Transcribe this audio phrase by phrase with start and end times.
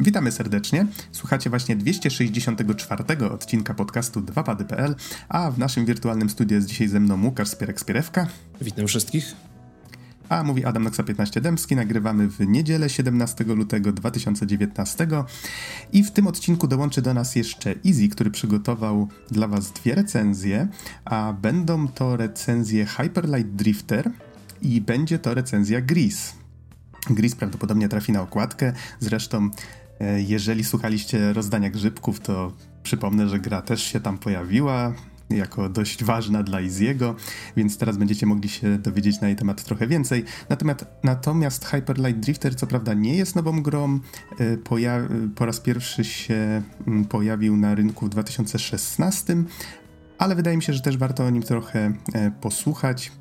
[0.00, 0.86] Witamy serdecznie.
[1.12, 4.94] Słuchacie właśnie 264 odcinka podcastu 2pady.pl,
[5.28, 8.26] a w naszym wirtualnym studiu jest dzisiaj ze mną Łukasz Spierek-Spierewka.
[8.60, 9.34] Witam wszystkich.
[10.28, 11.76] A mówi Adam Noxa 15 Dębski.
[11.76, 15.06] Nagrywamy w niedzielę 17 lutego 2019
[15.92, 20.68] i w tym odcinku dołączy do nas jeszcze Easy, który przygotował dla Was dwie recenzje,
[21.04, 24.10] a będą to recenzje Hyperlight Drifter
[24.62, 26.40] i będzie to recenzja Grease.
[27.10, 28.72] Gris prawdopodobnie trafi na okładkę.
[29.00, 29.50] Zresztą,
[30.26, 34.92] jeżeli słuchaliście rozdania grzybków, to przypomnę, że gra też się tam pojawiła
[35.30, 37.14] jako dość ważna dla Iziego,
[37.56, 40.24] więc teraz będziecie mogli się dowiedzieć na jej temat trochę więcej.
[40.48, 44.00] Natomiast, natomiast Hyper Light Drifter co prawda nie jest nową grą,
[44.38, 49.36] e, poja- po raz pierwszy się mm, pojawił na rynku w 2016,
[50.18, 53.12] ale wydaje mi się, że też warto o nim trochę e, posłuchać.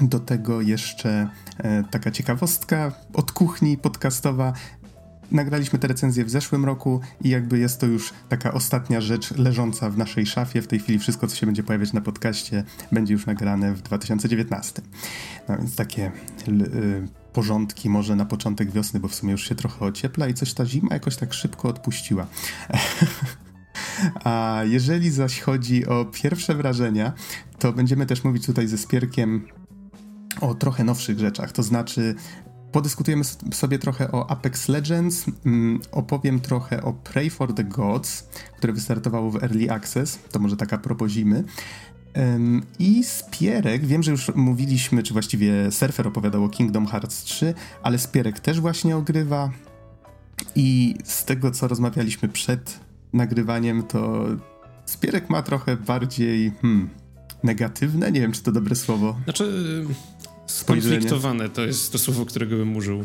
[0.00, 4.52] Do tego jeszcze e, taka ciekawostka od kuchni podcastowa.
[5.30, 9.90] Nagraliśmy tę recenzję w zeszłym roku i jakby jest to już taka ostatnia rzecz leżąca
[9.90, 10.62] w naszej szafie.
[10.62, 14.82] W tej chwili wszystko, co się będzie pojawiać na podcaście, będzie już nagrane w 2019.
[15.48, 16.12] No więc takie
[16.48, 20.54] y, porządki może na początek wiosny, bo w sumie już się trochę ociepla i coś
[20.54, 22.26] ta zima jakoś tak szybko odpuściła.
[24.24, 27.12] A jeżeli zaś chodzi o pierwsze wrażenia,
[27.58, 29.46] to będziemy też mówić tutaj ze Spierkiem
[30.40, 32.14] o trochę nowszych rzeczach, to znaczy
[32.72, 38.72] podyskutujemy sobie trochę o Apex Legends, mm, opowiem trochę o Pray for the Gods, które
[38.72, 41.44] wystartowało w Early Access, to może taka propozimy.
[42.78, 47.98] I Spierek, wiem, że już mówiliśmy, czy właściwie Surfer opowiadał o Kingdom Hearts 3, ale
[47.98, 49.50] Spierek też właśnie ogrywa
[50.56, 52.80] i z tego, co rozmawialiśmy przed
[53.12, 54.26] nagrywaniem, to
[54.86, 56.90] Spierek ma trochę bardziej hmm,
[57.42, 59.16] negatywne, nie wiem, czy to dobre słowo.
[59.24, 59.84] Znaczy,
[60.50, 63.04] Skonfliktowane to jest to słowo, którego bym użył.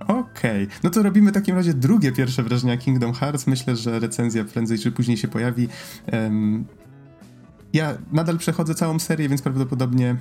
[0.00, 0.78] Okej, okay.
[0.82, 3.46] no to robimy w takim razie drugie pierwsze wrażenia Kingdom Hearts.
[3.46, 5.68] Myślę, że recenzja prędzej czy później się pojawi.
[6.12, 6.64] Um,
[7.72, 10.16] ja nadal przechodzę całą serię, więc prawdopodobnie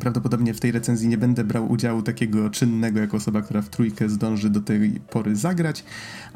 [0.00, 4.08] Prawdopodobnie w tej recenzji nie będę brał udziału takiego czynnego, jako osoba, która w trójkę
[4.08, 5.84] zdąży do tej pory zagrać,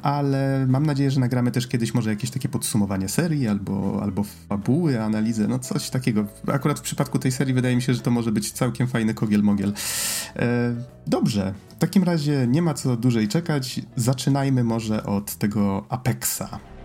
[0.03, 5.03] ale mam nadzieję, że nagramy też kiedyś może jakieś takie podsumowanie serii albo, albo fabuły,
[5.03, 6.27] analizę, no coś takiego.
[6.53, 9.73] Akurat w przypadku tej serii wydaje mi się, że to może być całkiem fajny kogiel-mogiel.
[10.37, 10.75] E,
[11.07, 13.81] dobrze, w takim razie nie ma co dłużej czekać.
[13.97, 16.76] Zaczynajmy może od tego Apexa.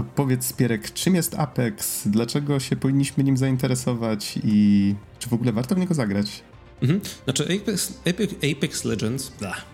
[0.00, 2.08] To powiedz, Spierek, czym jest Apex?
[2.08, 6.42] Dlaczego się powinniśmy nim zainteresować i czy w ogóle warto w niego zagrać?
[6.82, 7.00] Mhm.
[7.24, 9.32] Znaczy Apex, Apex, Apex Legends...
[9.38, 9.64] Blah.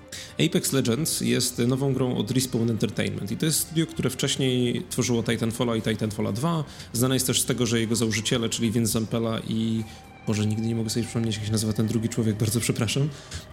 [0.47, 5.22] Apex Legends jest nową grą od Respawn Entertainment i to jest studio, które wcześniej tworzyło
[5.22, 6.65] Titanfalla i Titanfalla 2.
[6.92, 9.84] Znane jest też z tego, że jego założyciele, czyli Vince Zampella i
[10.26, 13.09] Boże, nigdy nie mogę sobie przypomnieć, jak się nazywa ten drugi człowiek, bardzo przepraszam.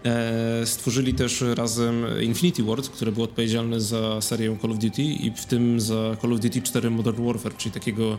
[0.06, 5.32] E, stworzyli też razem Infinity Ward, które było odpowiedzialne za serię Call of Duty i
[5.32, 8.18] w tym za Call of Duty 4 Modern Warfare, czyli takiego,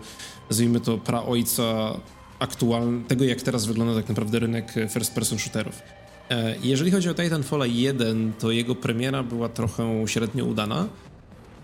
[0.50, 2.00] nazwijmy to, praojca
[2.38, 5.82] aktualnego, tego jak teraz wygląda tak naprawdę rynek first person shooterów.
[6.30, 10.88] E, jeżeli chodzi o Titanfall 1, to jego premiera była trochę średnio udana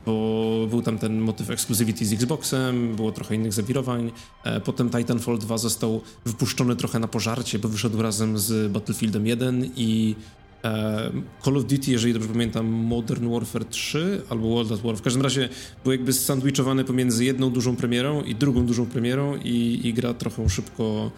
[0.07, 4.11] bo był tam ten motyw exclusivity z Xboxem, było trochę innych zawirowań.
[4.45, 9.71] E, potem Titanfall 2 został wypuszczony trochę na pożarcie, bo wyszedł razem z Battlefieldem 1
[9.77, 10.17] i
[10.65, 11.11] e,
[11.45, 14.97] Call of Duty, jeżeli dobrze pamiętam, Modern Warfare 3 albo World at War.
[14.97, 15.49] W każdym razie
[15.85, 20.49] był jakby sandwichowany pomiędzy jedną dużą premierą i drugą dużą premierą i, i gra trochę
[20.49, 21.11] szybko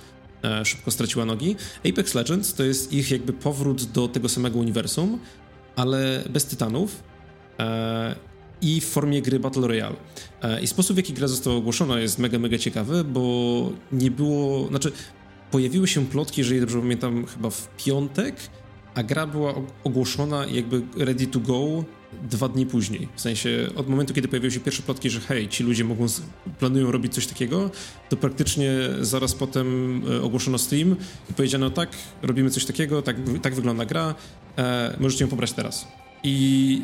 [0.45, 1.57] e, szybko straciła nogi.
[1.89, 5.19] Apex Legends to jest ich jakby powrót do tego samego uniwersum,
[5.77, 7.03] ale bez tytanów
[8.63, 9.97] i w formie gry Battle Royale.
[10.43, 14.69] E, I sposób, w jaki gra została ogłoszona jest mega, mega ciekawy, bo nie było,
[14.69, 14.93] znaczy
[15.51, 18.37] pojawiły się plotki, jeżeli dobrze pamiętam, chyba w piątek,
[18.95, 19.55] a gra była
[19.85, 21.85] ogłoszona jakby ready to go
[22.31, 23.09] dwa dni później.
[23.17, 26.07] W sensie od momentu, kiedy pojawiły się pierwsze plotki, że hej, ci ludzie mogą,
[26.59, 27.71] planują robić coś takiego,
[28.09, 30.97] to praktycznie zaraz potem e, ogłoszono Steam
[31.31, 31.89] i powiedziano tak,
[32.23, 34.15] robimy coś takiego, tak, tak wygląda gra,
[34.59, 35.87] e, możecie ją pobrać teraz.
[36.25, 36.83] I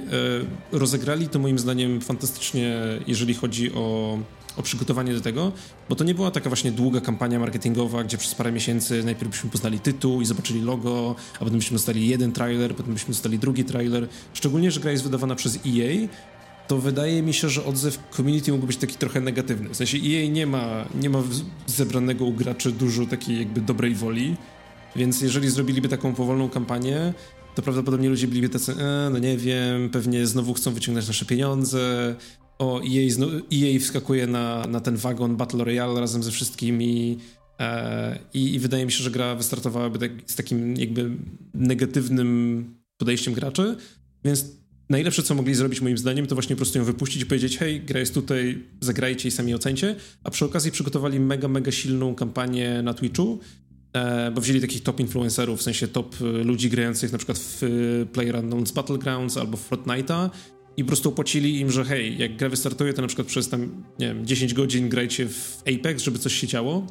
[0.72, 2.76] e, rozegrali to moim zdaniem fantastycznie,
[3.06, 4.18] jeżeli chodzi o,
[4.56, 5.52] o przygotowanie do tego,
[5.88, 9.50] bo to nie była taka właśnie długa kampania marketingowa, gdzie przez parę miesięcy najpierw byśmy
[9.50, 13.64] poznali tytuł i zobaczyli logo, a potem byśmy dostali jeden trailer, potem byśmy dostali drugi
[13.64, 14.08] trailer.
[14.34, 16.08] Szczególnie, że gra jest wydawana przez EA,
[16.68, 19.68] to wydaje mi się, że odzew community mógł być taki trochę negatywny.
[19.68, 21.22] W sensie EA nie ma, nie ma
[21.66, 24.36] zebranego u graczy dużo takiej jakby dobrej woli,
[24.96, 27.14] więc jeżeli zrobiliby taką powolną kampanię,
[27.58, 32.14] to prawdopodobnie ludzie byliby tacy, e, no nie wiem, pewnie znowu chcą wyciągnąć nasze pieniądze,
[32.58, 37.18] o EA, EA wskakuje na, na ten wagon Battle Royale razem ze wszystkimi
[37.58, 41.10] E, I, I, wydaje mi się, że gra wystartowałaby tak, z takim jakby
[41.54, 42.64] negatywnym
[42.96, 43.76] podejściem graczy,
[44.24, 44.44] więc
[44.90, 47.80] najlepsze, co mogli zrobić moim zdaniem, to właśnie po prostu ją wypuścić i powiedzieć, hej,
[47.80, 52.82] gra jest tutaj, zagrajcie i sami ocencie, a przy okazji przygotowali mega, mega silną kampanię
[52.82, 53.38] na Twitchu,
[54.34, 57.62] bo wzięli takich top influencerów, w sensie top e, ludzi grających na przykład w
[58.12, 60.30] PlayerUnknown's Battlegrounds albo w Fortnite'a
[60.76, 63.84] i po prostu opłacili im, że hej, jak gra wystartuje, to na przykład przez tam,
[63.98, 66.86] nie wiem, 10 godzin grajcie w Apex, żeby coś się działo.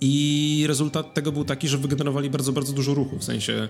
[0.00, 3.68] I rezultat tego był taki, że wygenerowali bardzo, bardzo dużo ruchu, w sensie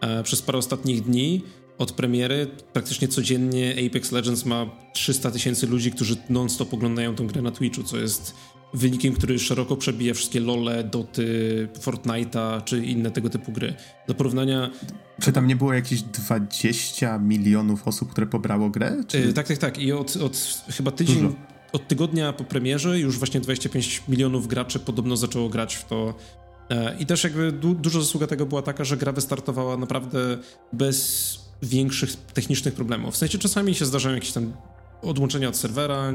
[0.00, 1.42] e, przez parę ostatnich dni
[1.78, 7.42] od premiery praktycznie codziennie Apex Legends ma 300 tysięcy ludzi, którzy non-stop oglądają tę grę
[7.42, 8.34] na Twitchu, co jest
[8.74, 13.74] wynikiem, który szeroko przebija wszystkie LoLe, Doty, Fortnite'a czy inne tego typu gry.
[14.08, 14.70] Do porównania...
[15.20, 19.04] Czy tam nie było jakieś 20 milionów osób, które pobrało grę?
[19.08, 19.18] Czy...
[19.18, 19.78] Yy, tak, tak, tak.
[19.78, 21.34] I od, od chyba tydzień, Dużo.
[21.72, 26.14] od tygodnia po premierze już właśnie 25 milionów graczy podobno zaczęło grać w to.
[26.70, 30.38] Yy, I też jakby du dużo zasługa tego była taka, że gra wystartowała naprawdę
[30.72, 33.14] bez większych technicznych problemów.
[33.14, 34.52] W sensie czasami się zdarzają jakieś tam
[35.02, 36.12] odłączenia od serwera,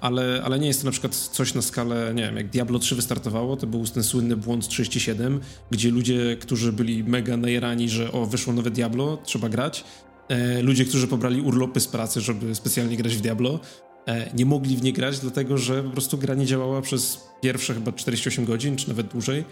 [0.00, 2.94] ale, ale nie jest to na przykład coś na skalę, nie wiem, jak Diablo 3
[2.94, 5.40] wystartowało, to był ten słynny błąd 37,
[5.70, 9.84] gdzie ludzie, którzy byli mega najerani, że o, wyszło nowe Diablo, trzeba grać,
[10.28, 13.60] e, ludzie, którzy pobrali urlopy z pracy, żeby specjalnie grać w Diablo,
[14.06, 17.74] e, nie mogli w nie grać, dlatego że po prostu gra nie działała przez pierwsze
[17.74, 19.44] chyba 48 godzin, czy nawet dłużej.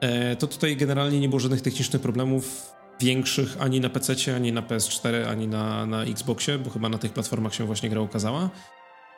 [0.00, 4.62] E, to tutaj generalnie nie było żadnych technicznych problemów większych ani na PC, ani na
[4.62, 8.50] PS4, ani na, na Xboxie, bo chyba na tych platformach się właśnie gra ukazała.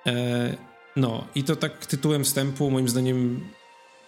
[0.07, 0.57] E,
[0.97, 3.41] no i to tak tytułem wstępu, moim zdaniem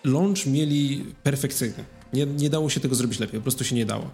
[0.04, 1.84] launch mieli perfekcyjny.
[2.12, 4.10] Nie, nie dało się tego zrobić lepiej, po prostu się nie dało.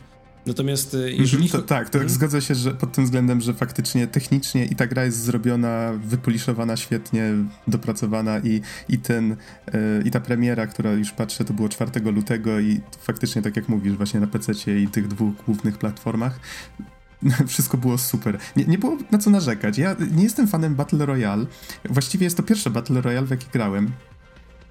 [0.46, 1.48] Natomiast e, jeżeli...
[1.48, 2.14] To, tak, to hmm?
[2.14, 6.76] zgodzę się że pod tym względem, że faktycznie technicznie i ta gra jest zrobiona, wypoliszowana
[6.76, 7.32] świetnie,
[7.68, 9.36] dopracowana i, i ten,
[9.72, 13.68] yy, i ta premiera, która już patrzę, to było 4 lutego i faktycznie tak jak
[13.68, 16.40] mówisz, właśnie na PC i tych dwóch głównych platformach,
[17.46, 18.38] wszystko było super.
[18.56, 19.78] Nie, nie, było na co narzekać.
[19.78, 21.46] Ja nie jestem fanem Battle Royale.
[21.84, 23.90] Właściwie jest to pierwsze Battle Royale, w jakie grałem.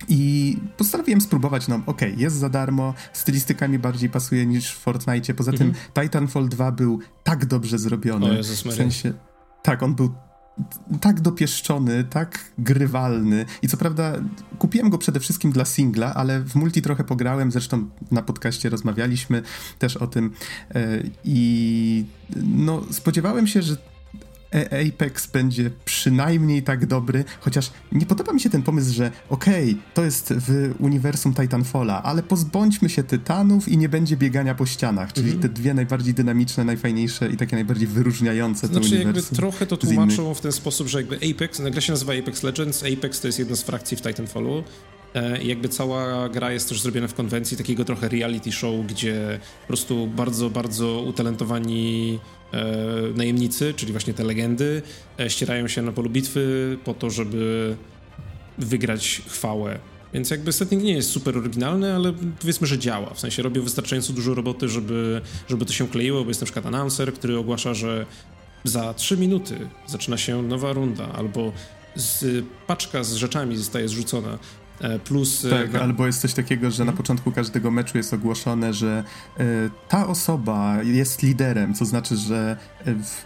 [0.09, 4.77] I postanowiłem spróbować, no okej, okay, jest za darmo, stylistyka mi bardziej pasuje niż w
[4.77, 5.33] Fortnite.
[5.33, 5.85] Poza tym mhm.
[5.93, 8.25] Titanfall 2 był tak dobrze zrobiony.
[8.25, 9.13] O Jezus w sensie,
[9.63, 10.13] tak, on był
[11.01, 14.13] tak dopieszczony, tak grywalny i co prawda
[14.59, 19.41] kupiłem go przede wszystkim dla singla, ale w multi trochę pograłem, zresztą na podcaście rozmawialiśmy
[19.79, 20.31] też o tym
[20.75, 22.05] e, i
[22.43, 23.77] no spodziewałem się, że
[24.53, 29.83] Apex będzie przynajmniej tak dobry, chociaż nie podoba mi się ten pomysł, że okej, okay,
[29.93, 35.13] to jest w uniwersum Titanfalla, ale pozbądźmy się tytanów i nie będzie biegania po ścianach,
[35.13, 35.41] czyli mhm.
[35.41, 39.15] te dwie najbardziej dynamiczne, najfajniejsze i takie najbardziej wyróżniające znaczy, to uniwersum.
[39.15, 42.83] jakby trochę to tłumaczą w ten sposób, że jakby Apex, gra się nazywa Apex Legends,
[42.97, 44.63] Apex to jest jedna z frakcji w Titanfallu,
[45.13, 49.39] e, i jakby cała gra jest też zrobiona w konwencji takiego trochę reality show, gdzie
[49.61, 52.42] po prostu bardzo, bardzo utalentowani e,
[53.15, 54.81] najemnicy, czyli właśnie te legendy,
[55.19, 57.75] e, ścierają się na polu bitwy po to, żeby
[58.57, 59.79] wygrać chwałę.
[60.13, 63.13] Więc jakby setting nie jest super oryginalny, ale powiedzmy, że działa.
[63.13, 66.65] W sensie robią wystarczająco dużo roboty, żeby, żeby to się kleiło, bo jest na przykład
[66.65, 68.05] announcer, który ogłasza, że
[68.63, 71.51] za 3 minuty zaczyna się nowa runda, albo
[71.95, 74.39] z, paczka z rzeczami zostaje zrzucona.
[74.83, 75.45] E, plus.
[75.45, 76.97] E, tak, albo jest coś takiego, że na mhm.
[76.97, 79.03] początku każdego meczu jest ogłoszone, że
[79.39, 79.43] y,
[79.89, 82.57] ta osoba jest liderem, co znaczy, że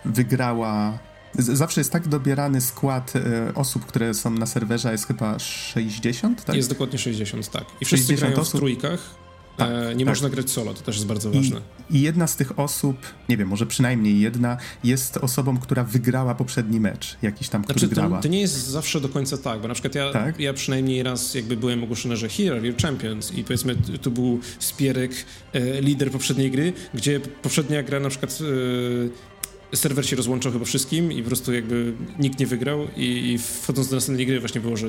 [0.05, 0.99] wygrała.
[1.33, 3.21] zawsze jest tak dobierany skład y,
[3.55, 6.55] osób, które są na serwerze, jest chyba 60, tak?
[6.55, 7.65] Jest dokładnie 60, tak.
[7.81, 8.53] I wszyscy grają osób?
[8.53, 9.26] w trójkach.
[9.57, 10.11] Tak, e, nie tak.
[10.11, 11.61] można grać solo, to też jest bardzo ważne.
[11.89, 12.97] I, I, jedna z tych osób,
[13.29, 17.95] nie wiem, może przynajmniej jedna, jest osobą, która wygrała poprzedni mecz, jakiś tam, który znaczy,
[17.95, 18.17] grała.
[18.17, 20.39] To, to nie jest zawsze do końca tak, bo na przykład ja, tak?
[20.39, 24.39] ja przynajmniej raz jakby byłem ogłoszony, że here are your champions i powiedzmy tu był
[24.59, 25.11] Spierek,
[25.53, 29.36] e, lider poprzedniej gry, gdzie poprzednia gra na przykład e,
[29.75, 33.89] serwer się rozłączał chyba wszystkim i po prostu jakby nikt nie wygrał i, i wchodząc
[33.89, 34.87] do następnej gry właśnie było, że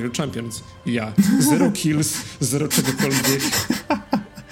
[0.00, 1.12] your champions i ja,
[1.50, 3.42] zero kills, zero czegokolwiek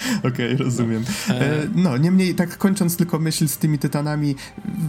[0.19, 1.03] Okej, okay, rozumiem.
[1.29, 1.35] No.
[1.35, 4.35] E, no, niemniej tak kończąc tylko myśl z tymi tytanami,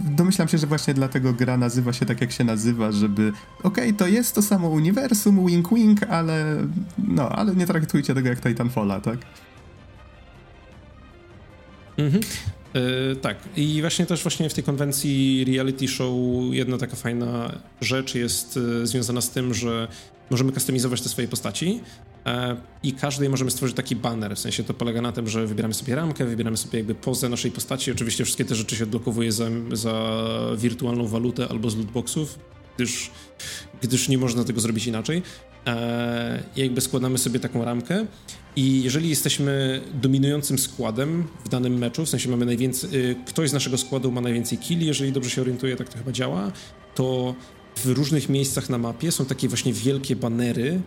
[0.05, 3.33] domyślam się, że właśnie dlatego gra nazywa się tak, jak się nazywa, żeby
[3.63, 6.67] okej, okay, to jest to samo uniwersum, wink wink, ale
[6.97, 9.17] no, ale nie traktujcie tego jak Titanfalla, tak?
[11.97, 12.23] Mhm.
[12.73, 16.13] Yy, tak, i właśnie też właśnie w tej konwencji reality show
[16.51, 17.51] jedna taka fajna
[17.81, 19.87] rzecz jest yy, związana z tym, że
[20.31, 21.79] możemy kustomizować te swoje postaci
[22.25, 25.73] e, i każdej możemy stworzyć taki banner, w sensie to polega na tym, że wybieramy
[25.73, 29.45] sobie ramkę, wybieramy sobie jakby pozę naszej postaci, oczywiście wszystkie te rzeczy się odblokowuje za,
[29.73, 30.21] za
[30.57, 32.39] wirtualną walutę albo z lootboxów,
[32.75, 33.11] gdyż
[33.81, 35.23] gdyż nie można tego zrobić inaczej.
[35.67, 38.05] E, jakby składamy sobie taką ramkę
[38.55, 43.53] i jeżeli jesteśmy dominującym składem w danym meczu, w sensie mamy najwięcej, y, ktoś z
[43.53, 46.51] naszego składu ma najwięcej killi, jeżeli dobrze się orientuję, tak to chyba działa,
[46.95, 47.35] to
[47.75, 50.81] w różnych miejscach na mapie są takie właśnie wielkie banery,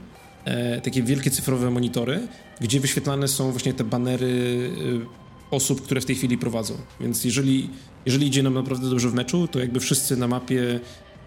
[0.44, 2.28] e, takie wielkie cyfrowe monitory,
[2.60, 6.74] gdzie wyświetlane są właśnie te banery y, osób, które w tej chwili prowadzą.
[7.00, 7.70] Więc jeżeli,
[8.06, 10.80] jeżeli idzie nam naprawdę dobrze w meczu, to jakby wszyscy na mapie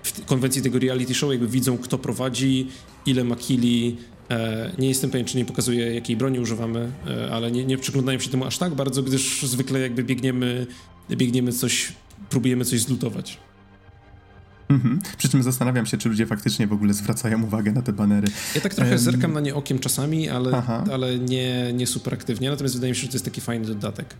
[0.03, 2.67] w konwencji tego reality show jakby widzą, kto prowadzi,
[3.05, 3.97] ile ma killi.
[4.31, 8.19] E, nie jestem pewien, czy nie pokazuje, jakiej broni używamy, e, ale nie, nie przyglądają
[8.19, 10.67] się temu aż tak bardzo, gdyż zwykle jakby biegniemy,
[11.09, 11.93] biegniemy coś,
[12.29, 13.39] próbujemy coś zlutować.
[14.69, 14.99] Mhm.
[15.17, 18.27] Przy czym zastanawiam się, czy ludzie faktycznie w ogóle zwracają uwagę na te banery.
[18.55, 18.99] Ja tak trochę um...
[18.99, 22.49] zerkam na nie okiem czasami, ale, ale nie, nie super aktywnie.
[22.49, 24.15] Natomiast wydaje mi się, że to jest taki fajny dodatek.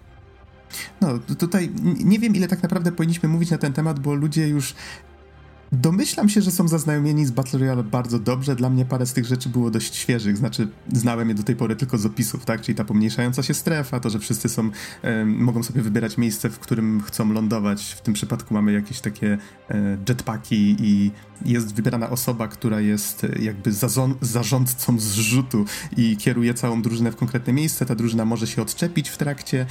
[1.01, 4.75] No, tutaj nie wiem, ile tak naprawdę powinniśmy mówić na ten temat, bo ludzie już
[5.71, 8.55] Domyślam się, że są zaznajomieni z Battle Royale bardzo dobrze.
[8.55, 11.75] Dla mnie parę z tych rzeczy było dość świeżych, znaczy znałem je do tej pory
[11.75, 12.61] tylko z opisów, tak?
[12.61, 14.69] Czyli ta pomniejszająca się strefa, to, że wszyscy są,
[15.01, 17.83] e, mogą sobie wybierać miejsce, w którym chcą lądować.
[17.83, 19.37] W tym przypadku mamy jakieś takie
[19.69, 21.11] e, jetpacki i
[21.45, 23.71] jest wybierana osoba, która jest e, jakby
[24.21, 25.65] zarządcą zrzutu
[25.97, 27.85] i kieruje całą drużynę w konkretne miejsce.
[27.85, 29.65] Ta drużyna może się odczepić w trakcie,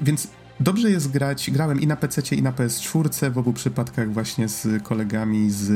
[0.00, 0.28] więc
[0.60, 4.82] Dobrze jest grać, grałem i na PC, i na PS4, w obu przypadkach właśnie z
[4.82, 5.70] kolegami z,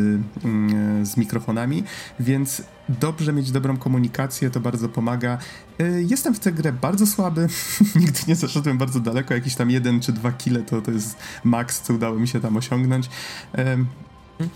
[0.45, 1.85] mm, z mikrofonami,
[2.21, 5.39] więc dobrze mieć dobrą komunikację, to bardzo pomaga.
[5.81, 7.49] Y, jestem w tę grę bardzo słaby,
[8.01, 11.81] nigdy nie zaszedłem bardzo daleko, jakieś tam jeden czy dwa kile to, to jest maks,
[11.81, 13.11] co udało mi się tam osiągnąć.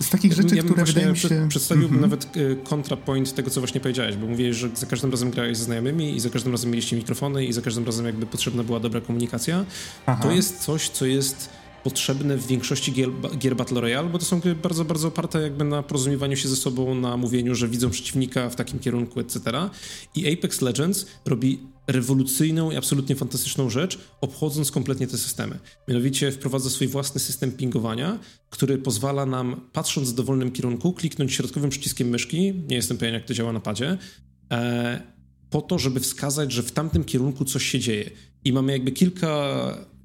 [0.01, 1.47] Z takich rzeczy, ja które wydaje mi się...
[1.49, 2.11] Przedstawiłbym mm -hmm.
[2.11, 5.65] nawet y, kontrapoint tego, co właśnie powiedziałeś, bo mówiłeś, że za każdym razem grałeś ze
[5.65, 9.01] znajomymi i za każdym razem mieliście mikrofony i za każdym razem jakby potrzebna była dobra
[9.01, 9.65] komunikacja.
[10.07, 10.23] Aha.
[10.23, 11.51] To jest coś, co jest
[11.85, 15.65] potrzebne w większości gier, gier Battle Royale, bo to są gry bardzo, bardzo oparte jakby
[15.65, 19.41] na porozumiewaniu się ze sobą, na mówieniu, że widzą przeciwnika w takim kierunku, etc.
[20.15, 25.59] I Apex Legends robi rewolucyjną i absolutnie fantastyczną rzecz, obchodząc kompletnie te systemy.
[25.89, 28.19] Mianowicie wprowadza swój własny system pingowania,
[28.51, 33.25] który pozwala nam, patrząc w dowolnym kierunku, kliknąć środkowym przyciskiem myszki, nie jestem pewien jak
[33.25, 33.99] to działa na padzie,
[34.53, 35.17] e,
[35.51, 38.11] po to, żeby wskazać, że w tamtym kierunku coś się dzieje.
[38.45, 39.57] I mamy jakby kilka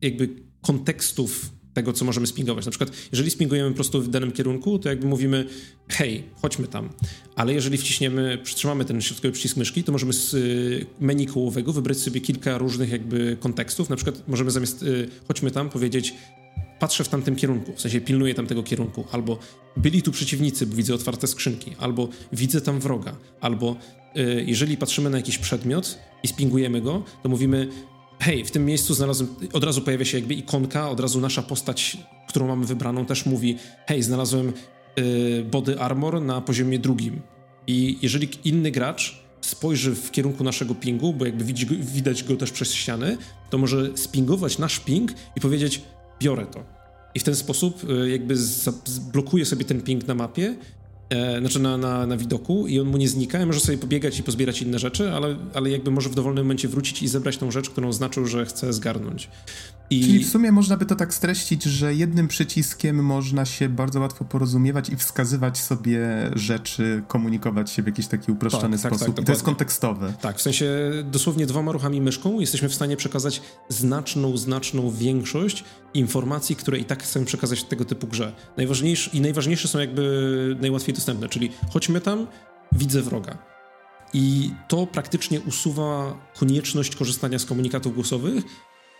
[0.01, 0.29] jakby
[0.61, 2.65] kontekstów tego, co możemy spingować.
[2.65, 5.45] Na przykład, jeżeli spingujemy po prostu w danym kierunku, to jakby mówimy,
[5.87, 6.89] hej, chodźmy tam.
[7.35, 11.97] Ale jeżeli wciśniemy, przytrzymamy ten środkowy przycisk myszki, to możemy z y, menu kołowego wybrać
[11.97, 13.89] sobie kilka różnych jakby kontekstów.
[13.89, 16.13] Na przykład możemy zamiast y, chodźmy tam powiedzieć,
[16.79, 19.39] patrzę w tamtym kierunku, w sensie pilnuję tamtego kierunku, albo
[19.77, 23.75] byli tu przeciwnicy, bo widzę otwarte skrzynki, albo widzę tam wroga, albo
[24.17, 27.67] y, jeżeli patrzymy na jakiś przedmiot i spingujemy go, to mówimy
[28.21, 31.97] hej, w tym miejscu znalazłem, od razu pojawia się jakby ikonka, od razu nasza postać,
[32.27, 34.53] którą mamy wybraną też mówi, hej, znalazłem
[34.99, 37.21] y, body armor na poziomie drugim.
[37.67, 42.51] I jeżeli inny gracz spojrzy w kierunku naszego pingu, bo jakby widzi, widać go też
[42.51, 43.17] przez ściany,
[43.49, 45.81] to może spingować nasz ping i powiedzieć,
[46.19, 46.63] biorę to.
[47.15, 48.35] I w ten sposób y, jakby
[49.13, 50.55] blokuje sobie ten ping na mapie
[51.11, 54.23] e, znaczy na, na, na widoku i on mu nie znika, może sobie pobiegać i
[54.23, 57.69] pozbierać inne rzeczy, ale, ale jakby może w dowolnym momencie wrócić i zebrać tą rzecz,
[57.69, 59.29] którą znaczył, że chce zgarnąć.
[59.91, 60.01] I...
[60.01, 64.25] Czyli w sumie można by to tak streścić, że jednym przyciskiem można się bardzo łatwo
[64.25, 65.99] porozumiewać i wskazywać sobie
[66.35, 69.07] rzeczy, komunikować się w jakiś taki uproszczony tak, sposób.
[69.07, 70.13] Tak, tak, I to jest kontekstowe.
[70.21, 75.63] Tak, w sensie dosłownie dwoma ruchami myszką jesteśmy w stanie przekazać znaczną, znaczną większość
[75.93, 78.33] informacji, które i tak chcemy przekazać w tego typu grze.
[78.57, 82.27] Najważniejsze, I najważniejsze są jakby najłatwiej dostępne, czyli chodźmy tam,
[82.71, 83.37] widzę wroga.
[84.13, 88.43] I to praktycznie usuwa konieczność korzystania z komunikatów głosowych,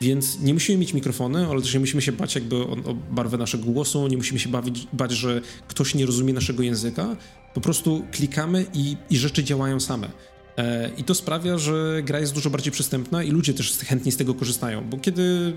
[0.02, 3.38] więc nie musimy mieć mikrofony, ale też nie musimy się bać jakby o, o barwę
[3.38, 7.16] naszego głosu, nie musimy się bawić, bać, że ktoś nie rozumie naszego języka.
[7.54, 10.10] Po prostu klikamy i, i rzeczy działają same.
[10.58, 14.18] E, I to sprawia, że gra jest dużo bardziej przystępna i ludzie też chętnie z
[14.18, 15.54] tego korzystają, bo kiedy,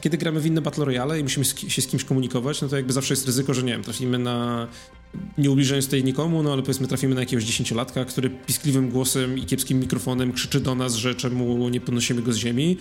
[0.00, 2.92] kiedy gramy w inne Battle Royale i musimy się z kimś komunikować, no to jakby
[2.92, 4.68] zawsze jest ryzyko, że nie wiem, trafimy na,
[5.38, 9.44] nie ubliżając tutaj nikomu, no ale powiedzmy trafimy na jakiegoś dziesięciolatka, który piskliwym głosem i
[9.44, 12.76] kiepskim mikrofonem krzyczy do nas, że czemu nie podnosimy go z ziemi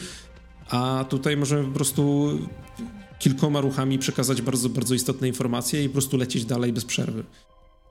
[0.72, 2.30] a tutaj możemy po prostu
[3.20, 7.24] kilkoma ruchami przekazać bardzo, bardzo istotne informacje i po prostu lecieć dalej bez przerwy.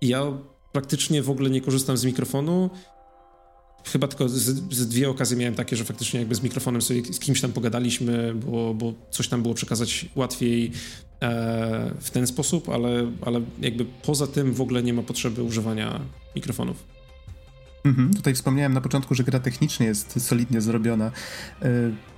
[0.00, 0.22] I ja
[0.72, 2.70] praktycznie w ogóle nie korzystam z mikrofonu.
[3.84, 4.34] Chyba tylko z,
[4.75, 8.34] z, dwie okazje miałem takie, że faktycznie jakby z mikrofonem sobie z kimś tam pogadaliśmy,
[8.34, 10.72] bo, bo coś tam było przekazać łatwiej
[11.22, 16.00] e, w ten sposób, ale, ale jakby poza tym w ogóle nie ma potrzeby używania
[16.37, 17.00] mikrofonów.
[17.84, 21.10] Mhm, tutaj wspomniałem na początku, że gra technicznie jest solidnie zrobiona.
[21.62, 21.70] E,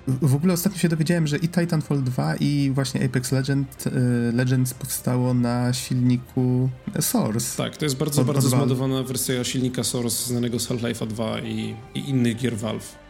[0.06, 3.90] w ogóle ostatnio się dowiedziałem, że i Titanfall 2 i właśnie Apex Legend, e,
[4.32, 7.56] Legends powstało na silniku Source.
[7.56, 11.40] Tak, to jest bardzo, od, bardzo od zmodowana wersja silnika Source znanego z Half-Life'a 2
[11.40, 13.02] i, i innych gier Valve.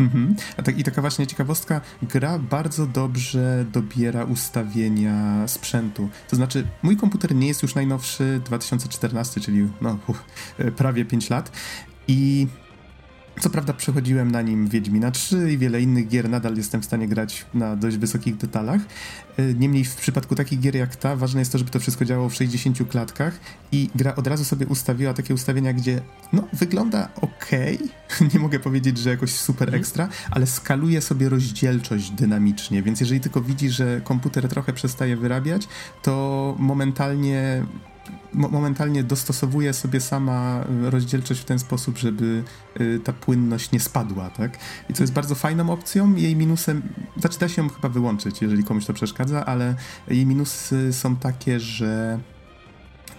[0.00, 0.36] Mhm.
[0.56, 6.08] A tak, I taka właśnie ciekawostka, gra bardzo dobrze dobiera ustawienia sprzętu.
[6.28, 10.16] To znaczy, mój komputer nie jest już najnowszy, 2014, czyli no, uh,
[10.76, 11.52] prawie 5 lat.
[12.08, 12.46] I
[13.40, 17.08] co prawda przechodziłem na nim Wiedźmina 3 i wiele innych gier, nadal jestem w stanie
[17.08, 18.80] grać na dość wysokich detalach.
[19.36, 22.28] E, niemniej w przypadku takich gier jak ta, ważne jest to, żeby to wszystko działało
[22.28, 23.40] w 60 klatkach
[23.72, 26.00] i gra od razu sobie ustawiła takie ustawienia, gdzie
[26.32, 27.50] no, wygląda ok,
[28.34, 29.80] nie mogę powiedzieć, że jakoś super mhm.
[29.80, 35.68] ekstra, ale skaluje sobie rozdzielczość dynamicznie, więc jeżeli tylko widzi, że komputer trochę przestaje wyrabiać,
[36.02, 37.62] to momentalnie
[38.32, 42.42] momentalnie dostosowuje sobie sama rozdzielczość w ten sposób, żeby
[42.80, 44.58] y, ta płynność nie spadła, tak?
[44.90, 46.14] I co jest bardzo fajną opcją.
[46.14, 46.82] Jej minusem,
[47.16, 49.74] znaczy da się ją chyba wyłączyć, jeżeli komuś to przeszkadza, ale
[50.08, 52.18] jej minusy są takie, że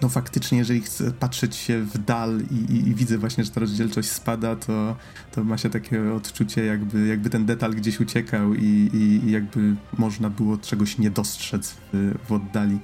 [0.01, 3.59] no faktycznie, jeżeli chcę patrzeć się w dal i, i, i, widzę właśnie, że ta
[3.59, 4.95] rozdzielczość spada, to,
[5.31, 10.29] to ma się takie odczucie, jakby, jakby ten detal gdzieś uciekał i, i jakby można
[10.29, 12.79] było czegoś nie dostrzec w, w oddali.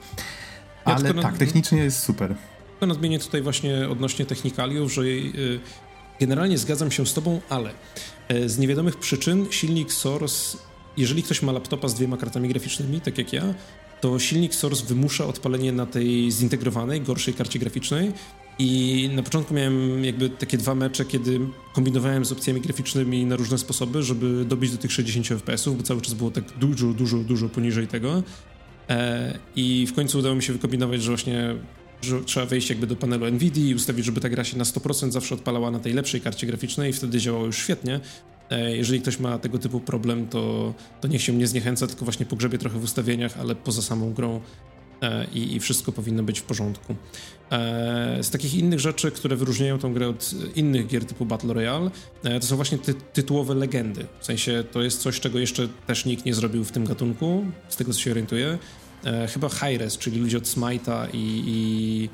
[0.86, 2.36] Ale ja tak, technicznie jest super.
[2.80, 5.60] To nadmienię tutaj właśnie odnośnie technikaliów, że y,
[6.20, 7.72] generalnie zgadzam się z tobą, ale
[8.32, 10.58] y, z niewiadomych przyczyn silnik Source,
[10.98, 13.44] jeżeli ktoś ma laptopa z dwiema kartami graficznymi, tak jak ja,
[14.02, 18.12] to silnik Source wymusza odpalenie na tej zintegrowanej, gorszej karcie graficznej
[18.60, 21.40] i na początku miałem jakby takie dwa mecze, kiedy
[21.74, 26.02] kombinowałem z opcjami graficznymi na różne sposoby, żeby dobić do tych 60 fps, bo cały
[26.02, 28.24] czas było tak dużo, dużo, dużo poniżej tego.
[28.90, 31.56] E, I w końcu udało mi się wykombinować, że właśnie
[32.02, 35.12] że trzeba wejść jakby do panelu NVIDIA i ustawić, żeby ta gra się na 100%
[35.12, 38.00] zawsze odpalała na tej lepszej karcie graficznej i wtedy działało już świetnie.
[38.50, 42.26] E, jeżeli ktoś ma tego typu problem, to, to niech się nie zniechęca, tylko właśnie
[42.26, 44.42] pogrzebie trochę w ustawieniach, ale poza samą grą
[45.34, 46.96] i, i wszystko powinno być w porządku.
[48.22, 51.92] Z takich innych rzeczy, które wyróżniają tą grę od innych gier typu Battle Royale,
[52.24, 54.06] to są właśnie ty tytułowe legendy.
[54.20, 57.76] W sensie to jest coś, czego jeszcze też nikt nie zrobił w tym gatunku, z
[57.76, 58.58] tego co się orientuję.
[59.06, 62.10] E, chyba Hi-Res, czyli ludzie od Smite'a i, i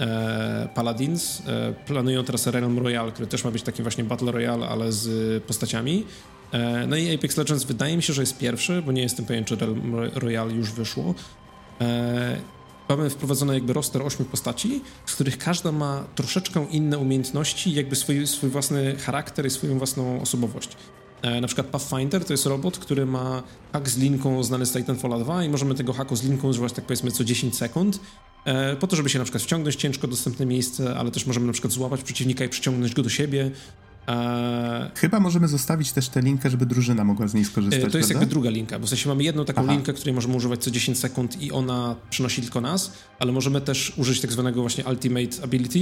[0.00, 4.68] e, Paladins e, planują teraz Realm Royale, który też ma być takim właśnie Battle Royale,
[4.68, 6.04] ale z postaciami.
[6.52, 9.44] E, no i Apex Legends wydaje mi się, że jest pierwszy, bo nie jestem pewien,
[9.44, 11.14] czy Realm Royale już wyszło.
[11.80, 12.40] E,
[12.88, 18.26] mamy wprowadzony jakby roster ośmiu postaci, z których każda ma troszeczkę inne umiejętności, jakby swój,
[18.26, 20.76] swój własny charakter i swoją własną osobowość.
[21.22, 25.20] E, na przykład Pathfinder to jest robot, który ma hak z linką znany z Titanfall
[25.20, 28.00] 2 i możemy tego haku z linką używać tak powiedzmy co 10 sekund
[28.44, 31.52] e, po to, żeby się na przykład wciągnąć ciężko dostępne miejsce, ale też możemy na
[31.52, 33.50] przykład złapać przeciwnika i przyciągnąć go do siebie.
[34.08, 37.80] E, Chyba możemy zostawić też tę linkę, żeby drużyna mogła z niej skorzystać.
[37.80, 38.14] To jest prawda?
[38.14, 39.72] jakby druga linka, bo w sensie mamy jedną taką Aha.
[39.72, 43.92] linkę, której możemy używać co 10 sekund i ona przynosi tylko nas, ale możemy też
[43.96, 45.80] użyć tak zwanego właśnie Ultimate Ability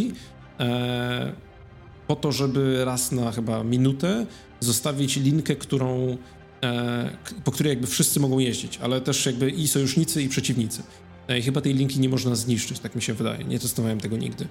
[2.06, 4.26] po to, żeby raz na chyba minutę
[4.60, 6.16] zostawić linkę, którą,
[6.64, 10.82] e, po której jakby wszyscy mogą jeździć, ale też jakby i sojusznicy, i przeciwnicy.
[11.28, 13.44] E, chyba tej linki nie można zniszczyć, tak mi się wydaje.
[13.44, 14.48] Nie testowałem tego nigdy.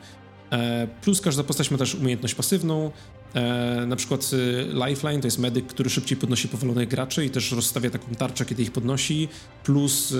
[0.53, 2.91] E, plus każda postać ma też umiejętność pasywną.
[3.33, 7.51] E, na przykład e, Lifeline to jest medyk, który szybciej podnosi powalonych graczy i też
[7.51, 9.27] rozstawia taką tarczę, kiedy ich podnosi.
[9.63, 10.15] Plus e,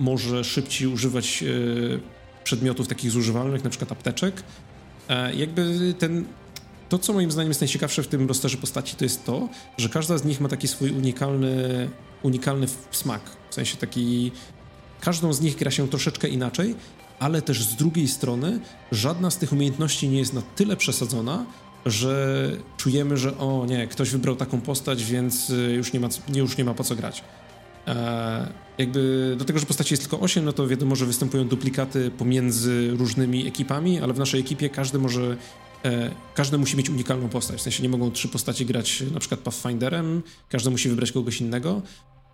[0.00, 1.44] może szybciej używać
[2.44, 4.42] przedmiotów takich zużywalnych, na przykład apteczek.
[5.34, 6.24] Jakby ten
[6.88, 9.48] to, co moim zdaniem jest najciekawsze w tym rozsterze postaci, to jest to,
[9.78, 11.88] że każda z nich ma taki swój unikalny,
[12.22, 13.20] unikalny smak.
[13.50, 14.32] W sensie taki.
[15.00, 16.74] Każdą z nich gra się troszeczkę inaczej,
[17.18, 18.60] ale też z drugiej strony
[18.92, 21.46] żadna z tych umiejętności nie jest na tyle przesadzona,
[21.86, 26.56] że czujemy, że o nie, ktoś wybrał taką postać, więc y, już nie ma, już
[26.56, 27.24] nie ma po co grać.
[27.86, 32.10] E, jakby do tego, że postaci jest tylko 8, no to wiadomo, że występują duplikaty
[32.10, 35.36] pomiędzy różnymi ekipami, ale w naszej ekipie każdy może
[35.86, 37.58] E, każdy musi mieć unikalną postać.
[37.58, 41.82] W sensie nie mogą trzy postaci grać na przykład Pathfinderem, każdy musi wybrać kogoś innego.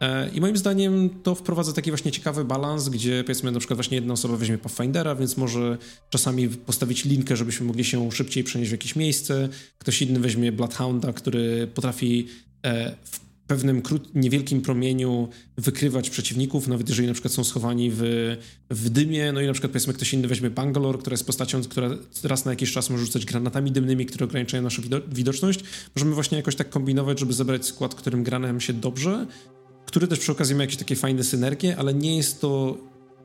[0.02, 3.94] E, I moim zdaniem to wprowadza taki właśnie ciekawy balans, gdzie powiedzmy na przykład właśnie
[3.94, 5.78] jedna osoba weźmie Pathfindera, więc może
[6.10, 9.48] czasami postawić linkę, żebyśmy mogli się szybciej przenieść w jakieś miejsce.
[9.78, 12.26] Ktoś inny weźmie Bloodhounda, który potrafi
[12.62, 13.82] e, w pewnym
[14.14, 18.02] niewielkim promieniu wykrywać przeciwników, nawet jeżeli na przykład są schowani w,
[18.70, 19.32] w dymie.
[19.32, 21.90] No i na przykład powiedzmy ktoś inny weźmie Bangalore, która jest postacią, która
[22.24, 25.60] raz na jakiś czas może rzucać granatami dymnymi, które ograniczają naszą widoczność.
[25.96, 29.26] Możemy właśnie jakoś tak kombinować, żeby zebrać skład, którym gra nam się dobrze,
[29.86, 32.78] który też przy okazji ma jakieś takie fajne synergie, ale nie jest to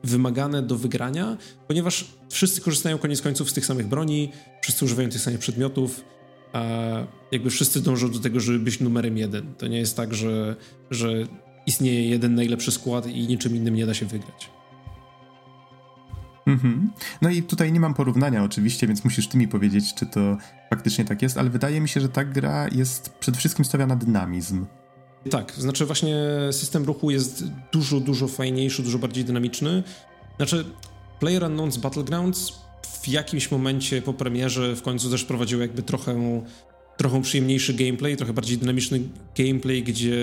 [0.04, 1.36] wymagane do wygrania,
[1.68, 6.04] ponieważ wszyscy korzystają koniec końców z tych samych broni, wszyscy używają tych samych przedmiotów,
[7.32, 9.54] jakby wszyscy dążą do tego, żeby być numerem jeden.
[9.54, 10.56] To nie jest tak, że,
[10.90, 11.12] że
[11.66, 14.50] istnieje jeden najlepszy skład i niczym innym nie da się wygrać.
[16.46, 16.90] Mhm.
[17.22, 20.36] No i tutaj nie mam porównania oczywiście, więc musisz ty mi powiedzieć, czy to
[20.70, 24.00] faktycznie tak jest, ale wydaje mi się, że ta gra jest przede wszystkim stawiana na
[24.00, 24.66] dynamizm.
[25.30, 26.16] Tak, znaczy właśnie
[26.50, 29.82] system ruchu jest dużo, dużo fajniejszy, dużo bardziej dynamiczny.
[30.36, 30.64] Znaczy
[31.20, 32.52] PlayerUnknown's Battlegrounds
[33.02, 36.42] w jakimś momencie po premierze w końcu też prowadził jakby trochę
[36.98, 39.00] trochę przyjemniejszy gameplay, trochę bardziej dynamiczny
[39.36, 40.16] gameplay, gdzie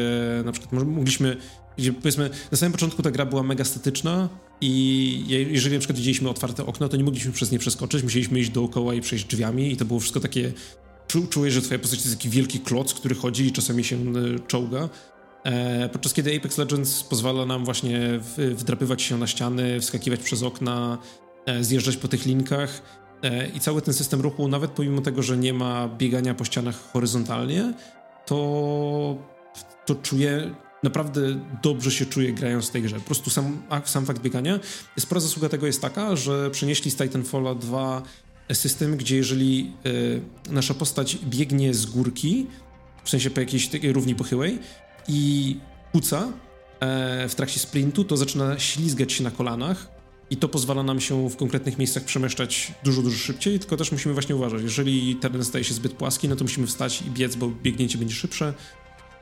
[0.45, 1.37] na przykład mogliśmy,
[1.77, 4.29] gdzie powiedzmy na samym początku ta gra była mega statyczna
[4.61, 8.49] i jeżeli na przykład widzieliśmy otwarte okno, to nie mogliśmy przez nie przeskoczyć, musieliśmy iść
[8.49, 10.53] dookoła i przejść drzwiami i to było wszystko takie
[11.07, 13.95] czu, czułeś, że twoja postać to jest taki wielki kloc, który chodzi i czasami się
[13.95, 14.89] e, czołga.
[15.43, 20.97] E, podczas kiedy Apex Legends pozwala nam właśnie wdrapywać się na ściany, wskakiwać przez okna,
[21.45, 22.81] e, zjeżdżać po tych linkach
[23.55, 27.73] i cały ten system ruchu, nawet pomimo tego, że nie ma biegania po ścianach horyzontalnie,
[28.25, 29.17] to,
[29.85, 31.21] to czuję, naprawdę
[31.63, 32.95] dobrze się czuję grając w tej grze.
[32.95, 34.59] Po prostu sam, sam fakt biegania.
[34.99, 38.01] Spora zasługa tego jest taka, że przenieśli z Titanfalla 2
[38.53, 42.47] system, gdzie jeżeli y, nasza postać biegnie z górki,
[43.03, 44.59] w sensie po jakiejś takiej równi pochyłej
[45.07, 45.57] i
[45.91, 46.31] kuca
[46.79, 49.87] e, w trakcie sprintu, to zaczyna ślizgać się na kolanach
[50.29, 54.13] i to pozwala nam się w konkretnych miejscach przemieszczać dużo, dużo szybciej, tylko też musimy
[54.13, 57.47] właśnie uważać, jeżeli teren staje się zbyt płaski, no to musimy wstać i biec, bo
[57.47, 58.53] biegnięcie będzie szybsze,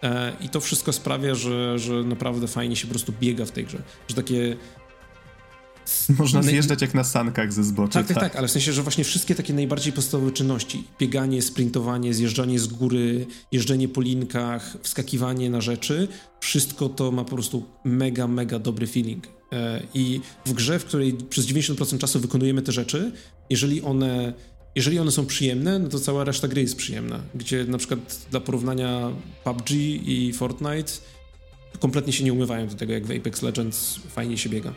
[0.03, 3.65] E, I to wszystko sprawia, że, że naprawdę fajnie się po prostu biega w tej
[3.65, 3.81] grze.
[4.07, 4.55] Że takie.
[6.19, 7.99] Można zjeżdżać jak na sankach ze zbocza.
[7.99, 11.41] Tak, tak, tak, tak, ale w sensie, że właśnie wszystkie takie najbardziej podstawowe czynności, bieganie,
[11.41, 16.07] sprintowanie, zjeżdżanie z góry, jeżdżenie po linkach, wskakiwanie na rzeczy,
[16.39, 19.27] wszystko to ma po prostu mega, mega dobry feeling.
[19.51, 23.11] E, I w grze, w której przez 90% czasu wykonujemy te rzeczy,
[23.49, 24.33] jeżeli one
[24.75, 27.19] jeżeli one są przyjemne, no to cała reszta gry jest przyjemna.
[27.35, 29.11] Gdzie na przykład dla porównania
[29.43, 29.71] PUBG
[30.05, 30.91] i Fortnite
[31.79, 34.73] kompletnie się nie umywają do tego, jak w Apex Legends fajnie się biega.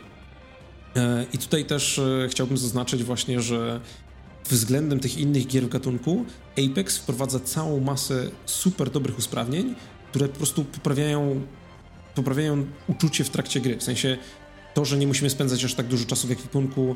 [0.97, 3.81] E, I tutaj też e, chciałbym zaznaczyć właśnie, że
[4.49, 6.25] względem tych innych gier w gatunku
[6.69, 9.75] Apex wprowadza całą masę super dobrych usprawnień,
[10.09, 11.41] które po prostu poprawiają,
[12.15, 13.77] poprawiają uczucie w trakcie gry.
[13.77, 14.17] W sensie
[14.73, 16.95] to, że nie musimy spędzać aż tak dużo czasu w ekwipunku,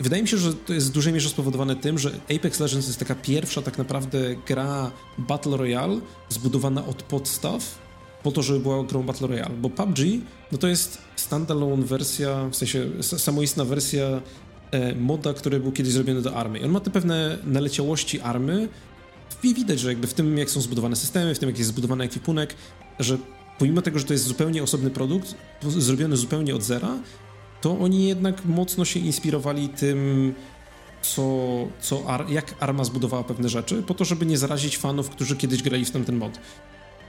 [0.00, 2.98] Wydaje mi się, że to jest w dużej mierze spowodowane tym, że Apex Legends jest
[2.98, 7.78] taka pierwsza tak naprawdę gra Battle Royale zbudowana od podstaw
[8.22, 9.98] po to, żeby była grą Battle Royale, bo PUBG
[10.52, 14.22] no to jest standalone wersja, w sensie samoistna wersja
[14.70, 16.60] e, moda, który był kiedyś zrobiony do army.
[16.64, 18.68] On ma te pewne naleciałości army
[19.42, 22.04] i widać, że jakby w tym, jak są zbudowane systemy, w tym, jak jest zbudowany
[22.04, 22.54] ekwipunek,
[22.98, 23.18] że
[23.58, 26.98] pomimo tego, że to jest zupełnie osobny produkt, zrobiony zupełnie od zera,
[27.60, 30.34] to oni jednak mocno się inspirowali tym,
[31.02, 31.22] co,
[31.80, 35.62] co Ar jak Arma zbudowała pewne rzeczy, po to, żeby nie zarazić fanów, którzy kiedyś
[35.62, 36.38] grali w tamten mod.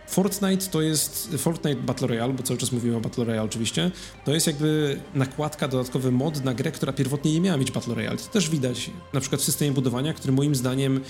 [0.09, 3.91] Fortnite to jest Fortnite Battle Royale, bo cały czas mówimy o Battle Royale oczywiście.
[4.25, 8.17] To jest jakby nakładka, dodatkowy mod na grę, która pierwotnie nie miała mieć Battle Royale.
[8.17, 11.01] To też widać na przykład w systemie budowania, który moim zdaniem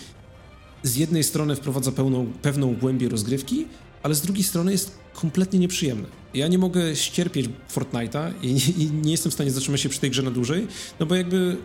[0.83, 3.65] z jednej strony wprowadza pełną, pewną głębię rozgrywki,
[4.03, 6.07] ale z drugiej strony jest kompletnie nieprzyjemne.
[6.33, 8.47] Ja nie mogę ścierpieć Fortnite'a i,
[8.83, 10.67] i, nie jestem w stanie zatrzymać się przy tej grze na dłużej,
[10.99, 11.57] no bo jakby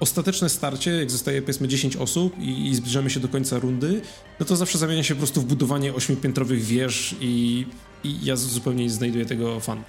[0.00, 4.00] ostateczne starcie, jak zostaje powiedzmy 10 osób i, i zbliżamy się do końca rundy,
[4.40, 7.66] no to zawsze zamienia się po prostu w budowanie ośmiopiętrowych wież i,
[8.04, 9.82] i ja zupełnie nie znajduję tego fan.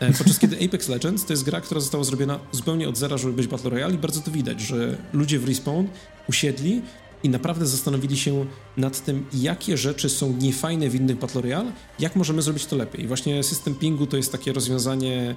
[0.00, 3.32] E, podczas kiedy Apex Legends to jest gra, która została zrobiona zupełnie od zera, żeby
[3.32, 5.86] być Battle Royale i bardzo to widać, że ludzie w Respawn
[6.28, 6.82] usiedli
[7.22, 12.16] i naprawdę zastanowili się nad tym, jakie rzeczy są niefajne w innych Battle Royale, jak
[12.16, 13.04] możemy zrobić to lepiej.
[13.04, 15.36] I właśnie system pingu to jest takie rozwiązanie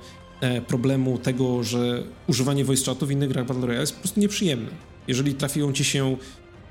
[0.67, 4.69] problemu tego, że używanie voice chatu w innych grach Battle Royale jest po prostu nieprzyjemne.
[5.07, 6.17] Jeżeli trafią ci się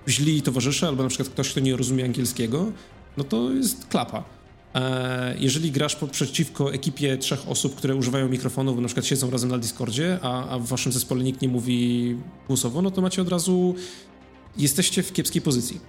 [0.08, 2.72] źli towarzysze, albo na przykład ktoś, kto nie rozumie angielskiego,
[3.16, 4.24] no to jest klapa.
[4.74, 9.50] E, jeżeli grasz przeciwko ekipie trzech osób, które używają mikrofonów, bo na przykład siedzą razem
[9.50, 13.28] na Discordzie, a, a w waszym zespole nikt nie mówi głosowo, no to macie od
[13.28, 13.74] razu
[14.56, 15.80] jesteście w kiepskiej pozycji.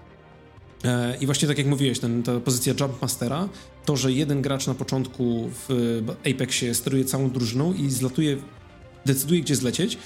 [0.83, 3.49] E, I właśnie tak jak mówiłeś, ten, ta pozycja Jumpmastera,
[3.85, 5.99] to, że jeden gracz na początku w
[6.31, 8.37] Apexie steruje całą drużyną i zlatuje,
[9.05, 9.97] decyduje gdzie zlecieć,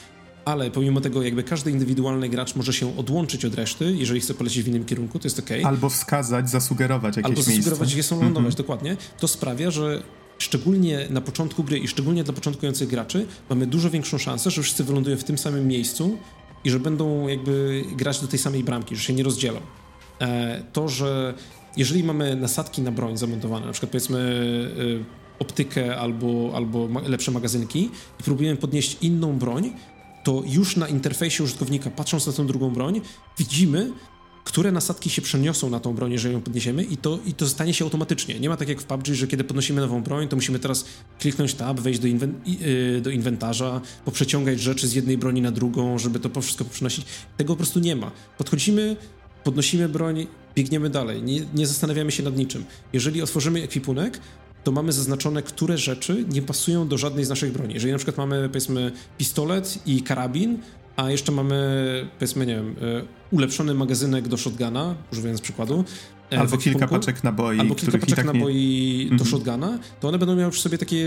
[0.45, 4.63] ale pomimo tego jakby każdy indywidualny gracz może się odłączyć od reszty, jeżeli chce polecieć
[4.63, 5.49] w innym kierunku, to jest ok.
[5.63, 7.95] Albo wskazać, zasugerować jakieś Albo zasugerować, miejsce.
[7.95, 8.57] gdzie są lądować, mm -hmm.
[8.57, 8.97] dokładnie.
[9.19, 10.03] To sprawia, że
[10.37, 14.83] szczególnie na początku gry i szczególnie dla początkujących graczy mamy dużo większą szansę, że wszyscy
[14.83, 16.17] wylądują w tym samym miejscu
[16.63, 19.59] i że będą jakby grać do tej samej bramki, że się nie rozdzielą.
[20.21, 21.34] E, to, że
[21.77, 24.19] jeżeli mamy nasadki na broń zamontowane, na przykład powiedzmy
[25.39, 29.73] e, optykę albo, albo lepsze magazynki i próbujemy podnieść inną broń,
[30.23, 33.01] to już na interfejsie użytkownika, patrząc na tą drugą broń,
[33.38, 33.91] widzimy,
[34.47, 37.73] które nasadki się przeniosą na tą broń, jeżeli ją podniesiemy i to, i to stanie
[37.73, 38.39] się automatycznie.
[38.39, 40.86] Nie ma tak jak w PUBG, że kiedy podnosimy nową broń, to musimy teraz
[41.19, 45.97] kliknąć tab, wejść do, inwen y, do inwentarza, poprzeciągać rzeczy z jednej broni na drugą,
[45.97, 47.06] żeby to wszystko przynosić.
[47.38, 48.12] Tego po prostu nie ma.
[48.38, 48.95] Podchodzimy,
[49.47, 52.65] podnosimy broń, biegniemy dalej, nie, nie zastanawiamy się nad niczym.
[52.93, 54.19] Jeżeli otworzymy ekwipunek,
[54.63, 57.73] to mamy zaznaczone, które rzeczy nie pasują do żadnej z naszych broni.
[57.73, 60.60] Jeżeli na przykład mamy, powiedzmy, pistolet i karabin,
[60.95, 65.83] a jeszcze mamy, powiedzmy, nie wiem, e, ulepszony magazynek do shotguna, używając przykładu.
[66.33, 67.60] E, albo kilka paczek naboi.
[67.60, 69.17] Albo kilka paczek tak naboi nie...
[69.17, 69.29] do mhm.
[69.29, 71.05] shotguna, to one będą miały przy sobie takie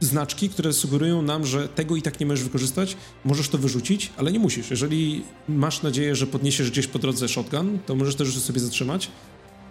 [0.00, 4.32] znaczki, które sugerują nam, że tego i tak nie możesz wykorzystać, możesz to wyrzucić, ale
[4.32, 4.70] nie musisz.
[4.70, 9.10] Jeżeli masz nadzieję, że podniesiesz gdzieś po drodze shotgun, to możesz też sobie zatrzymać,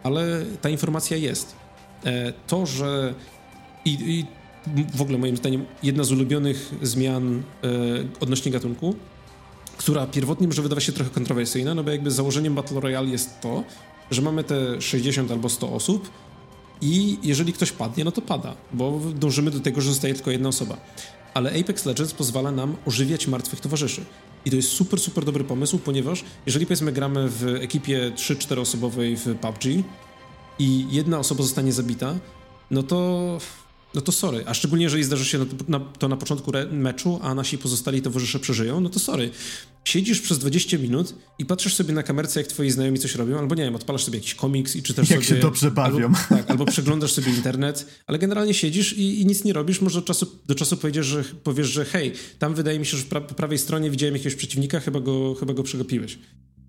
[0.04, 1.56] ale ta informacja jest.
[2.48, 3.14] To, że
[3.86, 4.26] i, i
[4.94, 7.68] w ogóle moim zdaniem jedna z ulubionych zmian e,
[8.20, 8.96] odnośnie gatunku,
[9.78, 13.64] która pierwotnie może wydawać się trochę kontrowersyjna, no bo jakby założeniem Battle Royale jest to,
[14.12, 16.10] że mamy te 60 albo 100 osób
[16.84, 20.50] i jeżeli ktoś padnie, no to pada, bo dążymy do tego, że zostaje tylko jedna
[20.50, 20.78] osoba.
[21.34, 24.06] Ale Apex Legends pozwala nam ożywiać martwych towarzyszy.
[24.46, 29.18] I to jest super, super dobry pomysł, ponieważ jeżeli powiedzmy gramy w ekipie 3-4 osobowej
[29.18, 29.66] w PUBG
[30.60, 32.16] i jedna osoba zostanie zabita,
[32.72, 33.38] no to
[33.96, 34.44] no to sorry.
[34.46, 38.80] A szczególnie, jeżeli zdarzy się na, to na początku meczu, a nasi pozostali towarzysze przeżyją,
[38.80, 39.30] no to sorry.
[39.86, 43.56] Siedzisz przez 20 minut i patrzysz sobie na kamerce, jak twoi znajomi coś robią, albo
[43.56, 45.36] nie wiem, odpalasz sobie jakiś komiks i czytasz jak sobie...
[45.36, 46.06] Jak się dobrze bawią.
[46.06, 49.82] Albo, tak, albo przeglądasz sobie internet, ale generalnie siedzisz i, i, nic nie robisz.
[49.82, 53.04] Może do czasu, do czasu powiesz, że, powiesz, że hej, tam wydaje mi się, że
[53.04, 56.18] pra, po prawej stronie widziałem jakiegoś przeciwnika, chyba go, chyba go przegapiłeś.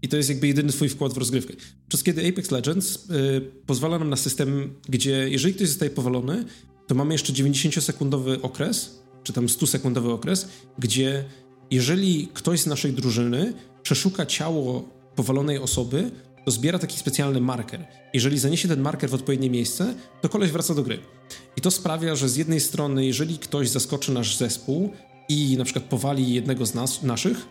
[0.02, 1.54] I to jest jakby jedyny twój wkład w rozgrywkę.
[1.88, 6.44] Przez kiedy Apex Legends y, pozwala nam na system, gdzie jeżeli ktoś zostaje powalony,
[6.86, 11.24] to mamy jeszcze 90-sekundowy okres, czy tam 100-sekundowy okres, gdzie
[11.70, 16.10] jeżeli ktoś z naszej drużyny przeszuka ciało powalonej osoby,
[16.44, 17.86] to zbiera taki specjalny marker.
[18.14, 20.98] Jeżeli zaniesie ten marker w odpowiednie miejsce, to koleś wraca do gry.
[21.56, 24.92] I to sprawia, że z jednej strony, jeżeli ktoś zaskoczy nasz zespół
[25.28, 27.46] i na przykład powali jednego z nas, naszych,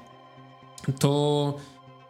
[0.99, 1.57] to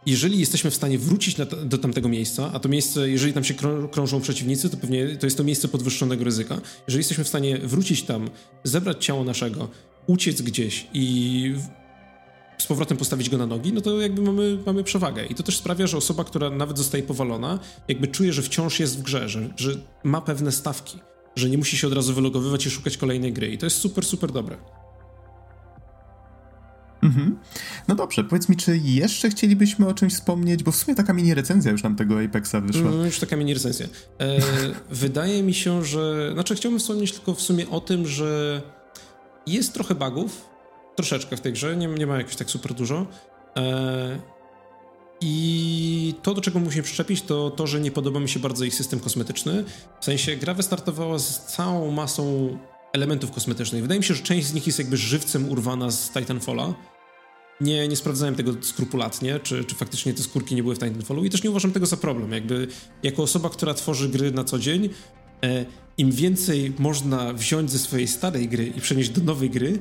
[0.05, 3.53] jeżeli jesteśmy w stanie wrócić na, do tamtego miejsca, a to miejsce, jeżeli tam się
[3.91, 6.61] krążą przeciwnicy, to pewnie to jest to miejsce podwyższonego ryzyka.
[6.87, 8.29] Jeżeli jesteśmy w stanie wrócić tam,
[8.63, 9.69] zebrać ciało naszego,
[10.07, 11.55] uciec gdzieś i
[12.57, 15.25] z powrotem postawić go na nogi, no to jakby mamy, mamy przewagę.
[15.25, 18.99] I to też sprawia, że osoba, która nawet zostaje powalona, jakby czuje, że wciąż jest
[18.99, 19.71] w grze, że, że
[20.03, 20.99] ma pewne stawki,
[21.35, 23.47] że nie musi się od razu wylogowywać i szukać kolejnej gry.
[23.47, 24.82] I to jest super, super dobre.
[27.03, 27.37] Mhm.
[27.87, 31.33] No dobrze, powiedz mi, czy jeszcze chcielibyśmy o czymś wspomnieć, bo w sumie taka mini
[31.33, 32.91] recenzja już nam tego Apexa wyszła.
[32.91, 33.87] No, już taka mini recenzja.
[34.19, 34.39] E,
[35.03, 36.31] wydaje mi się, że...
[36.33, 38.61] Znaczy chciałbym wspomnieć tylko w sumie o tym, że
[39.47, 40.45] jest trochę bugów,
[40.95, 43.07] troszeczkę w tej grze, nie, nie ma jakoś tak super dużo.
[43.57, 44.19] E,
[45.21, 48.75] I to, do czego musimy przyczepić, to to, że nie podoba mi się bardzo ich
[48.75, 49.63] system kosmetyczny.
[50.01, 52.57] W sensie gra wystartowała z całą masą
[52.93, 53.81] elementów kosmetycznych.
[53.81, 56.73] Wydaje mi się, że część z nich jest jakby żywcem urwana z Titanfalla
[57.61, 61.29] nie, nie sprawdzałem tego skrupulatnie, czy, czy faktycznie te skórki nie były w Titanfallu i
[61.29, 62.31] też nie uważam tego za problem.
[62.31, 62.67] Jakby
[63.03, 64.89] jako osoba, która tworzy gry na co dzień,
[65.43, 65.65] e,
[65.97, 69.79] im więcej można wziąć ze swojej starej gry i przenieść do nowej gry,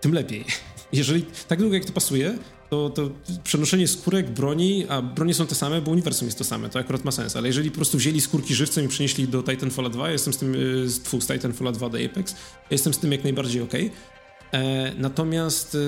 [0.00, 0.44] tym lepiej.
[0.92, 2.38] Jeżeli tak długo jak to pasuje,
[2.70, 3.10] to, to
[3.44, 7.04] przenoszenie skórek, broni, a bronie są te same, bo uniwersum jest to same, to akurat
[7.04, 10.12] ma sens, ale jeżeli po prostu wzięli skórki żywcem i przenieśli do Titanfalla 2, ja
[10.12, 12.38] jestem z tym, e, z, z Titanfalla 2 do Apex, ja
[12.70, 13.72] jestem z tym jak najbardziej ok.
[14.52, 15.78] E, natomiast e,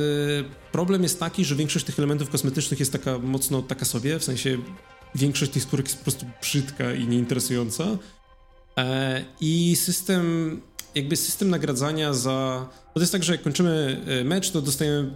[0.73, 4.59] problem jest taki, że większość tych elementów kosmetycznych jest taka mocno taka sobie, w sensie
[5.15, 7.85] większość tych skórek jest po prostu brzydka i nieinteresująca.
[8.79, 10.61] E, I system,
[10.95, 12.69] jakby system nagradzania za.
[12.95, 15.11] To jest tak, że jak kończymy mecz, to dostajemy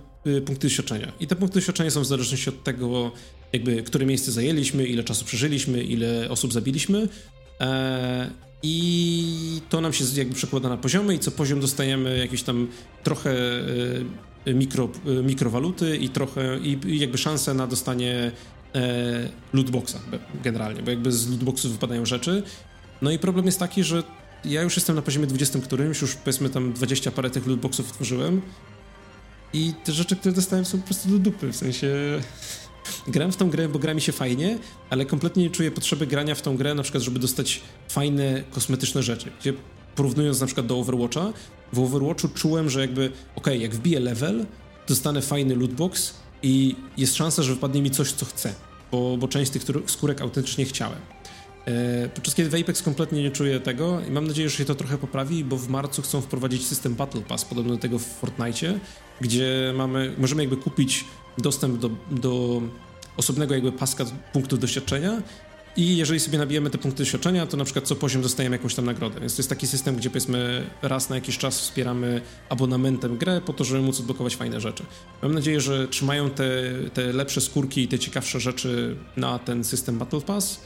[0.47, 1.13] punkty doświadczenia.
[1.21, 3.13] I te punkty doświadczenia są w zależności od tego,
[3.53, 7.09] jakby które miejsce zajęliśmy, ile czasu przeżyliśmy, ile osób zabiliśmy.
[8.63, 12.69] I to nam się jakby przekłada na poziomy i co poziom dostajemy jakieś tam
[13.03, 13.31] trochę
[14.45, 18.33] e, mikro, e, mikrowaluty i trochę i jakby szansę na dostanie
[18.75, 19.99] e, lootboxa
[20.45, 22.43] generalnie, bo jakby z lootboxów wypadają rzeczy.
[23.03, 24.03] No i problem jest taki, że
[24.45, 28.43] ja już jestem na poziomie 20 którymś, już powiedzmy tam 20 parę tych lootboxów otworzyłem
[29.53, 31.89] i te rzeczy, które dostałem są po prostu do dupy, w sensie
[33.07, 34.59] gram w tą grę, bo gra mi się fajnie,
[34.91, 39.03] ale kompletnie nie czuję potrzeby grania w tą grę, na przykład, żeby dostać fajne, kosmetyczne
[39.03, 39.31] rzeczy.
[39.41, 39.53] Gdzie
[39.95, 41.33] porównując na przykład do Overwatcha,
[41.73, 44.47] w Overwatchu czułem, że jakby, ok, jak wbiję level,
[44.89, 48.55] dostanę fajny lootbox i jest szansa, że wypadnie mi coś, co chcę,
[48.93, 50.99] bo, bo część tych skórek autentycznie chciałem.
[51.67, 54.75] E, podczas kiedy w Apex kompletnie nie czuję tego i mam nadzieję, że się to
[54.75, 58.79] trochę poprawi, bo w marcu chcą wprowadzić system Battle Pass, podobny do tego w Fortnite,
[59.21, 61.05] gdzie mamy, możemy jakby kupić
[61.39, 62.63] dostęp do, do
[63.17, 65.23] osobnego jakby paska punktów doświadczenia
[65.77, 68.85] i jeżeli sobie nabijemy te punkty doświadczenia, to na przykład co poziom dostajemy jakąś tam
[68.85, 69.21] nagrodę.
[69.21, 73.53] Więc to jest taki system, gdzie powiedzmy raz na jakiś czas wspieramy abonamentem grę po
[73.53, 74.85] to, żeby móc odblokować fajne rzeczy.
[75.23, 76.45] Mam nadzieję, że trzymają te,
[76.95, 80.61] te lepsze skórki i te ciekawsze rzeczy na ten system Battle Pass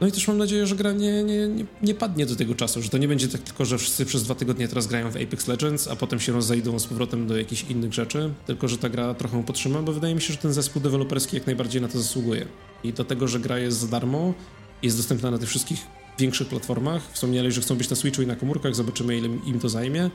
[0.00, 2.82] no i też mam nadzieję, że gra nie, nie, nie, nie, padnie do tego czasu,
[2.82, 5.48] że to nie będzie tak tylko, że wszyscy przez dwa tygodnie teraz grają w Apex
[5.48, 9.14] Legends, a potem się rozejdą z powrotem do jakichś innych rzeczy, tylko że ta gra
[9.14, 12.46] trochę podtrzyma, bo wydaje mi się, że ten zespół deweloperski jak najbardziej na to zasługuje.
[12.84, 14.34] I do tego, że gra jest za darmo,
[14.82, 15.86] jest dostępna na tych wszystkich
[16.18, 19.68] większych platformach, wspomnieli, że chcą być na Switchu i na komórkach, zobaczymy ile im to
[19.68, 20.10] zajmie,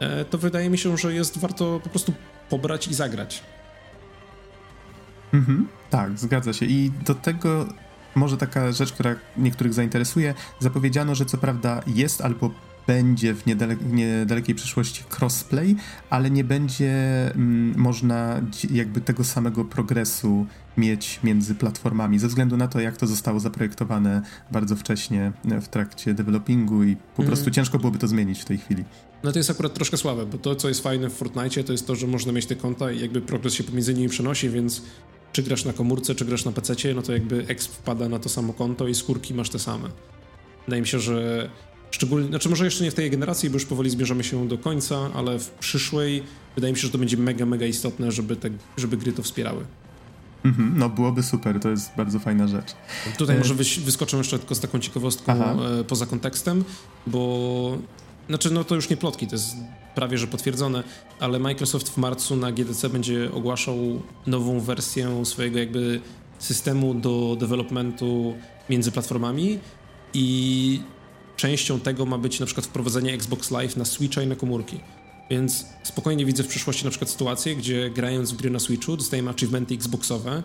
[0.00, 2.12] e, to wydaje mi się, że jest warto po prostu
[2.50, 3.42] pobrać i zagrać.
[5.34, 6.66] Mhm, tak, zgadza się.
[6.66, 7.66] I do tego
[8.16, 10.34] może taka rzecz, która niektórych zainteresuje.
[10.60, 12.50] Zapowiedziano, że co prawda jest albo
[12.86, 15.76] będzie w niedale niedalekiej przyszłości crossplay,
[16.10, 16.92] ale nie będzie
[17.34, 23.06] mm, można jakby tego samego progresu mieć między platformami, ze względu na to, jak to
[23.06, 27.26] zostało zaprojektowane bardzo wcześnie w trakcie developingu i po mm.
[27.26, 28.84] prostu ciężko byłoby to zmienić w tej chwili.
[29.22, 31.86] No to jest akurat troszkę słabe, bo to, co jest fajne w Fortnite, to jest
[31.86, 34.82] to, że można mieć te konta i jakby progres się pomiędzy nimi przenosi, więc
[35.36, 38.28] czy grasz na komórce, czy grasz na PC, no to jakby exp wpada na to
[38.28, 39.88] samo konto i skórki masz te same.
[40.66, 41.50] Wydaje mi się, że
[41.90, 45.10] szczególnie, znaczy może jeszcze nie w tej generacji, bo już powoli zbierzemy się do końca,
[45.14, 46.22] ale w przyszłej
[46.54, 49.64] wydaje mi się, że to będzie mega, mega istotne, żeby, te, żeby gry to wspierały.
[50.44, 52.74] Mhm, no byłoby super, to jest bardzo fajna rzecz.
[53.18, 53.38] Tutaj e...
[53.38, 55.56] może wyskoczę jeszcze tylko z taką ciekawostką Aha.
[55.80, 56.64] E, poza kontekstem,
[57.06, 57.78] bo
[58.28, 59.56] znaczy, no to już nie plotki, to jest
[59.96, 60.82] prawie że potwierdzone,
[61.20, 63.76] ale Microsoft w marcu na GDC będzie ogłaszał
[64.26, 66.00] nową wersję swojego jakby
[66.38, 68.34] systemu do developmentu
[68.70, 69.58] między platformami
[70.14, 70.80] i
[71.36, 74.80] częścią tego ma być na przykład wprowadzenie Xbox Live na Switcha i na komórki.
[75.30, 79.30] Więc spokojnie widzę w przyszłości na przykład sytuację, gdzie grając w gry na Switchu dostajemy
[79.30, 80.42] achievementy Xboxowe,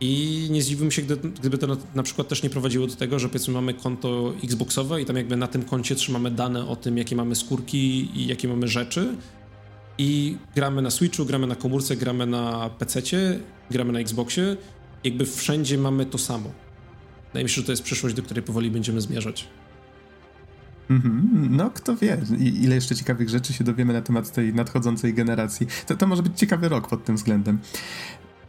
[0.00, 3.18] i nie zdziwiłbym się, gdy, gdyby to na, na, przykład też nie prowadziło do tego,
[3.18, 6.98] że powiedzmy mamy konto Xboxowe i tam jakby na tym koncie trzymamy dane o tym,
[6.98, 9.16] jakie mamy skórki i jakie mamy rzeczy.
[9.98, 13.02] I gramy na Switchu, gramy na komórce, gramy na PC,
[13.70, 14.56] gramy na Xboxie.
[15.04, 16.50] Jakby wszędzie mamy to samo.
[17.26, 19.48] Wydaje mi się, że to jest przyszłość, do której powoli będziemy zmierzać.
[20.90, 21.50] Mm-hmm.
[21.50, 25.66] No, kto wie, ile jeszcze ciekawych rzeczy się dowiemy na temat tej nadchodzącej generacji.
[25.86, 27.58] To, to może być ciekawy rok pod tym względem.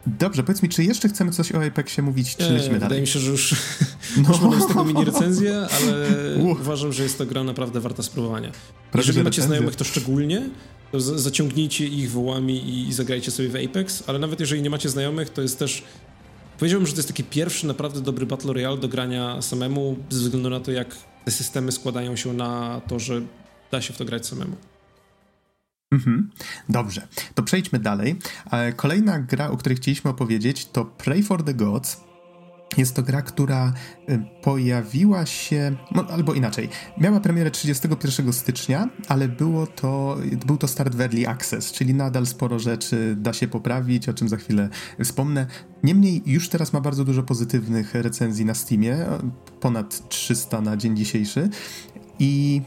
[0.06, 2.80] Dobrze, powiedz mi, czy jeszcze chcemy coś o Apexie mówić, czy lecimy dalej?
[2.80, 3.54] Wydaje mi się, że już,
[4.22, 4.28] no.
[4.28, 6.08] już mamy z tego mini recenzję, ale
[6.50, 6.60] uh.
[6.60, 8.52] uważam, że jest to gra naprawdę warta spróbowania.
[8.92, 10.50] Prawie Jeżeli macie znajomych, to szczególnie,
[10.92, 15.30] to zaciągnijcie ich wołami i zagrajcie sobie w Apex, ale nawet jeżeli nie macie znajomych,
[15.30, 15.84] to jest też
[16.58, 20.50] Powiedziałbym, że to jest taki pierwszy naprawdę dobry Battle Royale do grania samemu, ze względu
[20.50, 23.22] na to, jak te systemy składają się na to, że
[23.70, 24.56] da się w to grać samemu.
[25.92, 26.30] Mhm.
[26.68, 28.16] Dobrze, to przejdźmy dalej.
[28.50, 32.00] E, kolejna gra, o której chcieliśmy opowiedzieć, to Pray for the Gods.
[32.76, 33.72] Jest to gra, która
[34.08, 40.68] e, pojawiła się, no, albo inaczej, miała premierę 31 stycznia, ale było to, był to
[40.68, 44.68] start w Early Access, czyli nadal sporo rzeczy da się poprawić, o czym za chwilę
[45.04, 45.46] wspomnę.
[45.82, 49.06] Niemniej już teraz ma bardzo dużo pozytywnych recenzji na Steamie,
[49.60, 51.48] ponad 300 na dzień dzisiejszy
[52.18, 52.62] i...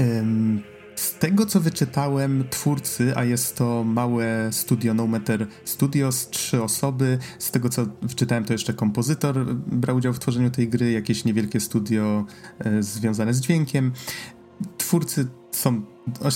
[0.00, 0.73] Ym,
[1.04, 7.18] z tego co wyczytałem, twórcy, a jest to małe studio No Matter Studios, trzy osoby.
[7.38, 11.60] Z tego co wyczytałem, to jeszcze kompozytor brał udział w tworzeniu tej gry, jakieś niewielkie
[11.60, 12.24] studio
[12.58, 13.92] e, związane z dźwiękiem.
[14.78, 15.82] Twórcy są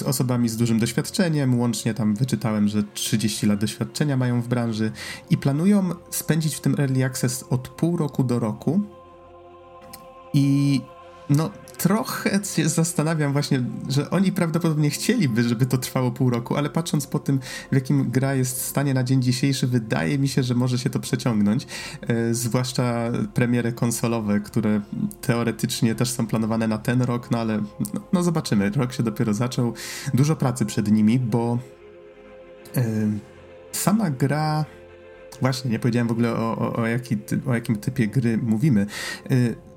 [0.06, 4.92] osobami z dużym doświadczeniem, łącznie tam wyczytałem, że 30 lat doświadczenia mają w branży
[5.30, 8.80] i planują spędzić w tym Early Access od pół roku do roku.
[10.34, 10.80] I
[11.30, 16.70] no, trochę się zastanawiam właśnie, że oni prawdopodobnie chcieliby, żeby to trwało pół roku, ale
[16.70, 17.40] patrząc po tym,
[17.72, 20.90] w jakim gra jest w stanie na dzień dzisiejszy, wydaje mi się, że może się
[20.90, 21.66] to przeciągnąć.
[22.08, 24.80] E, zwłaszcza premiery konsolowe, które
[25.20, 27.62] teoretycznie też są planowane na ten rok, no ale
[27.94, 28.70] no, no zobaczymy.
[28.70, 29.74] Rok się dopiero zaczął.
[30.14, 31.58] Dużo pracy przed nimi, bo
[32.76, 32.82] e,
[33.72, 34.64] sama gra
[35.40, 38.86] Właśnie, nie powiedziałem w ogóle o, o, o, jaki, o jakim typie gry mówimy.
[39.30, 39.67] E,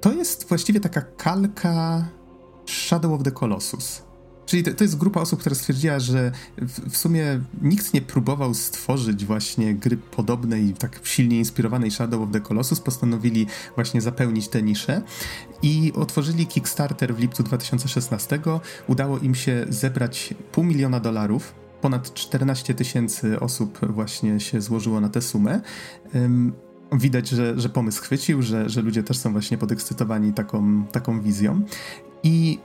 [0.00, 2.08] to jest właściwie taka kalka
[2.66, 4.06] Shadow of the Colossus.
[4.46, 8.54] Czyli to, to, jest grupa osób, która stwierdziła, że w, w, sumie nikt nie próbował
[8.54, 12.80] stworzyć właśnie gry podobnej, tak silnie inspirowanej Shadow of the Colossus.
[12.80, 15.02] Postanowili właśnie zapełnić tę niszę
[15.62, 18.40] i otworzyli Kickstarter w lipcu 2016.
[18.86, 21.54] Udało im się zebrać pół miliona dolarów.
[21.80, 25.60] Ponad 14 tysięcy osób właśnie się złożyło na tę sumę
[26.92, 31.62] widać, że, że pomysł chwycił, że, że ludzie też są właśnie podekscytowani taką, taką wizją.
[32.22, 32.58] I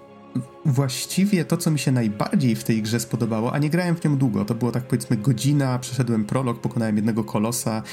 [0.65, 4.17] właściwie to, co mi się najbardziej w tej grze spodobało, a nie grałem w nią
[4.17, 7.83] długo, to było tak powiedzmy godzina, przeszedłem prolog, pokonałem jednego kolosa.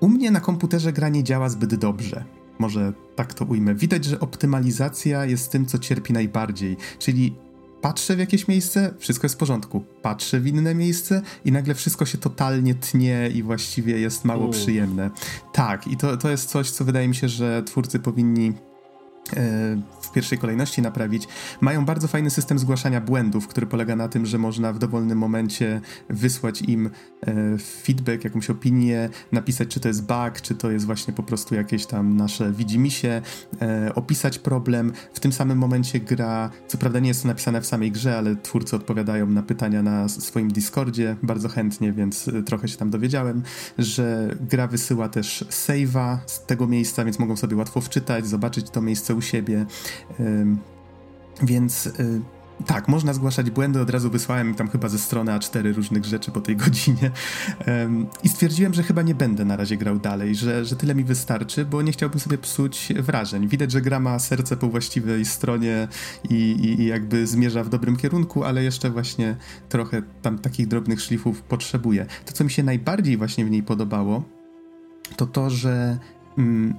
[0.00, 2.24] U mnie na komputerze gra nie działa zbyt dobrze.
[2.58, 3.74] Może tak to ujmę.
[3.74, 7.34] Widać, że optymalizacja jest tym, co cierpi najbardziej, czyli
[7.82, 9.84] patrzę w jakieś miejsce, wszystko jest w porządku.
[10.02, 14.50] Patrzę w inne miejsce i nagle wszystko się totalnie tnie i właściwie jest mało U.
[14.50, 15.10] przyjemne.
[15.52, 18.52] Tak, i to, to jest coś, co wydaje mi się, że twórcy powinni
[20.00, 21.28] w pierwszej kolejności naprawić.
[21.60, 25.80] Mają bardzo fajny system zgłaszania błędów, który polega na tym, że można w dowolnym momencie
[26.10, 26.90] wysłać im
[27.26, 31.54] e, feedback, jakąś opinię, napisać, czy to jest bug, czy to jest właśnie po prostu
[31.54, 33.22] jakieś tam nasze widzimisię,
[33.62, 34.92] e, opisać problem.
[35.14, 38.36] W tym samym momencie gra, co prawda nie jest to napisane w samej grze, ale
[38.36, 43.42] twórcy odpowiadają na pytania na swoim Discordzie bardzo chętnie, więc trochę się tam dowiedziałem,
[43.78, 48.82] że gra wysyła też save'a z tego miejsca, więc mogą sobie łatwo wczytać, zobaczyć to
[48.82, 49.66] miejsce u siebie.
[51.42, 52.20] Więc y,
[52.66, 53.80] tak, można zgłaszać błędy.
[53.80, 57.10] Od razu wysłałem tam chyba ze strony A4 różnych rzeczy po tej godzinie.
[58.22, 61.64] I stwierdziłem, że chyba nie będę na razie grał dalej, że, że tyle mi wystarczy,
[61.64, 63.48] bo nie chciałbym sobie psuć wrażeń.
[63.48, 65.88] Widać, że gra ma serce po właściwej stronie
[66.30, 69.36] i, i, i jakby zmierza w dobrym kierunku, ale jeszcze właśnie
[69.68, 72.06] trochę tam takich drobnych szlifów potrzebuje.
[72.26, 74.24] To, co mi się najbardziej właśnie w niej podobało,
[75.16, 75.98] to to, że.
[76.38, 76.74] Mm,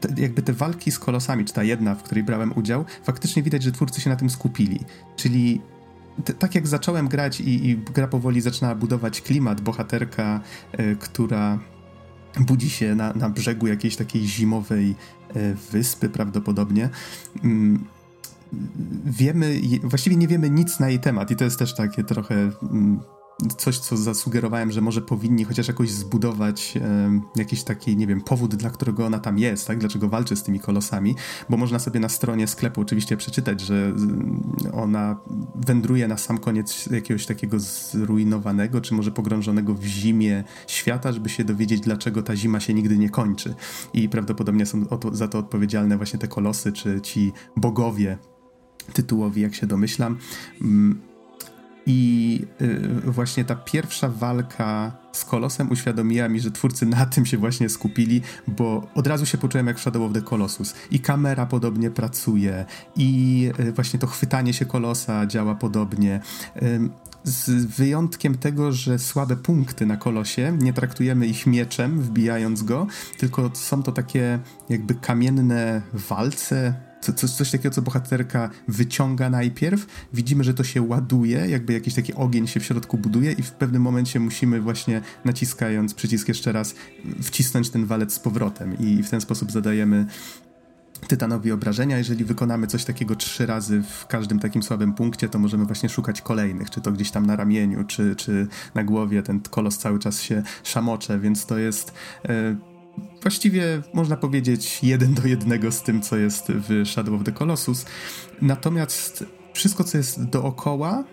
[0.00, 3.62] te, jakby te walki z kolosami, czy ta jedna, w której brałem udział, faktycznie widać,
[3.62, 4.80] że twórcy się na tym skupili.
[5.16, 5.60] Czyli
[6.38, 10.40] tak jak zacząłem grać i, i, gra powoli zaczynała budować klimat, bohaterka,
[10.80, 11.58] y, która
[12.40, 14.94] budzi się na, na brzegu jakiejś takiej zimowej
[15.36, 16.90] y, wyspy prawdopodobnie.
[17.44, 17.48] Y,
[19.04, 23.00] wiemy, właściwie nie wiemy nic na jej temat i to jest też takie trochę mm,
[23.56, 28.54] coś, co zasugerowałem, że może powinni chociaż jakoś zbudować e, jakiś taki, nie wiem, powód,
[28.54, 29.78] dla którego ona tam jest, tak?
[29.78, 31.14] Dlaczego walczy z tymi kolosami,
[31.48, 33.92] bo można sobie na stronie sklepu oczywiście przeczytać, że
[34.72, 35.16] ona
[35.54, 41.44] wędruje na sam koniec jakiegoś takiego zrujnowanego, czy może pogrążonego w zimie świata, żeby się
[41.44, 43.54] dowiedzieć, dlaczego ta zima się nigdy nie kończy.
[43.92, 48.18] I prawdopodobnie są za to odpowiedzialne właśnie te kolosy, czy ci bogowie
[48.92, 50.18] tytułowi, jak się domyślam.
[50.60, 51.07] Mm,
[51.88, 57.38] i y, właśnie ta pierwsza walka z Kolosem uświadomiła mi, że twórcy na tym się
[57.38, 60.74] właśnie skupili, bo od razu się poczułem jak w Shadow of the Colossus.
[60.90, 62.64] I kamera podobnie pracuje,
[62.96, 66.20] i y, właśnie to chwytanie się Kolosa działa podobnie.
[67.24, 72.86] Z wyjątkiem tego, że słabe punkty na kolosie, nie traktujemy ich mieczem, wbijając go,
[73.18, 80.44] tylko są to takie jakby kamienne walce, coś, coś takiego, co bohaterka wyciąga najpierw, widzimy,
[80.44, 83.82] że to się ładuje, jakby jakiś taki ogień się w środku buduje i w pewnym
[83.82, 86.74] momencie musimy właśnie naciskając przycisk jeszcze raz
[87.22, 90.06] wcisnąć ten walec z powrotem i w ten sposób zadajemy
[91.06, 91.98] Tytanowi obrażenia.
[91.98, 96.22] Jeżeli wykonamy coś takiego trzy razy w każdym takim słabym punkcie, to możemy właśnie szukać
[96.22, 99.22] kolejnych, czy to gdzieś tam na ramieniu, czy, czy na głowie.
[99.22, 101.92] Ten kolos cały czas się szamocze, więc to jest
[102.24, 102.56] e,
[103.22, 107.86] właściwie można powiedzieć jeden do jednego z tym, co jest w Shadow of the Colossus.
[108.42, 111.04] Natomiast wszystko, co jest dookoła,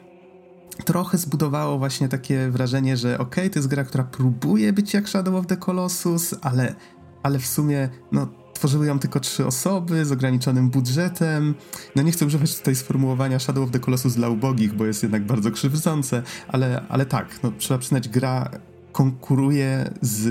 [0.85, 5.09] trochę zbudowało właśnie takie wrażenie, że okej, okay, to jest gra, która próbuje być jak
[5.09, 6.75] Shadow of the Colossus, ale,
[7.23, 11.55] ale w sumie, no, tworzyły ją tylko trzy osoby z ograniczonym budżetem.
[11.95, 15.25] No nie chcę używać tutaj sformułowania Shadow of the Colossus dla ubogich, bo jest jednak
[15.25, 18.49] bardzo krzywdzące, ale, ale tak, no, trzeba przyznać, gra
[18.91, 20.27] konkuruje z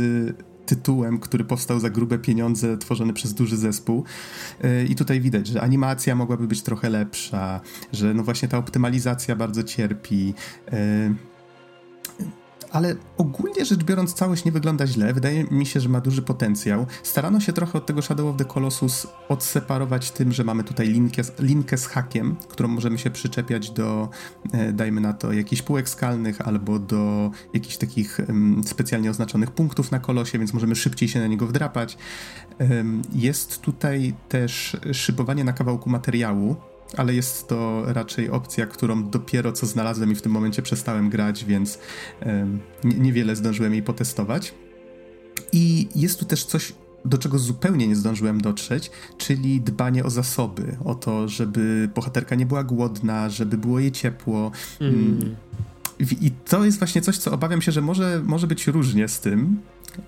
[0.76, 4.04] tytułem, który powstał za grube pieniądze, tworzony przez duży zespół.
[4.64, 7.60] E, I tutaj widać, że animacja mogłaby być trochę lepsza,
[7.92, 10.34] że no właśnie ta optymalizacja bardzo cierpi.
[12.74, 15.12] Ale ogólnie rzecz biorąc całość nie wygląda źle.
[15.12, 16.86] Wydaje mi się, że ma duży potencjał.
[17.02, 21.22] Starano się trochę od tego Shadow of the Colossus odseparować tym, że mamy tutaj linkę,
[21.38, 24.08] linkę z hakiem, którą możemy się przyczepiać do,
[24.52, 28.18] e, dajmy na to, jakichś półek skalnych albo do jakichś takich
[28.66, 31.98] specjalnie oznaczonych punktów na kolosie, więc możemy szybciej się na niego wdrapać.
[33.12, 36.56] Jest tutaj też szybowanie na kawałku materiału,
[36.96, 41.44] ale jest to raczej opcja, którą dopiero co znalazłem i w tym momencie przestałem grać,
[41.44, 41.78] więc
[42.84, 44.54] niewiele zdążyłem jej potestować.
[45.52, 46.72] I jest tu też coś,
[47.04, 52.46] do czego zupełnie nie zdążyłem dotrzeć, czyli dbanie o zasoby, o to, żeby bohaterka nie
[52.46, 54.50] była głodna, żeby było jej ciepło.
[54.80, 55.36] Mm.
[56.00, 59.60] I to jest właśnie coś, co obawiam się, że może, może być różnie z tym.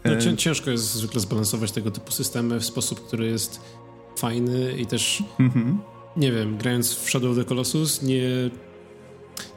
[0.04, 3.60] No, ciężko jest zwykle zbalansować tego typu systemy w sposób, który jest
[4.16, 5.76] fajny i też mm-hmm
[6.16, 8.50] nie wiem, grając w Shadow of the Colossus, nie,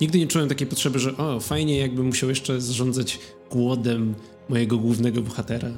[0.01, 3.19] nigdy nie czułem takiej potrzeby, że o, fajnie jakbym musiał jeszcze zarządzać
[3.51, 4.15] głodem
[4.49, 5.69] mojego głównego bohatera.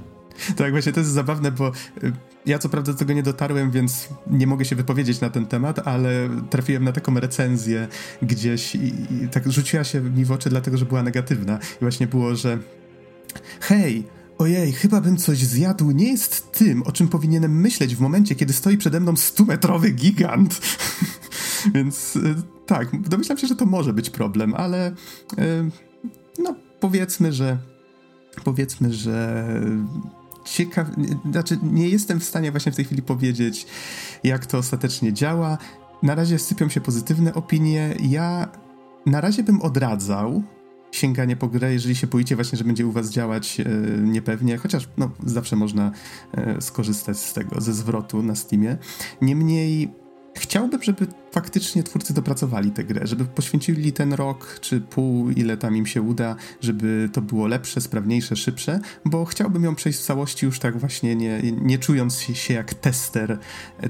[0.55, 1.71] Tak, właśnie to jest zabawne, bo
[2.03, 2.13] y,
[2.45, 5.87] ja co prawda do tego nie dotarłem, więc nie mogę się wypowiedzieć na ten temat,
[5.87, 7.87] ale trafiłem na taką recenzję
[8.21, 11.57] gdzieś i, i tak rzuciła się mi w oczy, dlatego że była negatywna.
[11.57, 12.57] I właśnie było, że
[13.59, 14.03] hej,
[14.41, 18.53] ojej, chyba bym coś zjadł, nie jest tym, o czym powinienem myśleć w momencie, kiedy
[18.53, 20.61] stoi przede mną 100-metrowy gigant.
[21.75, 22.35] Więc y,
[22.65, 24.93] tak, domyślam się, że to może być problem, ale y,
[26.39, 27.57] no powiedzmy, że
[28.43, 29.45] powiedzmy, że
[30.45, 30.87] ciekaw,
[31.31, 33.67] znaczy nie jestem w stanie właśnie w tej chwili powiedzieć,
[34.23, 35.57] jak to ostatecznie działa.
[36.03, 37.95] Na razie sypią się pozytywne opinie.
[37.99, 38.47] Ja
[39.05, 40.43] na razie bym odradzał
[40.91, 43.65] sięganie po grę, jeżeli się boicie właśnie, że będzie u was działać e,
[44.01, 45.91] niepewnie, chociaż no, zawsze można
[46.31, 48.77] e, skorzystać z tego, ze zwrotu na Steamie.
[49.21, 50.00] Niemniej
[50.35, 55.75] Chciałbym, żeby faktycznie twórcy dopracowali tę grę, żeby poświęcili ten rok czy pół, ile tam
[55.75, 60.45] im się uda, żeby to było lepsze, sprawniejsze, szybsze, bo chciałbym ją przejść w całości
[60.45, 63.37] już tak właśnie nie, nie czując się jak tester,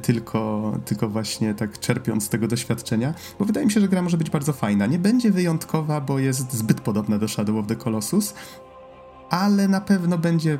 [0.01, 4.17] tylko, tylko właśnie tak czerpiąc z tego doświadczenia, bo wydaje mi się, że gra może
[4.17, 4.85] być bardzo fajna.
[4.85, 8.33] Nie będzie wyjątkowa, bo jest zbyt podobna do Shadow of the Colossus,
[9.29, 10.59] ale na pewno będzie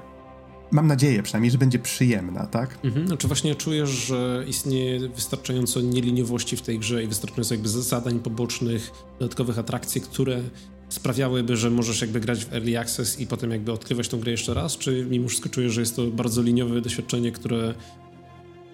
[0.72, 2.80] mam nadzieję przynajmniej, że będzie przyjemna, tak?
[2.84, 8.20] Mhm, znaczy właśnie czujesz, że istnieje wystarczająco nieliniowości w tej grze i wystarczająco jakby zadań
[8.20, 10.42] pobocznych, dodatkowych atrakcji, które
[10.90, 14.54] sprawiałyby, że możesz jakby grać w early access i potem jakby odkrywać tą grę jeszcze
[14.54, 17.74] raz, czy mimo wszystko czujesz, że jest to bardzo liniowe doświadczenie, które,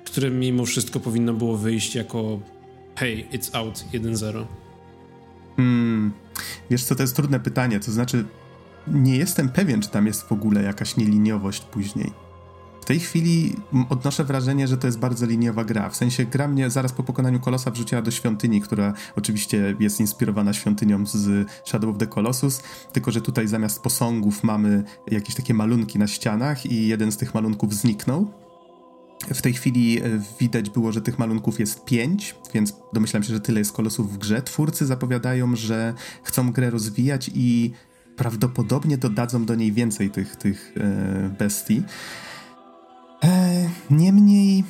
[0.05, 2.39] które mimo wszystko powinno było wyjść jako
[2.95, 4.45] hey, it's out 1.0?
[5.55, 6.11] Hmm.
[6.69, 8.25] Wiesz co, to jest trudne pytanie, to znaczy
[8.91, 12.11] nie jestem pewien, czy tam jest w ogóle jakaś nieliniowość później.
[12.81, 13.55] W tej chwili
[13.89, 15.89] odnoszę wrażenie, że to jest bardzo liniowa gra.
[15.89, 20.53] W sensie gra mnie zaraz po pokonaniu kolosa wrzuciła do świątyni, która oczywiście jest inspirowana
[20.53, 22.61] świątynią z Shadow of the Colossus,
[22.93, 27.33] tylko że tutaj zamiast posągów mamy jakieś takie malunki na ścianach i jeden z tych
[27.33, 28.31] malunków zniknął.
[29.33, 30.03] W tej chwili e,
[30.39, 34.17] widać było, że tych malunków jest pięć, więc domyślam się, że tyle jest kolosów w
[34.17, 34.41] grze.
[34.41, 37.71] Twórcy zapowiadają, że chcą grę rozwijać i
[38.17, 41.83] prawdopodobnie dodadzą do niej więcej tych, tych e, bestii.
[43.23, 44.63] E, niemniej,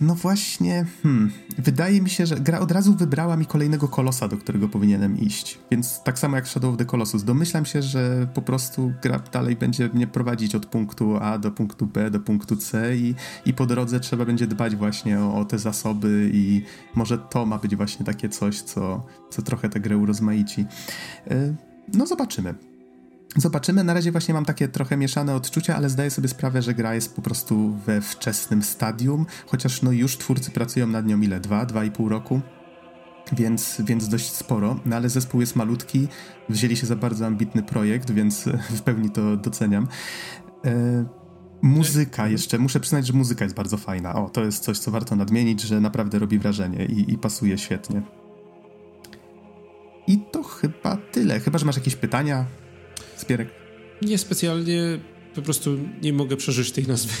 [0.00, 4.36] no właśnie, hmm, wydaje mi się, że gra od razu wybrała mi kolejnego kolosa, do
[4.36, 5.58] którego powinienem iść.
[5.70, 7.24] Więc tak samo jak Shadow of the Colossus.
[7.24, 11.86] Domyślam się, że po prostu gra dalej będzie mnie prowadzić od punktu A do punktu
[11.86, 13.14] B, do punktu C i,
[13.46, 16.62] i po drodze trzeba będzie dbać właśnie o, o te zasoby i
[16.94, 20.66] może to ma być właśnie takie coś, co, co trochę tę grę urozmaici.
[21.30, 21.54] E,
[21.94, 22.71] no zobaczymy.
[23.36, 23.84] Zobaczymy.
[23.84, 27.16] Na razie właśnie mam takie trochę mieszane odczucia, ale zdaję sobie sprawę, że gra jest
[27.16, 31.40] po prostu we wczesnym stadium, chociaż no już twórcy pracują nad nią ile?
[31.40, 32.40] Dwa, dwa i pół roku?
[33.32, 36.08] Więc, więc dość sporo, no ale zespół jest malutki,
[36.48, 38.44] wzięli się za bardzo ambitny projekt, więc
[38.78, 39.88] w pełni to doceniam.
[40.64, 41.04] E,
[41.62, 44.14] muzyka jeszcze, muszę przyznać, że muzyka jest bardzo fajna.
[44.14, 48.02] O, to jest coś, co warto nadmienić, że naprawdę robi wrażenie i, i pasuje świetnie.
[50.06, 51.40] I to chyba tyle.
[51.40, 52.44] Chyba, że masz jakieś pytania,
[53.22, 53.48] Spierek?
[54.02, 54.98] Niespecjalnie,
[55.34, 57.12] po prostu nie mogę przeżyć tej nazwy.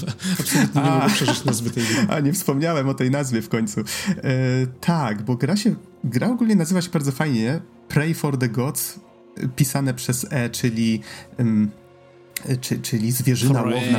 [0.40, 2.06] Absolutnie nie a, mogę przeżyć nazwy tej gry.
[2.08, 3.80] A, nie wspomniałem o tej nazwie w końcu.
[3.80, 3.84] E,
[4.80, 9.00] tak, bo gra się, gra ogólnie nazywa się bardzo fajnie Pray for the Gods,
[9.56, 11.00] pisane przez E, czyli,
[11.38, 11.70] um,
[12.60, 13.74] czy, czyli zwierzyna Pray.
[13.74, 13.98] łowna.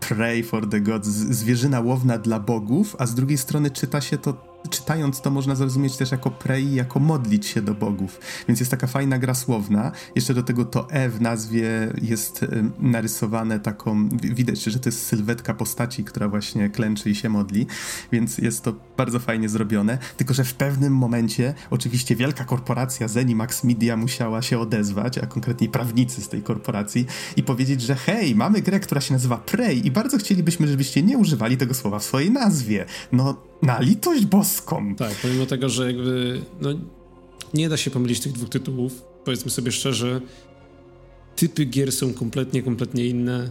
[0.00, 4.53] Pray for the Gods, zwierzyna łowna dla bogów, a z drugiej strony czyta się to
[4.70, 8.20] czytając to można zrozumieć też jako prei, jako modlić się do bogów.
[8.48, 9.92] Więc jest taka fajna gra słowna.
[10.14, 12.44] Jeszcze do tego to E w nazwie jest
[12.78, 17.66] narysowane taką, widać, że to jest sylwetka postaci, która właśnie klęczy i się modli,
[18.12, 19.98] więc jest to bardzo fajnie zrobione.
[20.16, 25.68] Tylko, że w pewnym momencie oczywiście wielka korporacja Zenimax Media musiała się odezwać, a konkretnie
[25.68, 27.06] prawnicy z tej korporacji
[27.36, 31.18] i powiedzieć, że hej, mamy grę, która się nazywa Prey i bardzo chcielibyśmy, żebyście nie
[31.18, 32.86] używali tego słowa w swojej nazwie.
[33.12, 34.94] No, na litość boską.
[34.96, 36.70] Tak, pomimo tego, że jakby no,
[37.54, 40.20] nie da się pomylić tych dwóch tytułów, powiedzmy sobie szczerze,
[41.36, 43.50] typy gier są kompletnie, kompletnie inne,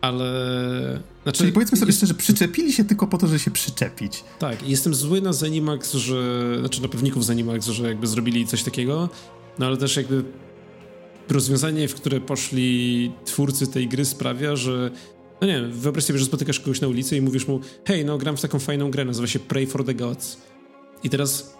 [0.00, 1.02] ale...
[1.22, 1.98] Znaczy, Czyli powiedzmy sobie jest...
[1.98, 4.24] szczerze, przyczepili się tylko po to, żeby się przyczepić.
[4.38, 6.56] Tak, jestem zły na Zenimax, że...
[6.60, 9.08] Znaczy na pewników Zenimax, że jakby zrobili coś takiego,
[9.58, 10.24] no ale też jakby
[11.28, 14.90] rozwiązanie, w które poszli twórcy tej gry sprawia, że
[15.40, 18.36] no nie wyobraź sobie, że spotykasz kogoś na ulicy i mówisz mu hej, no gram
[18.36, 20.36] w taką fajną grę, nazywa się Pray for the Gods.
[21.04, 21.58] I teraz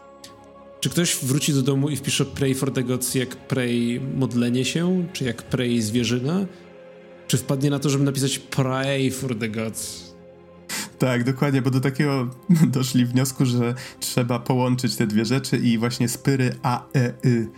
[0.80, 5.06] czy ktoś wróci do domu i wpisze Pray for the Gods jak Pray modlenie się,
[5.12, 6.46] czy jak Pray zwierzyna?
[7.26, 10.14] Czy wpadnie na to, żeby napisać Pray for the Gods?
[10.98, 12.30] Tak, dokładnie, bo do takiego
[12.76, 17.48] doszli wniosku, że trzeba połączyć te dwie rzeczy i właśnie spyry A, E, Y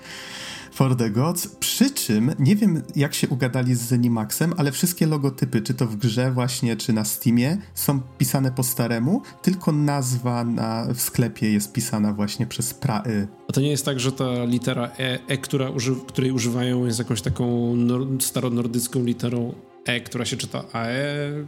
[0.72, 5.62] for the Gods, przy czym nie wiem jak się ugadali z Zenimaxem, ale wszystkie logotypy,
[5.62, 10.86] czy to w grze właśnie, czy na Steamie, są pisane po staremu, tylko nazwa na,
[10.94, 13.28] w sklepie jest pisana właśnie przez pra-y.
[13.48, 16.98] A to nie jest tak, że ta litera E, e która uży, której używają jest
[16.98, 19.54] jakąś taką nor staronordycką literą
[19.86, 21.46] E, która się czyta AE?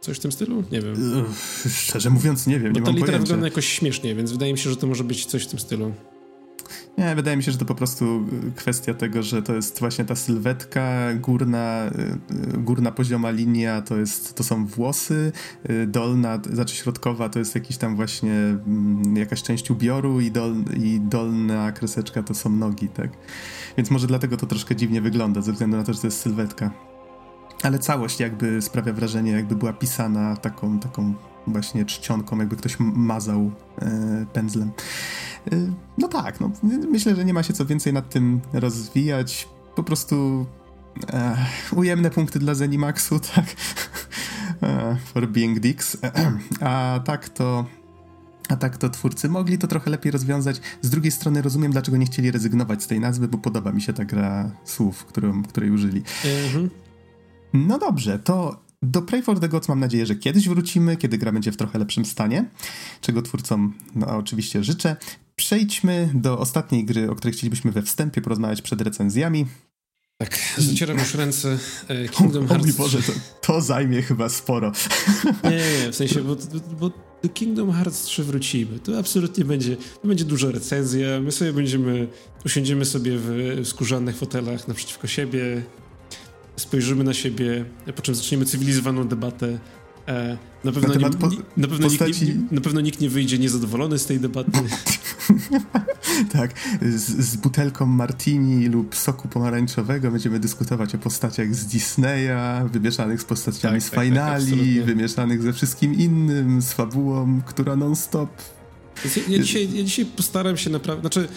[0.00, 0.64] Coś w tym stylu?
[0.72, 0.94] Nie wiem.
[1.68, 3.22] Szczerze mówiąc nie wiem, Bo nie ta litera pojęcia.
[3.22, 5.92] wygląda jakoś śmiesznie, więc wydaje mi się, że to może być coś w tym stylu.
[6.98, 10.04] Nie, wydaje mi się, że to po prostu y, kwestia tego, że to jest właśnie
[10.04, 11.90] ta sylwetka, górna,
[12.54, 15.32] y, górna pozioma linia to, jest, to są włosy,
[15.70, 20.54] y, dolna, znaczy środkowa to jest jakiś tam właśnie mm, jakaś część ubioru i, dol,
[20.76, 23.10] i dolna kreseczka to są nogi, tak?
[23.76, 26.70] Więc może dlatego to troszkę dziwnie wygląda, ze względu na to, że to jest sylwetka.
[27.62, 31.14] Ale całość jakby sprawia wrażenie, jakby była pisana taką, taką
[31.46, 34.70] właśnie czcionką, jakby ktoś mazał e, pędzlem.
[35.52, 35.56] E,
[35.98, 36.50] no tak, no,
[36.90, 39.48] myślę, że nie ma się co więcej nad tym rozwijać.
[39.74, 40.46] Po prostu
[41.12, 41.36] e,
[41.72, 43.44] ujemne punkty dla Zenimaxu, tak?
[44.62, 45.96] E, for being dicks.
[46.60, 47.64] A tak to
[48.48, 50.60] a tak to twórcy mogli to trochę lepiej rozwiązać.
[50.82, 53.92] Z drugiej strony rozumiem, dlaczego nie chcieli rezygnować z tej nazwy, bo podoba mi się
[53.92, 56.02] ta gra słów, którą, której użyli.
[56.44, 56.70] Mhm.
[57.52, 61.32] No dobrze, to do Pray for the Gods mam nadzieję, że kiedyś wrócimy, kiedy gra
[61.32, 62.44] będzie w trochę lepszym stanie,
[63.00, 64.96] czego twórcom no, oczywiście życzę.
[65.36, 69.46] Przejdźmy do ostatniej gry, o której chcielibyśmy we wstępie porozmawiać przed recenzjami.
[70.18, 71.58] Tak, zacieram już ręce.
[71.88, 72.74] E, Kingdom Hearts.
[72.74, 74.72] O Boże, to, to zajmie chyba sporo.
[75.44, 76.36] Nie, nie, nie w sensie, bo,
[76.80, 76.90] bo
[77.22, 78.78] do Kingdom Hearts 3 wrócimy.
[78.78, 81.20] To absolutnie będzie, to będzie duża recenzja.
[81.20, 82.08] My sobie będziemy,
[82.44, 85.62] usiądziemy sobie w skórzanych fotelach naprzeciwko siebie,
[86.62, 87.64] spojrzymy na siebie,
[87.96, 89.58] po czym zaczniemy cywilizowaną debatę.
[90.08, 92.26] E, na, pewno na, nie, po, na, pewno postaci...
[92.26, 94.50] nikt, nie, na pewno nikt nie wyjdzie niezadowolony z tej debaty.
[96.32, 103.20] tak, z, z, butelką martini lub soku pomarańczowego będziemy dyskutować o postaciach z Disneya, wymieszanych
[103.20, 107.76] z postaciami tak, z tak, tak Finali, tak, wymieszanych ze wszystkim innym, z fabułą, która
[107.76, 108.30] non-stop
[109.04, 111.28] ja, ja, dzisiaj, ja dzisiaj postaram się naprawdę, znaczy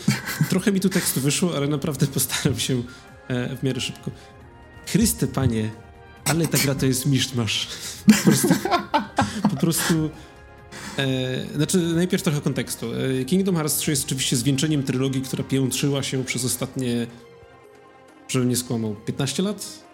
[0.49, 2.84] trochę mi tu tekstu wyszło, ale naprawdę postaram się
[3.28, 4.11] e, w miarę szybko.
[4.86, 5.72] Chryste, panie,
[6.26, 7.68] ale ta gra to jest miszmasz.
[8.08, 8.48] Po prostu...
[9.50, 10.10] po prostu
[10.98, 12.86] e, znaczy, najpierw trochę kontekstu.
[13.22, 17.08] E, Kingdom Hearts 3 jest oczywiście zwieńczeniem trylogii, która piętrzyła się przez ostatnie,
[18.28, 19.86] żebym nie skłamał, 15 lat?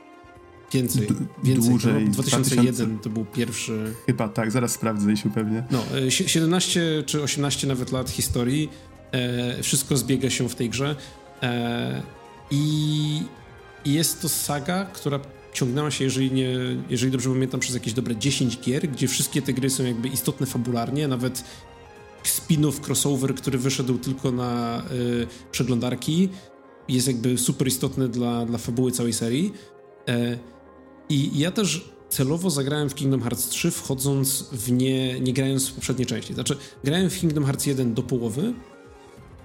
[0.73, 1.07] Więcej.
[1.43, 1.69] Więcej.
[1.69, 2.05] Dłużej.
[2.05, 3.03] No, 2001 2000...
[3.03, 3.93] to był pierwszy...
[4.05, 5.63] Chyba tak, zaraz sprawdzę się pewnie.
[5.71, 8.69] No, 17 e, czy 18 nawet lat historii.
[9.11, 10.95] E, wszystko zbiega się w tej grze.
[11.43, 12.01] E,
[12.51, 13.23] I
[13.85, 15.19] i jest to saga, która
[15.53, 16.57] ciągnęła się, jeżeli, nie,
[16.89, 20.45] jeżeli dobrze pamiętam, przez jakieś dobre 10 gier, gdzie wszystkie te gry są jakby istotne
[20.45, 21.43] fabularnie, nawet
[22.23, 26.29] spin-off, crossover, który wyszedł tylko na y, przeglądarki,
[26.87, 29.53] jest jakby super istotny dla, dla fabuły całej serii.
[30.07, 30.37] E,
[31.09, 35.73] I ja też celowo zagrałem w Kingdom Hearts 3, wchodząc w nie, nie grając w
[35.73, 36.33] poprzedniej części.
[36.33, 38.53] Znaczy, grałem w Kingdom Hearts 1 do połowy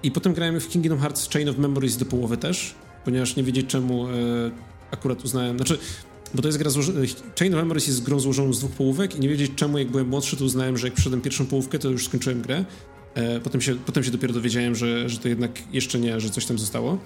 [0.03, 2.75] i potem grałem w Kingdom Hearts Chain of Memories do połowy też
[3.05, 4.11] ponieważ nie wiedzieć czemu e,
[4.91, 5.77] akurat uznałem, znaczy,
[6.33, 6.99] bo to jest gra złożona,
[7.39, 10.07] Chain of Memories jest grą złożoną z dwóch połówek i nie wiedzieć czemu, jak byłem
[10.07, 12.65] młodszy, to uznałem, że jak przyszedłem pierwszą połówkę, to już skończyłem grę.
[13.17, 16.45] E, potem, się, potem się dopiero dowiedziałem, że, że to jednak jeszcze nie, że coś
[16.45, 16.97] tam zostało.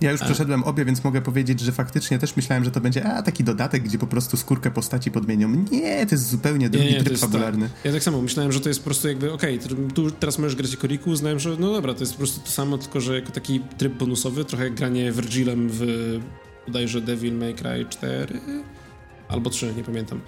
[0.00, 3.22] Ja już przeszedłem obie, więc mogę powiedzieć, że faktycznie też myślałem, że to będzie a,
[3.22, 5.64] taki dodatek, gdzie po prostu skórkę postaci podmienią.
[5.70, 7.68] Nie, to jest zupełnie drugi nie, nie, tryb fabularny.
[7.68, 7.84] Tak.
[7.84, 10.56] Ja tak samo myślałem, że to jest po prostu jakby, okej, okay, tu teraz możesz
[10.56, 13.14] grać jako Riku, uznałem, że no dobra, to jest po prostu to samo, tylko że
[13.14, 15.82] jako taki tryb bonusowy, trochę jak granie Virgilem w
[16.66, 18.40] bodajże Devil May Cry 4
[19.28, 20.20] albo 3, nie pamiętam.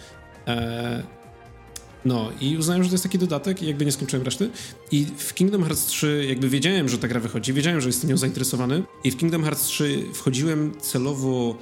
[0.46, 1.19] Eee,
[2.04, 4.50] no i uznałem, że to jest taki dodatek i jakby nie skończyłem reszty.
[4.92, 8.16] I w Kingdom Hearts 3 jakby wiedziałem, że ta gra wychodzi, wiedziałem, że jestem nią
[8.16, 11.58] zainteresowany i w Kingdom Hearts 3 wchodziłem celowo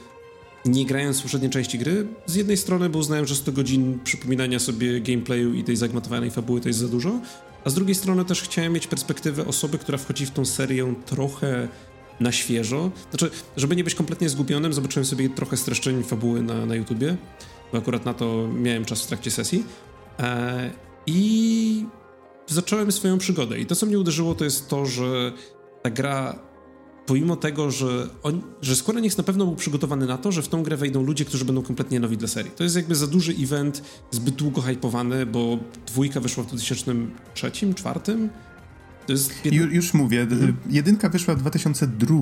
[0.64, 2.07] nie grając w poprzedniej części gry.
[2.26, 6.61] Z jednej strony, bo uznałem, że 100 godzin przypominania sobie gameplayu i tej zagmatowanej fabuły
[6.61, 7.20] to jest za dużo,
[7.64, 11.68] a z drugiej strony też chciałem mieć perspektywę osoby, która wchodzi w tą serię trochę
[12.20, 12.91] na świeżo.
[13.11, 17.16] Znaczy, żeby nie być kompletnie zgubionym, zobaczyłem sobie trochę streszczeń fabuły na, na YouTubie,
[17.72, 19.64] bo akurat na to miałem czas w trakcie sesji.
[20.19, 20.71] E,
[21.07, 21.87] I
[22.47, 23.59] zacząłem swoją przygodę.
[23.59, 25.33] I to, co mnie uderzyło, to jest to, że
[25.83, 26.39] ta gra,
[27.07, 30.49] pomimo tego, że, on, że Square Enix na pewno był przygotowany na to, że w
[30.49, 32.51] tą grę wejdą ludzie, którzy będą kompletnie nowi dla serii.
[32.51, 38.01] To jest jakby za duży event, zbyt długo hypowany, bo dwójka wyszła w 2003, 2004.
[39.45, 39.75] Jedno...
[39.75, 40.57] Już mówię, mhm.
[40.71, 42.16] jedynka wyszła w 2002,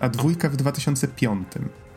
[0.00, 1.48] a dwójka w 2005.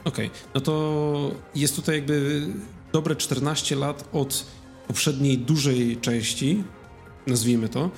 [0.03, 0.29] Okej, okay.
[0.55, 2.47] no to jest tutaj jakby
[2.93, 4.45] dobre 14 lat od
[4.87, 6.63] poprzedniej dużej części,
[7.27, 7.89] nazwijmy to,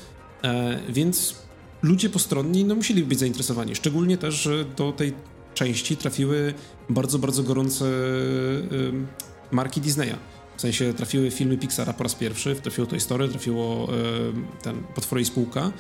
[0.43, 1.35] e, więc
[1.81, 3.75] ludzie postronni no, musieli być zainteresowani.
[3.75, 5.13] Szczególnie też, że do tej
[5.53, 6.53] części trafiły
[6.89, 7.85] bardzo, bardzo gorące
[9.51, 10.15] marki Disneya.
[10.57, 13.87] W sensie trafiły filmy Pixara po raz pierwszy, trafiło Toy Story, trafiło
[14.61, 15.71] ten Potwory i Spółka,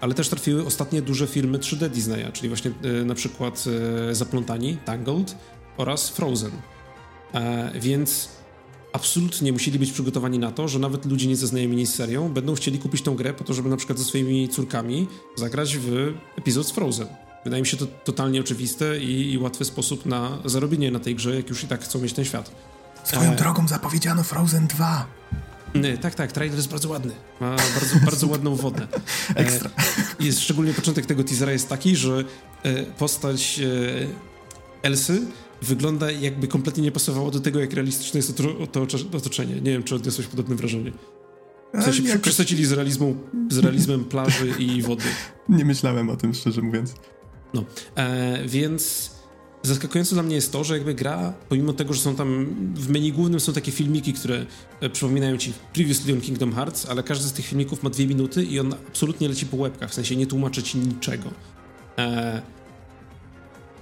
[0.00, 2.70] ale też trafiły ostatnie duże filmy 3D Disneya, czyli właśnie
[3.04, 3.64] na przykład
[4.12, 5.36] Zaplątani, Tangled
[5.76, 6.50] oraz Frozen.
[7.34, 8.28] E, więc
[8.96, 13.02] absolutnie musieli być przygotowani na to, że nawet ludzie niezaznajomieni z serią będą chcieli kupić
[13.02, 17.06] tą grę po to, żeby na przykład ze swoimi córkami zagrać w epizod z Frozen.
[17.44, 21.36] Wydaje mi się to totalnie oczywiste i, i łatwy sposób na zarobienie na tej grze,
[21.36, 22.50] jak już i tak chcą mieć ten świat.
[23.04, 23.36] Swoją e...
[23.36, 25.06] drogą zapowiedziano Frozen 2.
[25.74, 27.12] Nie, tak, tak, trailer jest bardzo ładny.
[27.40, 28.86] Ma bardzo, bardzo ładną wodę.
[29.36, 29.70] E, Ekstra.
[30.20, 32.24] Jest szczególnie początek tego teasera jest taki, że
[32.62, 33.60] e, postać
[34.82, 35.22] Elsy
[35.62, 38.36] wygląda jakby kompletnie nie pasowało do tego, jak realistyczne jest
[38.72, 38.86] to,
[39.16, 39.54] otoczenie.
[39.54, 40.92] Nie wiem, czy odniosłeś podobne wrażenie.
[41.74, 42.22] W sensie jakoś...
[42.22, 43.16] przesadzili z, realizmą,
[43.50, 45.04] z realizmem plaży i wody.
[45.48, 46.94] Nie myślałem o tym, szczerze mówiąc.
[47.54, 47.64] No,
[47.96, 49.10] e, więc
[49.62, 53.12] zaskakujące dla mnie jest to, że jakby gra, pomimo tego, że są tam w menu
[53.12, 54.46] głównym są takie filmiki, które
[54.80, 58.44] e, przypominają ci Previously on Kingdom Hearts, ale każdy z tych filmików ma dwie minuty
[58.44, 61.30] i on absolutnie leci po łebkach, w sensie nie tłumaczy ci niczego.
[61.98, 62.42] E,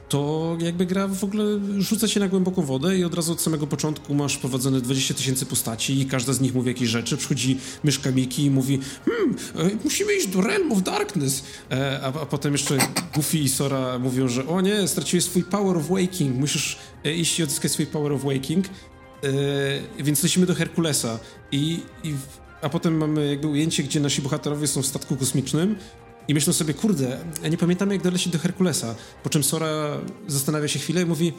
[0.08, 1.44] to jakby gra w ogóle
[1.78, 5.46] rzuca się na głęboką wodę i od razu od samego początku masz prowadzone 20 tysięcy
[5.46, 7.16] postaci i każda z nich mówi jakieś rzeczy.
[7.16, 11.44] Przychodzi myszka Miki i mówi hmm, e, musimy iść do Realm of Darkness.
[11.70, 12.78] E, a, a, potem jeszcze
[13.14, 17.38] Goofy i Sora mówią, że o nie, straciłeś swój Power of Waking, musisz e, iść
[17.38, 18.66] i odzyskać swój Power of Waking.
[18.66, 21.18] E, więc lecimy do Herkulesa
[21.52, 22.14] i, i
[22.62, 25.76] a potem mamy jakby ujęcie, gdzie nasi bohaterowie są w statku kosmicznym
[26.28, 28.94] i myślę sobie, kurde, ja nie pamiętam jak dolecieć do Herkulesa.
[29.22, 31.32] Po czym Sora zastanawia się chwilę i mówi,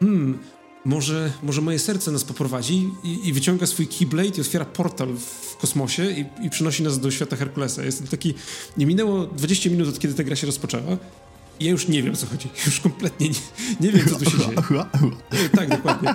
[0.00, 0.38] hmm,
[0.84, 5.56] może, może moje serce nas poprowadzi i, i wyciąga swój Keyblade i otwiera portal w
[5.56, 7.82] kosmosie i, i przynosi nas do świata Herkulesa.
[7.82, 8.34] Jestem taki,
[8.76, 10.96] nie minęło 20 minut od kiedy ta gra się rozpoczęła
[11.60, 12.48] i ja już nie wiem o co chodzi.
[12.66, 13.34] Już kompletnie nie,
[13.80, 14.56] nie wiem co tu się dzieje.
[15.56, 16.14] tak, dokładnie.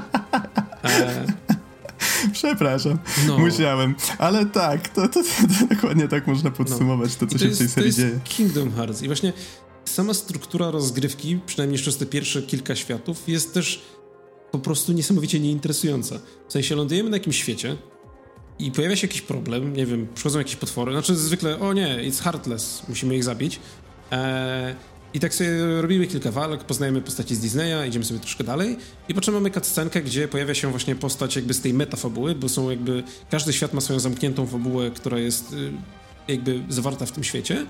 [0.83, 1.25] E,
[2.33, 3.39] Przepraszam, no.
[3.39, 3.95] musiałem.
[4.17, 7.27] Ale tak, to, to, to, dokładnie tak można podsumować no.
[7.27, 8.19] to, co się jest, w tej serii to jest dzieje.
[8.23, 9.33] Kingdom Hearts i właśnie
[9.85, 13.81] sama struktura rozgrywki, przynajmniej przez te pierwsze kilka światów, jest też
[14.51, 16.19] po prostu niesamowicie nieinteresująca.
[16.47, 17.77] W sensie lądujemy na jakimś świecie
[18.59, 22.23] i pojawia się jakiś problem, nie wiem, przychodzą jakieś potwory, znaczy zwykle, o nie, it's
[22.23, 23.59] heartless, musimy ich zabić.
[24.11, 24.75] Eee,
[25.15, 28.77] i tak sobie robimy kilka walk, poznajemy postaci z Disneya, idziemy sobie troszkę dalej
[29.09, 32.69] i potem mamy cutscenkę, gdzie pojawia się właśnie postać jakby z tej metafabuły, bo są
[32.69, 35.71] jakby, każdy świat ma swoją zamkniętą fabułę, która jest y,
[36.27, 37.65] jakby zawarta w tym świecie.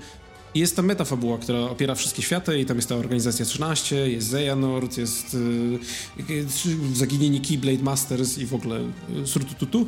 [0.54, 4.34] I jest ta metafabuła, która opiera wszystkie światy i tam jest ta organizacja 13, jest
[4.34, 5.36] Xehanort, jest
[6.28, 6.46] yy,
[6.94, 8.80] zaginieni Keyblade Masters i w ogóle
[9.24, 9.86] surtututu.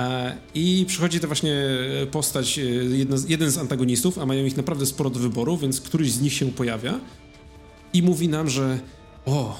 [0.00, 1.56] E, I przychodzi to właśnie
[2.10, 2.62] postać, e,
[3.28, 6.52] jeden z antagonistów, a mają ich naprawdę sporo do wyboru, więc któryś z nich się
[6.52, 7.00] pojawia
[7.92, 8.78] i mówi nam, że
[9.26, 9.58] o,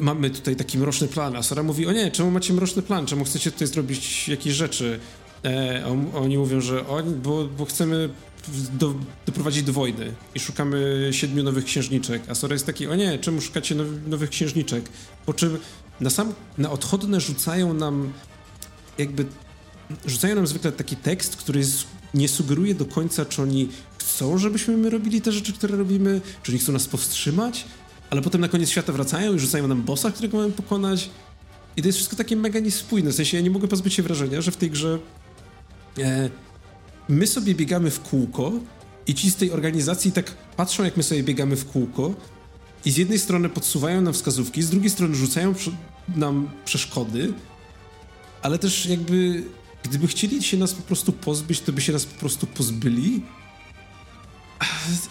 [0.00, 3.24] mamy tutaj taki mroczny plan, a Sora mówi, o nie, czemu macie mroczny plan, czemu
[3.24, 5.00] chcecie tutaj zrobić jakieś rzeczy?
[5.44, 8.08] E, oni mówią, że oni, bo, bo chcemy
[8.78, 8.94] do,
[9.26, 13.40] doprowadzić do wojny i szukamy siedmiu nowych księżniczek, a Sora jest taki, o nie, czemu
[13.40, 14.88] szukacie now, nowych księżniczek?
[15.26, 15.58] Po czym
[16.00, 18.12] na sam, na odchodne rzucają nam
[18.98, 19.26] jakby
[20.06, 21.84] rzucają nam zwykle taki tekst, który jest,
[22.14, 23.68] nie sugeruje do końca, czy oni
[23.98, 27.64] chcą, żebyśmy my robili te rzeczy, które robimy, czy oni chcą nas powstrzymać,
[28.10, 31.10] ale potem na koniec świata wracają i rzucają nam bossa, którego mamy pokonać.
[31.76, 33.10] I to jest wszystko takie mega niespójne.
[33.10, 34.98] W sensie ja nie mogę pozbyć się wrażenia, że w tej grze
[35.98, 36.30] e,
[37.08, 38.52] my sobie biegamy w kółko
[39.06, 42.14] i ci z tej organizacji tak patrzą, jak my sobie biegamy w kółko
[42.84, 45.54] i z jednej strony podsuwają nam wskazówki, z drugiej strony rzucają
[46.16, 47.32] nam przeszkody,
[48.42, 49.42] ale też jakby
[49.82, 53.22] Gdyby chcieli się nas po prostu pozbyć, to by się nas po prostu pozbyli.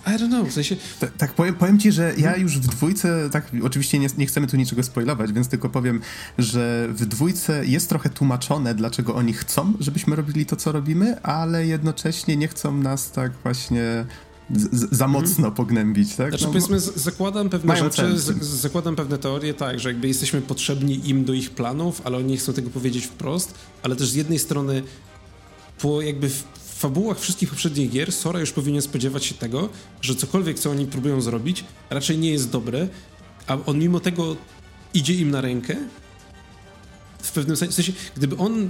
[0.07, 0.75] I don't know, w sensie...
[0.99, 4.47] Tak, tak powiem, powiem, ci, że ja już w dwójce, tak, oczywiście nie, nie chcemy
[4.47, 6.01] tu niczego spoilować, więc tylko powiem,
[6.37, 11.65] że w dwójce jest trochę tłumaczone, dlaczego oni chcą, żebyśmy robili to, co robimy, ale
[11.65, 14.05] jednocześnie nie chcą nas tak właśnie
[14.55, 15.11] z, za mhm.
[15.11, 16.29] mocno pognębić, tak?
[16.29, 21.09] Znaczy, no, powiedzmy, zakładam pewne rzeczy, z, zakładam pewne teorie, tak, że jakby jesteśmy potrzebni
[21.09, 24.39] im do ich planów, ale oni nie chcą tego powiedzieć wprost, ale też z jednej
[24.39, 24.83] strony
[25.81, 29.69] po jakby w fabułach wszystkich poprzednich gier Sora już powinien spodziewać się tego,
[30.01, 32.87] że cokolwiek, co oni próbują zrobić, raczej nie jest dobre,
[33.47, 34.35] a on mimo tego
[34.93, 35.75] idzie im na rękę.
[37.21, 38.69] W pewnym sensie gdyby on,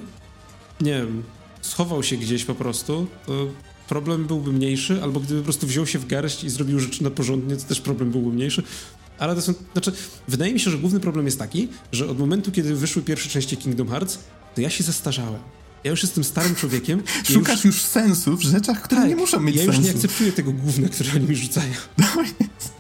[0.82, 1.24] nie wiem,
[1.62, 3.48] schował się gdzieś po prostu, to
[3.88, 7.10] problem byłby mniejszy, albo gdyby po prostu wziął się w garść i zrobił rzeczy na
[7.10, 8.64] porządnie, to też problem byłby mniejszy.
[9.20, 9.92] Ale to są, znaczy,
[10.28, 13.58] wydaje mi się, że główny problem jest taki, że od momentu, kiedy wyszły pierwsze części
[13.58, 14.20] Kingdom Hearts,
[14.56, 15.42] to ja się zestarzałem.
[15.84, 17.04] Ja już jestem starym człowiekiem.
[17.34, 19.72] Szukasz już, już sensu w rzeczach, które tak, nie muszą mieć sensu.
[19.72, 21.74] Ja już nie akceptuję tego gówna, które oni mi rzucają.
[21.98, 22.72] No jest.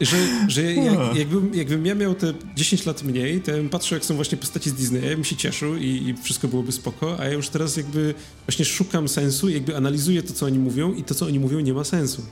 [0.00, 0.16] Że,
[0.48, 4.04] że jak, jakbym, jakbym ja miał te 10 lat mniej, to ja bym patrzył, jak
[4.04, 7.24] są właśnie postaci z Disneya, ja bym się cieszył i, i, wszystko byłoby spoko, a
[7.24, 8.14] ja już teraz jakby
[8.46, 11.74] właśnie szukam sensu, jakby analizuję to, co oni mówią i to, co oni mówią, nie
[11.74, 12.22] ma sensu.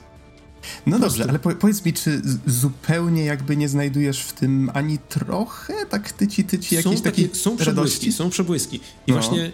[0.85, 5.85] No dobrze, ale po, powiedz mi, czy zupełnie jakby nie znajdujesz w tym ani trochę
[5.85, 8.79] tak tyci, tyci jakiejś są takiej Są przebłyski, są przebłyski.
[9.07, 9.13] I no.
[9.13, 9.51] właśnie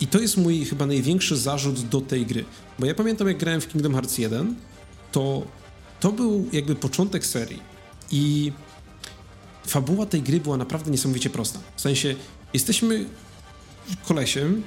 [0.00, 2.44] i to jest mój chyba największy zarzut do tej gry.
[2.78, 4.54] Bo ja pamiętam, jak grałem w Kingdom Hearts 1,
[5.12, 5.46] to
[6.00, 7.60] to był jakby początek serii.
[8.10, 8.52] I
[9.66, 11.58] fabuła tej gry była naprawdę niesamowicie prosta.
[11.76, 12.14] W sensie,
[12.54, 13.04] jesteśmy
[14.04, 14.62] kolesiem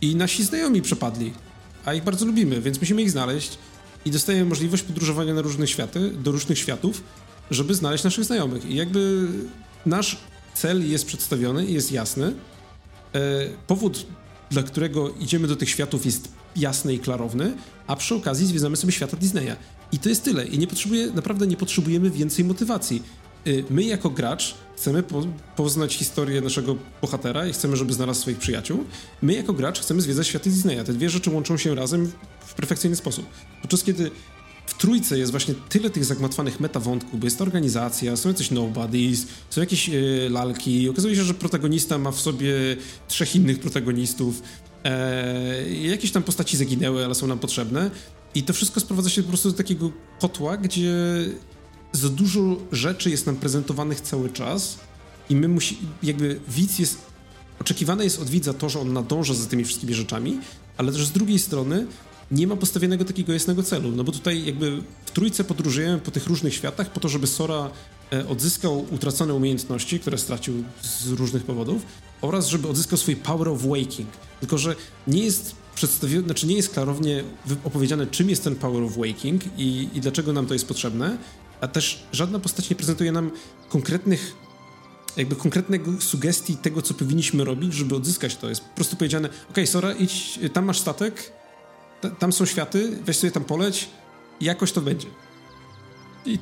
[0.00, 1.32] i nasi znajomi przepadli,
[1.84, 3.58] a ich bardzo lubimy, więc musimy ich znaleźć
[4.04, 7.02] i dostajemy możliwość podróżowania na różne światy, do różnych światów,
[7.50, 8.64] żeby znaleźć naszych znajomych.
[8.64, 9.28] I jakby
[9.86, 10.16] nasz
[10.54, 12.34] cel jest przedstawiony i jest jasny.
[13.14, 14.06] E, powód,
[14.50, 18.92] dla którego idziemy do tych światów jest jasny i klarowny, a przy okazji zwiedzamy sobie
[18.92, 19.56] świata Disneya.
[19.92, 20.46] I to jest tyle.
[20.46, 23.02] I nie potrzebuje, naprawdę nie potrzebujemy więcej motywacji.
[23.46, 25.26] Y, my jako gracz chcemy po,
[25.56, 28.84] poznać historię naszego bohatera i chcemy, żeby znalazł swoich przyjaciół.
[29.22, 30.84] My jako gracz chcemy zwiedzać światy Disneya.
[30.84, 32.12] Te dwie rzeczy łączą się razem
[32.46, 33.26] w perfekcyjny sposób.
[33.62, 34.10] Podczas kiedy
[34.66, 39.26] w trójce jest właśnie tyle tych zagmatwanych metawątków, bo jest ta organizacja, są jacyś nobodies,
[39.50, 40.88] są jakieś yy, lalki.
[40.88, 42.52] Okazuje się, że protagonista ma w sobie
[43.08, 44.42] trzech innych protagonistów.
[44.84, 47.90] E, jakieś tam postaci zaginęły, ale są nam potrzebne.
[48.34, 50.94] I to wszystko sprowadza się po prostu do takiego kotła, gdzie
[51.92, 52.40] za dużo
[52.72, 54.78] rzeczy jest nam prezentowanych cały czas
[55.30, 56.98] i my musi, jakby widz jest,
[57.60, 60.40] oczekiwane jest od widza to, że on nadąża za tymi wszystkimi rzeczami,
[60.76, 61.86] ale też z drugiej strony
[62.30, 66.26] nie ma postawionego takiego jasnego celu, no bo tutaj jakby w trójce podróżujemy po tych
[66.26, 67.70] różnych światach po to, żeby Sora
[68.12, 71.82] e, odzyskał utracone umiejętności, które stracił z różnych powodów
[72.20, 74.08] oraz żeby odzyskał swój power of waking.
[74.40, 74.76] Tylko, że
[75.06, 77.24] nie jest przedstawione, znaczy nie jest klarownie
[77.64, 81.18] opowiedziane, czym jest ten Power of Waking i, i dlaczego nam to jest potrzebne,
[81.60, 83.30] a też żadna postać nie prezentuje nam
[83.68, 84.34] konkretnych
[85.16, 88.48] jakby konkretnego sugestii tego, co powinniśmy robić, żeby odzyskać to.
[88.48, 91.32] Jest po prostu powiedziane, ok, Sora, idź, tam masz statek,
[92.18, 93.88] tam są światy, weź sobie tam poleć
[94.40, 95.08] jakoś to będzie.
[96.26, 96.38] I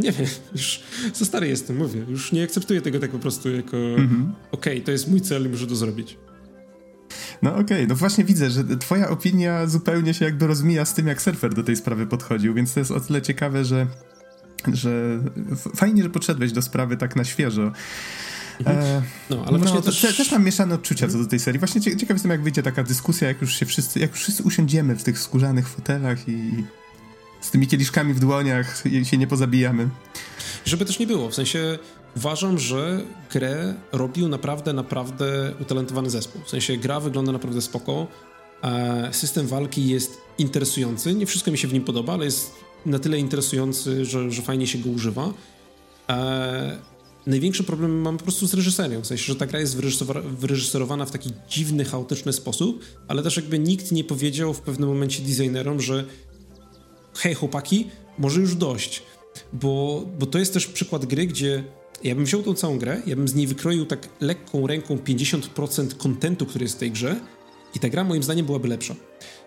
[0.00, 0.82] nie wiem, już
[1.14, 4.34] za stary jestem, mówię, już nie akceptuję tego tak po prostu jako, mhm.
[4.52, 6.16] ok, to jest mój cel i muszę to zrobić.
[7.42, 7.86] No okej, okay.
[7.86, 11.62] no właśnie widzę, że twoja opinia zupełnie się jakby rozmija z tym, jak surfer do
[11.62, 13.86] tej sprawy podchodził, więc to jest o tyle ciekawe, że,
[14.72, 15.18] że
[15.76, 17.72] fajnie, że podszedłeś do sprawy tak na świeżo.
[18.60, 18.78] Mhm.
[18.78, 20.00] E, no, ale właśnie no, też...
[20.00, 21.58] Te, też mam mieszane odczucia co do tej serii.
[21.58, 24.96] Właśnie ciekaw jestem, jak wyjdzie taka dyskusja, jak już się wszyscy, jak już wszyscy usiądziemy
[24.96, 26.64] w tych skórzanych fotelach i
[27.40, 29.88] z tymi kieliszkami w dłoniach się nie pozabijamy.
[30.64, 31.78] Żeby też nie było, w sensie
[32.16, 33.00] uważam, że
[33.32, 36.42] grę robił naprawdę, naprawdę utalentowany zespół.
[36.44, 38.06] W sensie gra wygląda naprawdę spoko,
[39.12, 42.52] system walki jest interesujący, nie wszystko mi się w nim podoba, ale jest
[42.86, 45.32] na tyle interesujący, że, że fajnie się go używa.
[46.08, 46.78] E,
[47.26, 49.76] największy problem mam po prostu z reżyserią, w sensie, że ta gra jest
[50.24, 55.22] wyreżyserowana w taki dziwny, chaotyczny sposób, ale też jakby nikt nie powiedział w pewnym momencie
[55.22, 56.04] designerom, że
[57.14, 57.86] hej chłopaki,
[58.18, 59.02] może już dość,
[59.52, 61.64] bo, bo to jest też przykład gry, gdzie
[62.04, 65.96] ja bym wziął tą całą grę, ja bym z niej wykroił tak lekką ręką 50%
[65.96, 67.20] kontentu, który jest w tej grze
[67.74, 68.94] i ta gra moim zdaniem byłaby lepsza.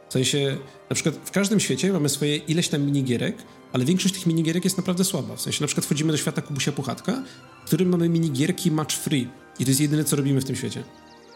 [0.09, 0.57] W sensie,
[0.89, 3.37] na przykład w każdym świecie mamy swoje ileś tam minigierek,
[3.73, 5.35] ale większość tych minigierek jest naprawdę słaba.
[5.35, 7.23] W sensie, na przykład wchodzimy do świata Kubusia Puchatka,
[7.63, 9.27] w którym mamy minigierki match free
[9.59, 10.83] i to jest jedyne, co robimy w tym świecie.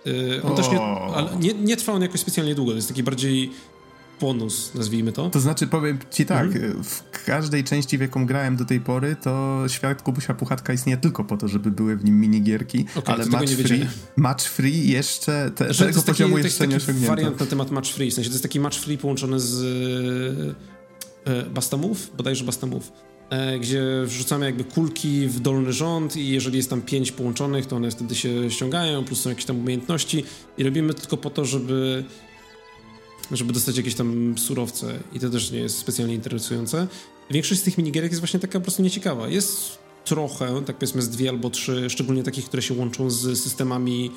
[0.05, 0.79] Yy, on też nie,
[1.39, 3.51] nie, nie trwa on jakoś specjalnie długo, to jest taki bardziej
[4.21, 5.29] bonus, nazwijmy to.
[5.29, 6.83] To znaczy, powiem ci tak, mhm.
[6.83, 11.23] w każdej części, w jaką grałem do tej pory, to świat Kubusia Puchatka istnieje tylko
[11.23, 15.73] po to, żeby były w nim minigierki, okay, ale match free, match free jeszcze, te,
[15.73, 17.15] znaczy, tego poziomu jeszcze nie osiągnięto.
[17.15, 19.63] wariant na temat match free, w sensie to jest taki match free połączony z
[21.27, 22.91] e, e Bastamów, bodajże Bastamów,
[23.29, 27.75] e, gdzie wrzucamy jakby kulki w dolny rząd i jeżeli jest tam pięć połączonych, to
[27.75, 30.23] one wtedy się ściągają, plus są jakieś tam umiejętności
[30.57, 32.03] i robimy tylko po to, żeby
[33.31, 36.87] żeby dostać jakieś tam surowce i to też nie jest specjalnie interesujące.
[37.31, 39.27] Większość z tych minigierek jest właśnie taka po prostu nieciekawa.
[39.27, 44.11] Jest trochę, tak powiedzmy z dwie albo trzy, szczególnie takich, które się łączą z systemami,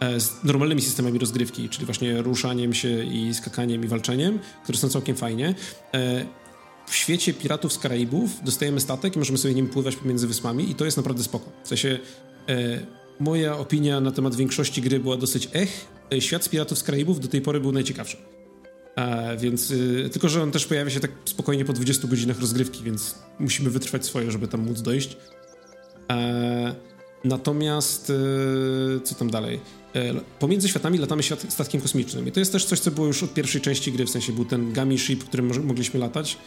[0.00, 4.88] e, z normalnymi systemami rozgrywki, czyli właśnie ruszaniem się i skakaniem i walczeniem, które są
[4.88, 5.54] całkiem fajnie.
[5.94, 6.26] E,
[6.86, 10.74] w świecie Piratów z Karaibów dostajemy statek i możemy sobie nim pływać pomiędzy wyspami i
[10.74, 11.50] to jest naprawdę spoko.
[11.64, 11.98] W sensie
[12.48, 12.86] e,
[13.20, 15.86] moja opinia na temat większości gry była dosyć ech.
[16.20, 18.16] Świat z Piratów z Karaibów do tej pory był najciekawszy.
[18.96, 22.84] E, więc y, tylko, że on też pojawia się tak spokojnie po 20 godzinach rozgrywki,
[22.84, 25.16] więc musimy wytrwać swoje, żeby tam móc dojść.
[26.10, 26.74] E,
[27.24, 29.60] natomiast y, co tam dalej?
[29.94, 33.22] E, pomiędzy światami latamy świat, statkiem kosmicznym i to jest też coś, co było już
[33.22, 36.38] od pierwszej części gry, w sensie był ten Gummy Ship, którym mogliśmy latać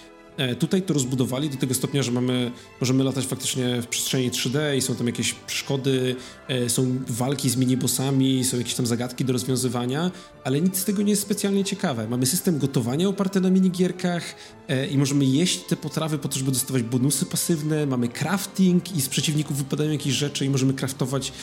[0.59, 4.81] tutaj to rozbudowali do tego stopnia, że mamy, możemy latać faktycznie w przestrzeni 3D i
[4.81, 6.15] są tam jakieś przeszkody,
[6.47, 10.11] e, są walki z minibossami, są jakieś tam zagadki do rozwiązywania,
[10.43, 12.07] ale nic z tego nie jest specjalnie ciekawe.
[12.07, 14.35] Mamy system gotowania oparty na minigierkach
[14.67, 19.01] e, i możemy jeść te potrawy po to, żeby dostawać bonusy pasywne, mamy crafting i
[19.01, 21.33] z przeciwników wypadają jakieś rzeczy i możemy craftować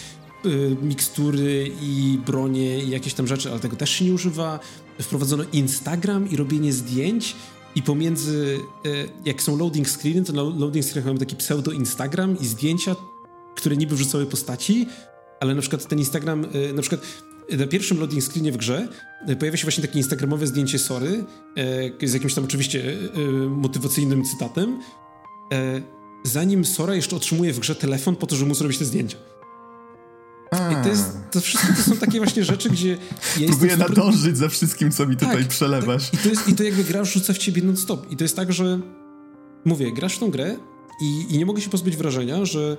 [0.82, 4.60] mikstury i bronie i jakieś tam rzeczy, ale tego też się nie używa.
[5.00, 7.36] Wprowadzono Instagram i robienie zdjęć,
[7.74, 8.88] i pomiędzy, e,
[9.24, 12.96] jak są loading screeny, to na loading screenach mamy taki pseudo-Instagram i zdjęcia,
[13.54, 14.86] które niby wrzucały postaci,
[15.40, 17.02] ale na przykład ten Instagram, e, na przykład
[17.58, 18.88] na pierwszym loading screenie w grze
[19.26, 21.24] e, pojawia się właśnie takie instagramowe zdjęcie Sory
[22.02, 22.96] z jakimś tam oczywiście
[23.48, 24.78] motywacyjnym cytatem,
[26.24, 29.16] zanim Sora jeszcze otrzymuje w grze telefon po to, żeby mu zrobić te zdjęcia.
[30.52, 32.98] I to, jest, to wszystko to są takie właśnie rzeczy, gdzie
[33.40, 33.88] ja Próbuję super...
[33.88, 36.10] nadążyć za wszystkim, co mi tutaj tak, przelewasz.
[36.10, 36.20] Tak.
[36.20, 38.12] I, to jest, I to jakby gra rzuca w ciebie non-stop.
[38.12, 38.80] I to jest tak, że
[39.64, 40.56] mówię, grasz w tą grę
[41.02, 42.76] i, i nie mogę się pozbyć wrażenia, że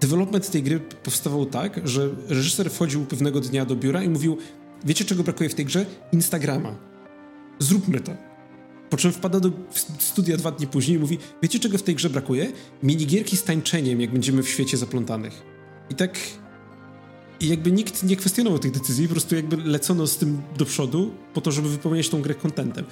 [0.00, 4.38] development tej gry powstawał tak, że reżyser wchodził pewnego dnia do biura i mówił
[4.84, 5.86] wiecie czego brakuje w tej grze?
[6.12, 6.74] Instagrama.
[7.58, 8.12] Zróbmy to.
[8.90, 9.50] Po czym wpada do
[9.98, 12.52] studia dwa dni później i mówi wiecie czego w tej grze brakuje?
[12.82, 15.53] Minigierki z tańczeniem, jak będziemy w świecie zaplątanych.
[15.90, 16.18] I tak
[17.40, 21.14] i jakby nikt nie kwestionował tych decyzji, po prostu jakby lecono z tym do przodu
[21.34, 22.84] po to, żeby wypełniać tą grę kontentem.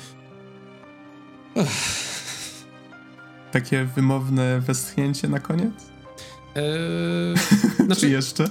[3.53, 5.73] Takie wymowne westchnięcie na koniec?
[6.55, 7.37] Eee,
[7.87, 8.49] znaczy, Czy jeszcze?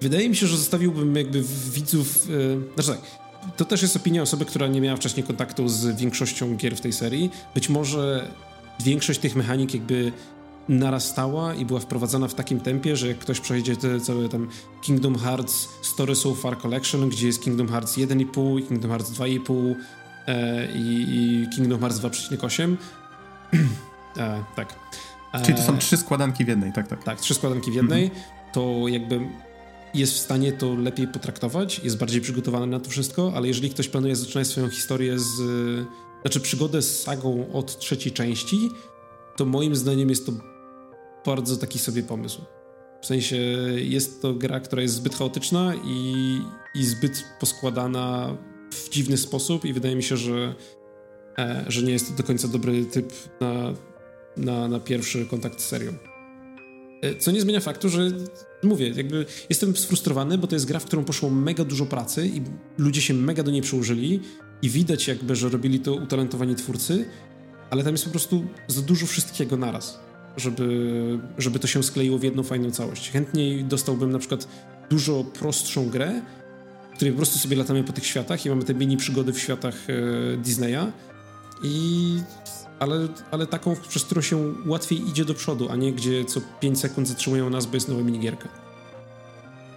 [0.00, 2.28] Wydaje mi się, że zostawiłbym jakby widzów...
[2.76, 3.10] E, znaczy tak,
[3.56, 6.92] to też jest opinia osoby, która nie miała wcześniej kontaktu z większością gier w tej
[6.92, 7.30] serii.
[7.54, 8.30] Być może
[8.84, 10.12] większość tych mechanik jakby
[10.70, 14.48] narastała i była wprowadzana w takim tempie, że jak ktoś przejdzie te całe tam
[14.82, 19.74] Kingdom Hearts Story So Far Collection, gdzie jest Kingdom Hearts 1,5 i Kingdom Hearts 2,5
[20.26, 22.76] e, i, i, Kingdom Hearts 2,8
[24.16, 24.74] e, tak.
[25.34, 27.04] E, Czyli to są trzy składanki w jednej, tak, tak.
[27.04, 28.22] Tak, trzy składanki w jednej, mhm.
[28.52, 29.20] to jakby
[29.94, 33.88] jest w stanie to lepiej potraktować, jest bardziej przygotowany na to wszystko, ale jeżeli ktoś
[33.88, 35.40] planuje zaczynać swoją historię z...
[36.22, 38.70] Znaczy przygodę z sagą od trzeciej części,
[39.36, 40.32] to moim zdaniem jest to
[41.26, 42.42] bardzo taki sobie pomysł.
[43.02, 43.36] W sensie
[43.76, 46.40] jest to gra, która jest zbyt chaotyczna i,
[46.74, 48.36] i zbyt poskładana
[48.70, 50.54] w dziwny sposób i wydaje mi się, że,
[51.38, 53.74] e, że nie jest to do końca dobry typ na,
[54.36, 55.92] na, na pierwszy kontakt z serią.
[57.02, 58.10] E, co nie zmienia faktu, że
[58.62, 62.42] mówię, jakby jestem sfrustrowany, bo to jest gra, w którą poszło mega dużo pracy i
[62.78, 64.20] ludzie się mega do niej przyłożyli
[64.62, 67.04] i widać jakby, że robili to utalentowani twórcy,
[67.70, 72.22] ale tam jest po prostu za dużo wszystkiego naraz żeby, żeby to się skleiło w
[72.22, 73.10] jedną fajną całość.
[73.10, 74.48] Chętniej dostałbym na przykład
[74.90, 76.22] dużo prostszą grę,
[76.92, 79.38] w której po prostu sobie latamy po tych światach i mamy te mini przygody w
[79.38, 80.92] światach e, Disneya
[81.62, 82.18] i
[82.78, 86.80] ale, ale taką, przez którą się łatwiej idzie do przodu, a nie gdzie co 5
[86.80, 88.69] sekund zatrzymują nas, bo jest nowa minigierka.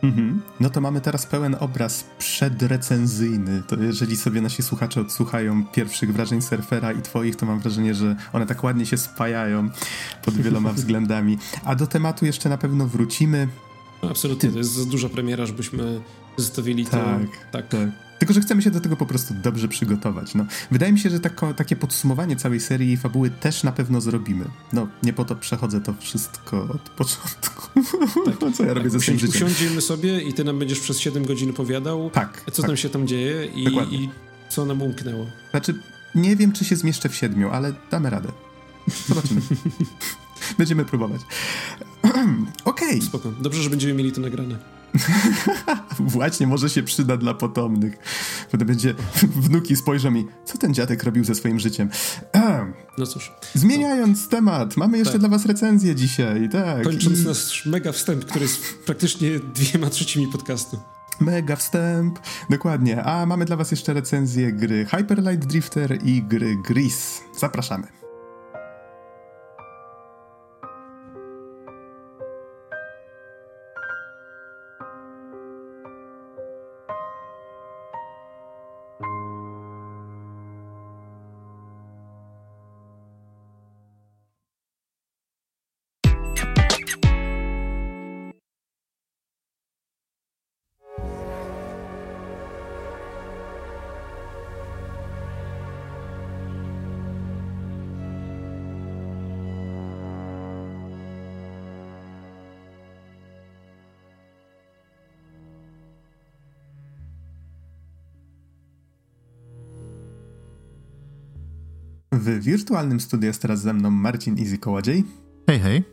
[0.04, 0.41] Mhm.
[0.60, 3.64] No to mamy teraz pełen obraz przedrecenzyjny.
[3.68, 8.16] To jeżeli sobie nasi słuchacze odsłuchają pierwszych wrażeń surfera i twoich, to mam wrażenie, że
[8.34, 9.70] one tak ładnie się spajają
[10.26, 11.38] pod wieloma względami.
[11.64, 13.47] A do tematu jeszcze na pewno wrócimy.
[14.04, 14.54] No, absolutnie, Ty...
[14.54, 16.01] to jest za duża premiera, żebyśmy
[16.38, 17.08] zostawili tak, to
[17.51, 17.68] tak.
[17.68, 18.03] tak.
[18.20, 20.36] Tylko, że chcemy się do tego po prostu dobrze przygotować.
[20.36, 24.01] No, wydaje mi się, że tako, takie podsumowanie całej serii i fabuły też na pewno
[24.01, 24.45] zrobimy.
[24.74, 27.64] No, nie po to przechodzę to wszystko od początku.
[28.26, 28.41] Tak.
[28.41, 29.47] no, co ja robię tak, ze swoim życiem.
[29.47, 32.70] Usiądziemy sobie i ty nam będziesz przez 7 godzin opowiadał, tak, co tak.
[32.70, 34.09] tam się tam dzieje i, i
[34.49, 35.26] co nam umknęło.
[35.51, 35.76] Znaczy,
[36.16, 38.30] nie wiem, czy się zmieszczę w siedmiu, ale damy radę.
[39.07, 39.41] Zobaczymy.
[40.57, 41.22] Będziemy próbować.
[42.66, 42.89] Okej.
[42.89, 43.01] Okay.
[43.01, 43.32] Spoko.
[43.41, 44.83] Dobrze, że będziemy mieli to nagrane.
[46.00, 47.98] Właśnie, może się przyda dla potomnych.
[48.52, 48.94] Potem będzie,
[49.36, 51.89] wnuki spojrzą mi, co ten dziadek robił ze swoim życiem.
[52.98, 53.32] no cóż.
[53.54, 54.30] Zmieniając no.
[54.30, 55.20] temat, mamy jeszcze tak.
[55.20, 56.84] dla was recenzję dzisiaj, tak.
[56.84, 57.26] Kończąc I...
[57.26, 60.80] nasz mega wstęp, który jest praktycznie dwiema trzecimi podcastu.
[61.20, 62.20] Mega wstęp,
[62.50, 63.04] dokładnie.
[63.04, 67.22] A mamy dla was jeszcze recenzję gry Hyper Light Drifter i gry Gris.
[67.38, 68.03] Zapraszamy.
[112.24, 115.04] W wirtualnym studiu jest teraz ze mną Marcin Easy Kołodziej.
[115.48, 115.84] Hej, hej.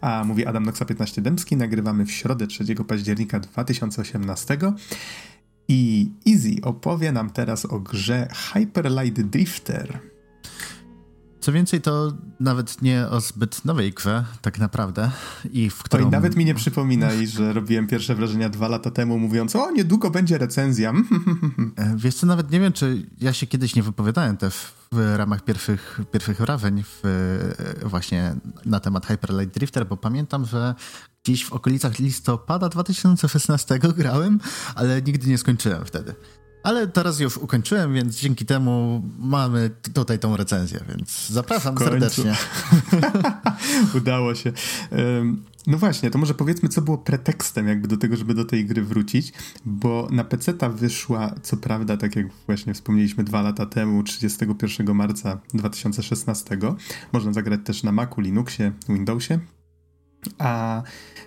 [0.00, 1.56] A mówi Adam Noxa 15 Dębski.
[1.56, 4.58] Nagrywamy w środę 3 października 2018.
[5.68, 9.98] I Easy opowie nam teraz o grze Hyper Light Drifter.
[11.40, 15.10] Co więcej, to nawet nie o zbyt nowej grze, tak naprawdę.
[15.52, 16.04] I w którą...
[16.04, 20.10] Oj, nawet mi nie przypominaj, że robiłem pierwsze wrażenia dwa lata temu, mówiąc, o, niedługo
[20.10, 20.92] będzie recenzja.
[21.76, 24.54] E, wiesz co, nawet nie wiem, czy ja się kiedyś nie wypowiadałem też
[24.92, 28.34] w ramach pierwszych, pierwszych wrażeń w, e, właśnie
[28.64, 30.74] na temat Hyper Light Drifter, bo pamiętam, że
[31.24, 34.40] gdzieś w okolicach listopada 2016 grałem,
[34.74, 36.14] ale nigdy nie skończyłem wtedy.
[36.68, 42.36] Ale teraz już ukończyłem, więc dzięki temu mamy tutaj tą recenzję, więc zapraszam serdecznie.
[43.96, 44.52] Udało się.
[45.66, 48.82] No właśnie, to może powiedzmy, co było pretekstem jakby do tego, żeby do tej gry
[48.82, 49.32] wrócić,
[49.64, 54.96] bo na PC ta wyszła, co prawda, tak jak właśnie wspomnieliśmy dwa lata temu, 31
[54.96, 56.58] marca 2016.
[57.12, 59.38] Można zagrać też na Macu, Linuxie, Windowsie.
[60.38, 60.82] A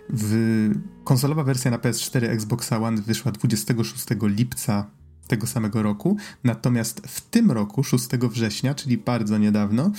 [0.09, 0.69] w
[1.03, 6.17] konsolowa wersja na PS4 Xbox One wyszła 26 lipca tego samego roku.
[6.43, 9.91] Natomiast w tym roku, 6 września, czyli bardzo niedawno,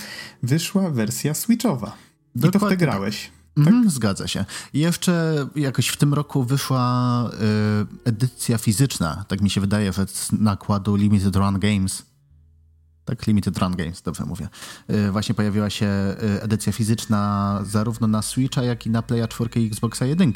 [0.43, 1.95] wyszła wersja Switchowa.
[2.35, 2.57] Dokładnie.
[2.57, 3.31] I to w te grałeś.
[3.55, 3.67] Tak?
[3.67, 4.45] Mm, zgadza się.
[4.73, 10.31] I jeszcze jakoś w tym roku wyszła y, edycja fizyczna, tak mi się wydaje, z
[10.31, 12.03] nakładu Limited Run Games.
[13.05, 14.47] Tak, Limited Run Games, dobrze mówię.
[14.89, 19.61] Y, właśnie pojawiła się y, edycja fizyczna zarówno na Switcha, jak i na Playa 4
[19.61, 20.33] i Xboxa 1.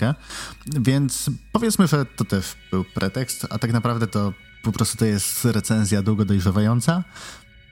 [0.66, 4.34] Więc powiedzmy, że to też był pretekst, a tak naprawdę to
[4.64, 7.04] po prostu to jest recenzja długo dojrzewająca.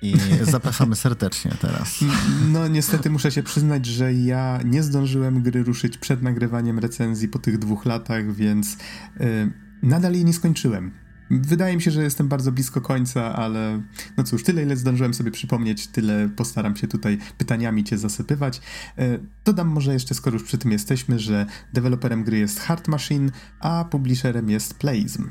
[0.02, 0.16] I
[0.52, 2.04] zapraszamy serdecznie teraz.
[2.52, 7.40] No niestety muszę się przyznać, że ja nie zdążyłem gry ruszyć przed nagrywaniem recenzji po
[7.40, 8.78] tych dwóch latach, więc
[9.20, 9.52] yy,
[9.84, 10.92] nadal jej nie skończyłem.
[11.30, 13.82] Wydaje mi się, że jestem bardzo blisko końca, ale
[14.18, 18.62] no cóż, tyle ile zdążyłem sobie przypomnieć, tyle postaram się tutaj pytaniami cię zasypywać.
[18.98, 23.32] Yy, dodam może jeszcze, skoro już przy tym jesteśmy, że deweloperem gry jest Hard Machine,
[23.60, 25.30] a publisherem jest Playzm.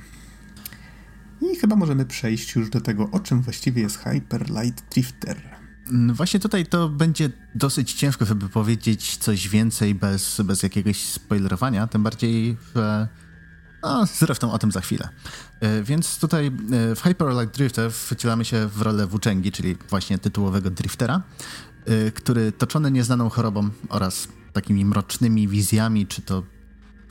[1.53, 5.42] I chyba możemy przejść już do tego, o czym właściwie jest Hyper Light Drifter.
[5.90, 11.86] No właśnie tutaj to będzie dosyć ciężko, żeby powiedzieć coś więcej bez, bez jakiegoś spoilerowania,
[11.86, 13.09] tym bardziej, że
[13.82, 15.09] no, zresztą o tym za chwilę.
[15.61, 16.51] E, więc tutaj e,
[16.95, 21.22] w Hyper Light Drifter wcielamy się w rolę włóczęgi, czyli właśnie tytułowego driftera,
[21.86, 26.42] e, który toczony nieznaną chorobą oraz takimi mrocznymi wizjami, czy to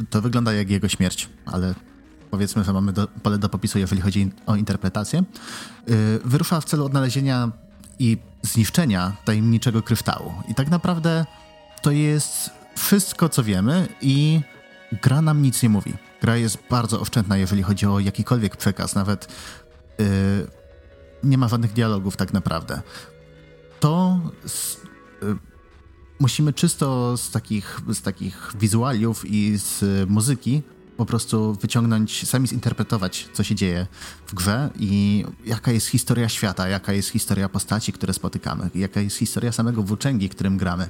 [0.09, 1.75] to wygląda jak jego śmierć, ale
[2.33, 5.23] powiedzmy, że mamy do, pole do popisu, jeżeli chodzi o interpretację,
[5.87, 7.51] yy, wyrusza w celu odnalezienia
[7.99, 10.33] i zniszczenia tajemniczego kryształu.
[10.47, 11.25] I tak naprawdę
[11.81, 14.41] to jest wszystko, co wiemy i
[15.01, 15.93] gra nam nic nie mówi.
[16.21, 19.27] Gra jest bardzo oszczędna, jeżeli chodzi o jakikolwiek przekaz, nawet
[19.99, 20.05] yy,
[21.23, 22.81] nie ma żadnych dialogów tak naprawdę.
[23.79, 24.77] To z,
[25.21, 25.37] yy,
[26.19, 30.61] musimy czysto z takich, z takich wizualiów i z muzyki
[30.97, 33.87] po prostu wyciągnąć, sami zinterpretować, co się dzieje
[34.27, 39.17] w grze i jaka jest historia świata, jaka jest historia postaci, które spotykamy, jaka jest
[39.17, 40.89] historia samego włóczęgi, którym gramy.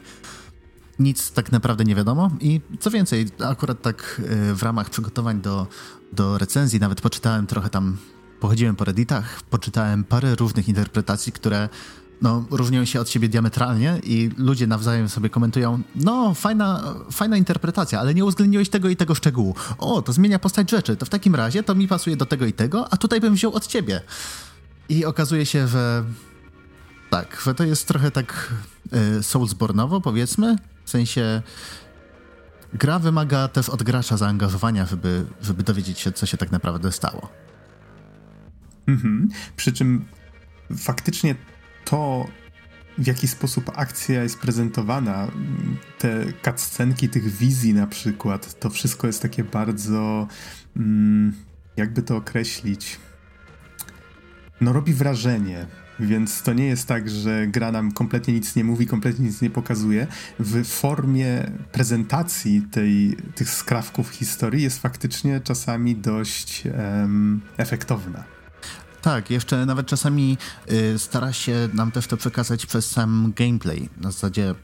[1.00, 5.68] Nic tak naprawdę nie wiadomo i co więcej, akurat tak e, w ramach przygotowań do,
[6.14, 7.98] do recenzji nawet poczytałem trochę tam,
[8.40, 11.70] pochodziłem po redditach, poczytałem parę różnych interpretacji, które
[12.22, 18.00] no, różnią się od siebie diametralnie i ludzie nawzajem sobie komentują, no, fajna, fajna interpretacja,
[18.00, 19.56] ale nie uwzględniłeś tego i tego szczegółu.
[19.78, 22.54] O, to zmienia postać rzeczy, to w takim razie to mi pasuje do tego i
[22.54, 24.02] tego, a tutaj bym wziął od ciebie.
[24.90, 26.04] I okazuje się, że
[27.10, 28.54] tak, że to jest trochę tak
[29.20, 31.42] y, Soulsbornowo, powiedzmy, w sensie
[32.74, 37.30] gra wymaga też od gracza zaangażowania, żeby, żeby dowiedzieć się, co się tak naprawdę stało.
[38.88, 39.30] Mhm.
[39.56, 40.06] Przy czym
[40.78, 41.36] faktycznie
[41.86, 42.28] to,
[42.98, 45.32] w jaki sposób akcja jest prezentowana,
[46.00, 50.28] te cutscenki tych wizji na przykład, to wszystko jest takie bardzo,
[50.78, 51.34] mm,
[51.78, 53.00] jakby to określić,
[54.62, 55.68] no robi wrażenie.
[56.00, 59.50] Więc to nie jest tak, że gra nam kompletnie nic nie mówi, kompletnie nic nie
[59.50, 60.08] pokazuje.
[60.40, 68.33] W formie prezentacji tej, tych skrawków historii jest faktycznie czasami dość um, efektowna.
[69.04, 70.38] Tak, jeszcze nawet czasami
[70.72, 73.90] y, stara się nam też to przekazać przez sam gameplay.
[73.98, 74.56] Na zasadzie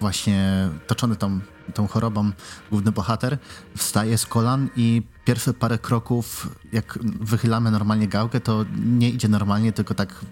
[0.00, 1.40] właśnie toczony tą,
[1.74, 2.30] tą chorobą
[2.70, 3.38] główny bohater
[3.76, 9.72] wstaje z kolan i pierwsze parę kroków, jak wychylamy normalnie gałkę, to nie idzie normalnie,
[9.72, 10.24] tylko tak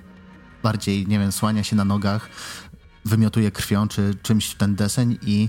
[0.62, 2.28] bardziej, nie wiem, słania się na nogach,
[3.05, 5.49] wymiotuje krwią czy czymś ten deseń i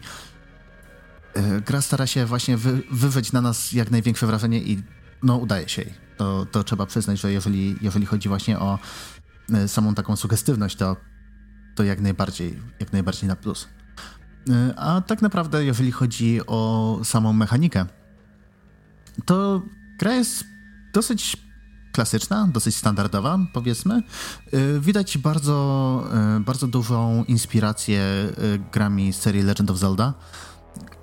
[1.37, 4.83] y, gra stara się właśnie wy, wywrzeć na nas jak największe wrażenie i
[5.23, 6.02] no udaje się jej.
[6.17, 8.79] To, to trzeba przyznać, że jeżeli, jeżeli chodzi właśnie o
[9.53, 10.95] e, samą taką sugestywność, to
[11.75, 13.67] to jak najbardziej, jak najbardziej na plus.
[14.49, 17.85] Y, a tak naprawdę, jeżeli chodzi o samą mechanikę,
[19.25, 19.61] to
[19.99, 20.43] gra jest
[20.93, 21.37] dosyć
[21.93, 24.01] klasyczna, dosyć standardowa, powiedzmy.
[24.53, 26.07] Y, widać bardzo,
[26.39, 28.03] bardzo dużą inspirację
[28.71, 30.13] grami z serii Legend of Zelda,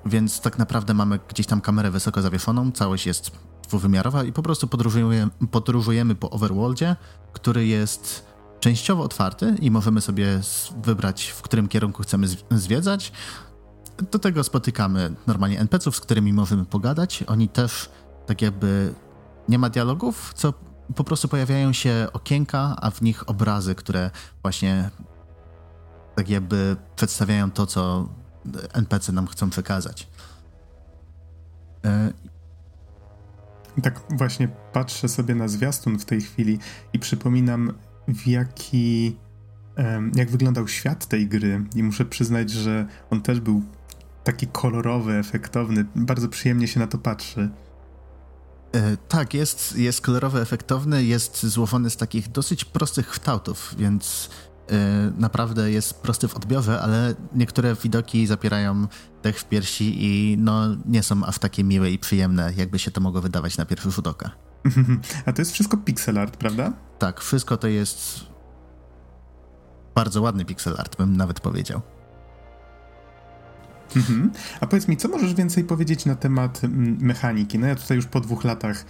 [0.07, 3.31] więc tak naprawdę mamy gdzieś tam kamerę wysoko zawieszoną, całość jest
[3.71, 6.97] dwuwymiarowa i po prostu podróżujemy, podróżujemy po overworldzie,
[7.33, 8.27] który jest
[8.61, 10.41] częściowo otwarty i możemy sobie
[10.83, 13.13] wybrać, w którym kierunku chcemy zwiedzać.
[14.13, 17.25] Do tego spotykamy normalnie NPC-ów, z którymi możemy pogadać.
[17.27, 17.91] Oni też
[18.27, 18.95] tak jakby
[19.49, 20.55] nie ma dialogów, co
[20.97, 24.11] po prostu pojawiają się okienka, a w nich obrazy, które
[24.43, 24.91] właśnie
[26.17, 28.09] tak jakby przedstawiają to, co
[28.73, 30.09] NPC nam chcą przekazać.
[33.83, 36.59] Tak właśnie patrzę sobie na zwiastun w tej chwili
[36.93, 37.73] i przypominam
[38.09, 39.17] w jaki
[40.15, 43.63] jak wyglądał świat tej gry i muszę przyznać, że on też był
[44.25, 45.85] taki kolorowy, efektowny.
[45.97, 47.51] Bardzo przyjemnie się na to patrzy.
[48.73, 54.31] E, tak, jest, jest kolorowy, efektowny, jest złożony z takich dosyć prostych kształtów, więc
[54.71, 58.87] e, naprawdę jest prosty w odbiorze, ale niektóre widoki zapierają
[59.23, 63.01] dech w piersi i no, nie są aż takie miłe i przyjemne, jakby się to
[63.01, 64.31] mogło wydawać na pierwszy rzut oka.
[65.27, 66.73] A to jest wszystko pixel art, prawda?
[66.99, 68.21] Tak, wszystko to jest
[69.95, 71.81] bardzo ładny pixel art, bym nawet powiedział.
[73.97, 74.31] Mhm.
[74.61, 77.59] A powiedz mi, co możesz więcej powiedzieć na temat mm, mechaniki?
[77.59, 78.85] No ja tutaj już po dwóch latach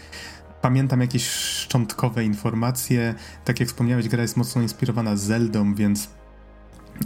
[0.61, 3.15] pamiętam jakieś szczątkowe informacje.
[3.45, 6.09] Tak jak wspomniałeś, gra jest mocno inspirowana Zeldą, więc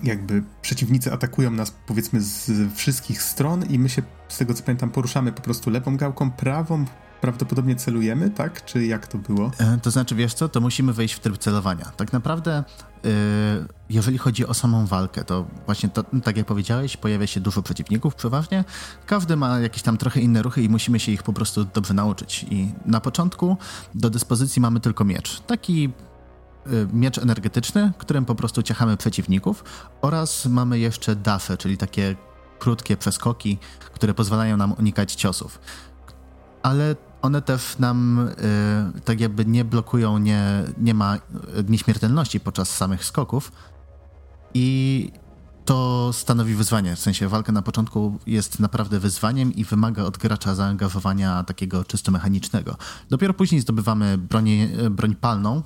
[0.02, 4.90] jakby przeciwnicy atakują nas powiedzmy z wszystkich stron i my się, z tego co pamiętam,
[4.90, 6.84] poruszamy po prostu lewą gałką, prawą,
[7.20, 8.64] prawdopodobnie celujemy, tak?
[8.64, 9.50] Czy jak to było?
[9.58, 11.92] E, to znaczy, wiesz co, to musimy wejść w tryb celowania.
[11.96, 12.64] Tak naprawdę,
[13.04, 13.10] yy,
[13.90, 18.14] jeżeli chodzi o samą walkę, to właśnie to, tak jak powiedziałeś, pojawia się dużo przeciwników
[18.14, 18.64] przeważnie.
[19.06, 22.46] Każdy ma jakieś tam trochę inne ruchy i musimy się ich po prostu dobrze nauczyć.
[22.50, 23.56] I na początku
[23.94, 25.40] do dyspozycji mamy tylko miecz.
[25.40, 25.92] Taki
[26.92, 29.64] miecz energetyczny, którym po prostu ciachamy przeciwników
[30.02, 32.16] oraz mamy jeszcze dafę, czyli takie
[32.58, 33.58] krótkie przeskoki,
[33.94, 35.58] które pozwalają nam unikać ciosów.
[36.62, 38.28] Ale one też nam
[38.96, 41.18] y, tak jakby nie blokują, nie, nie ma
[41.68, 43.52] nieśmiertelności podczas samych skoków
[44.54, 45.10] i
[45.64, 50.54] to stanowi wyzwanie, w sensie walka na początku jest naprawdę wyzwaniem i wymaga od gracza
[50.54, 52.76] zaangażowania takiego czysto mechanicznego.
[53.10, 54.48] Dopiero później zdobywamy broń,
[54.90, 55.62] broń palną y,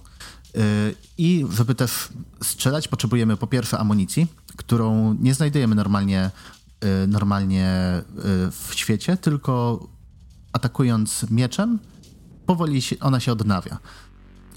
[1.19, 2.09] i żeby też
[2.43, 4.27] strzelać potrzebujemy po pierwsze amunicji,
[4.57, 6.31] którą nie znajdujemy normalnie,
[7.05, 7.69] y, normalnie
[8.51, 9.87] w świecie, tylko
[10.53, 11.79] atakując mieczem,
[12.47, 13.79] powoli ona się odnawia.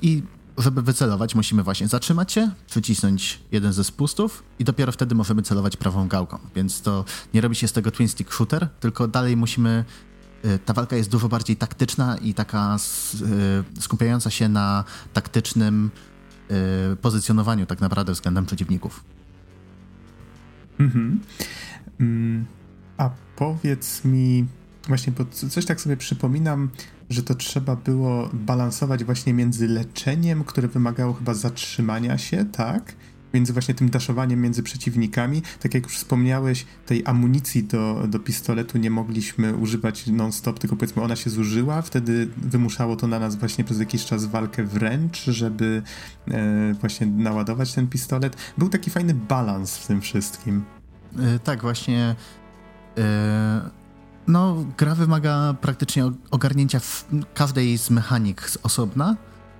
[0.01, 0.23] I
[0.57, 5.77] żeby wycelować, musimy właśnie zatrzymać się, przycisnąć jeden ze spustów i dopiero wtedy możemy celować
[5.77, 6.39] prawą gałką.
[6.55, 9.85] Więc to nie robi się z tego twin stick shooter, tylko dalej musimy.
[10.45, 12.77] Y, ta walka jest dużo bardziej taktyczna i taka
[13.77, 15.91] y, skupiająca się na taktycznym
[16.93, 19.03] y, pozycjonowaniu, tak naprawdę względem przeciwników.
[20.80, 21.19] Mhm.
[21.99, 22.45] Mm,
[22.97, 24.45] a powiedz mi,
[24.88, 26.69] Właśnie, bo coś tak sobie przypominam,
[27.09, 32.95] że to trzeba było balansować właśnie między leczeniem, które wymagało chyba zatrzymania się, tak?
[33.33, 35.41] Między właśnie tym daszowaniem między przeciwnikami.
[35.59, 41.01] Tak jak już wspomniałeś, tej amunicji do, do pistoletu nie mogliśmy używać non-stop, tylko powiedzmy
[41.01, 45.83] ona się zużyła, wtedy wymuszało to na nas właśnie przez jakiś czas walkę wręcz, żeby
[46.27, 48.35] e, właśnie naładować ten pistolet.
[48.57, 50.63] Był taki fajny balans w tym wszystkim.
[51.19, 52.15] E, tak, właśnie.
[52.97, 53.81] E
[54.27, 56.79] no, gra wymaga praktycznie ogarnięcia
[57.33, 59.15] każdej z mechanik z osobna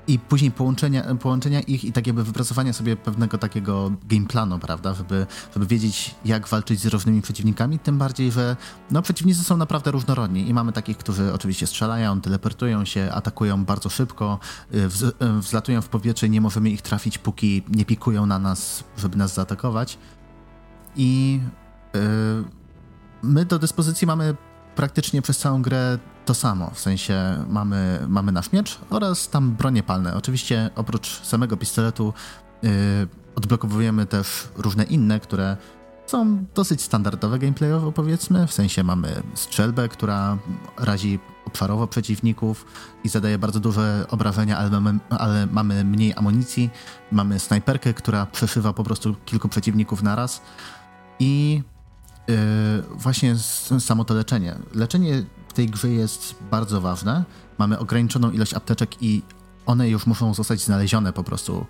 [0.07, 5.26] i później połączenia, połączenia ich i tak jakby wypracowania sobie pewnego takiego gameplanu, prawda, żeby,
[5.53, 8.56] żeby wiedzieć, jak walczyć z różnymi przeciwnikami, tym bardziej, że
[8.91, 13.90] no, przeciwnicy są naprawdę różnorodni i mamy takich, którzy oczywiście strzelają, teleportują się, atakują bardzo
[13.90, 14.40] szybko,
[14.73, 18.40] y, wz, y, wzlatują w powietrze i nie możemy ich trafić, póki nie pikują na
[18.40, 19.98] nas, żeby nas zaatakować.
[20.95, 21.40] I
[21.94, 22.02] yy,
[23.23, 24.36] my do dyspozycji mamy
[24.76, 29.84] praktycznie przez całą grę to samo, w sensie mamy, mamy nasz miecz oraz tam bronie
[29.84, 30.15] palne.
[30.15, 32.14] Oczywiście oprócz samego pistoletu
[32.64, 32.69] yy,
[33.35, 35.57] odblokowujemy też różne inne, które
[36.06, 40.38] są dosyć standardowe gameplayowo powiedzmy, w sensie mamy strzelbę, która
[40.77, 42.65] razi obszarowo przeciwników
[43.03, 46.69] i zadaje bardzo duże obrażenia, ale mamy, ale mamy mniej amunicji.
[47.11, 50.41] Mamy snajperkę, która przeszywa po prostu kilku przeciwników naraz
[51.19, 51.64] i
[52.27, 52.35] Yy,
[52.95, 53.35] właśnie
[53.80, 54.56] samo to leczenie.
[54.73, 57.23] Leczenie w tej grze jest bardzo ważne.
[57.57, 59.22] Mamy ograniczoną ilość apteczek i
[59.65, 61.65] one już muszą zostać znalezione po prostu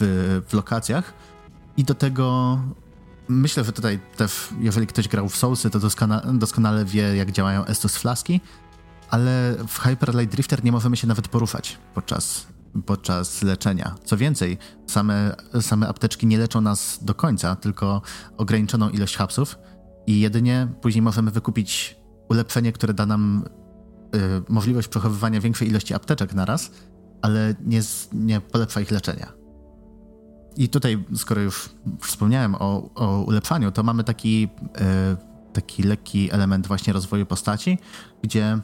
[0.00, 1.12] w, w lokacjach.
[1.76, 2.58] I do tego
[3.28, 7.64] myślę, że tutaj też, jeżeli ktoś grał w Soulsy, to doskona, doskonale wie, jak działają
[7.64, 8.40] Estus Flaski,
[9.10, 12.46] ale w Hyper Light Drifter nie możemy się nawet poruszać podczas,
[12.86, 13.94] podczas leczenia.
[14.04, 18.02] Co więcej, same, same apteczki nie leczą nas do końca, tylko
[18.36, 19.58] ograniczoną ilość hapsów
[20.06, 23.44] i jedynie później możemy wykupić ulepszenie, które da nam
[24.14, 24.18] y,
[24.48, 26.70] możliwość przechowywania większej ilości apteczek na raz,
[27.22, 27.80] ale nie,
[28.12, 29.32] nie polepsza ich leczenia.
[30.56, 31.70] I tutaj, skoro już
[32.00, 37.78] wspomniałem o, o ulepszaniu, to mamy taki, y, taki lekki element właśnie rozwoju postaci,
[38.22, 38.58] gdzie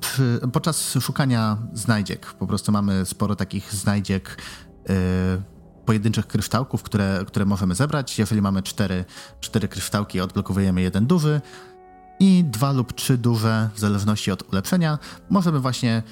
[0.00, 4.42] przy, podczas szukania znajdziek, po prostu mamy sporo takich znajdziek
[4.88, 4.94] yy,
[5.84, 8.18] pojedynczych kryształków, które, które możemy zebrać.
[8.18, 9.04] Jeżeli mamy cztery,
[9.40, 11.40] cztery kryształki, odblokowujemy jeden duży
[12.20, 14.98] i dwa lub trzy duże, w zależności od ulepszenia,
[15.30, 16.02] możemy właśnie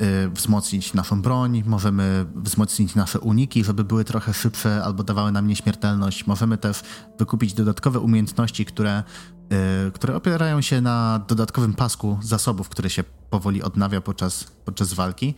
[0.00, 5.46] yy, wzmocnić naszą broń, możemy wzmocnić nasze uniki, żeby były trochę szybsze albo dawały nam
[5.46, 6.26] nieśmiertelność.
[6.26, 6.82] Możemy też
[7.18, 9.02] wykupić dodatkowe umiejętności, które
[9.88, 15.34] Y, które opierają się na dodatkowym pasku zasobów, które się powoli odnawia podczas, podczas walki,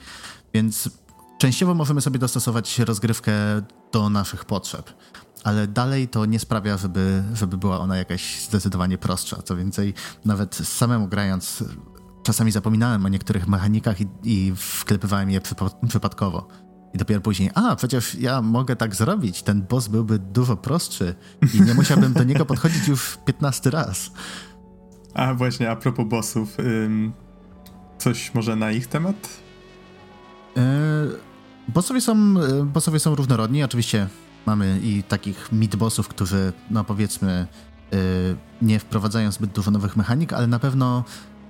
[0.54, 0.90] więc
[1.38, 3.32] częściowo możemy sobie dostosować rozgrywkę
[3.92, 4.92] do naszych potrzeb,
[5.44, 9.42] ale dalej to nie sprawia, żeby, żeby była ona jakaś zdecydowanie prostsza.
[9.42, 9.94] Co więcej,
[10.24, 11.64] nawet samemu grając,
[12.22, 15.40] czasami zapominałem o niektórych mechanikach i, i wklepywałem je
[15.88, 16.48] przypadkowo.
[16.94, 21.14] I dopiero później, a przecież ja mogę tak zrobić, ten boss byłby dużo prostszy
[21.54, 24.10] i nie musiałbym do niego podchodzić już 15 raz.
[25.14, 27.12] A właśnie, a propos bossów, ym,
[27.98, 29.28] coś może na ich temat?
[30.56, 30.62] Yy,
[31.68, 34.08] bossowie, są, e, bossowie są różnorodni, oczywiście
[34.46, 37.46] mamy i takich mid-bossów, którzy, no powiedzmy,
[37.92, 37.98] yy,
[38.62, 41.04] nie wprowadzają zbyt dużo nowych mechanik, ale na pewno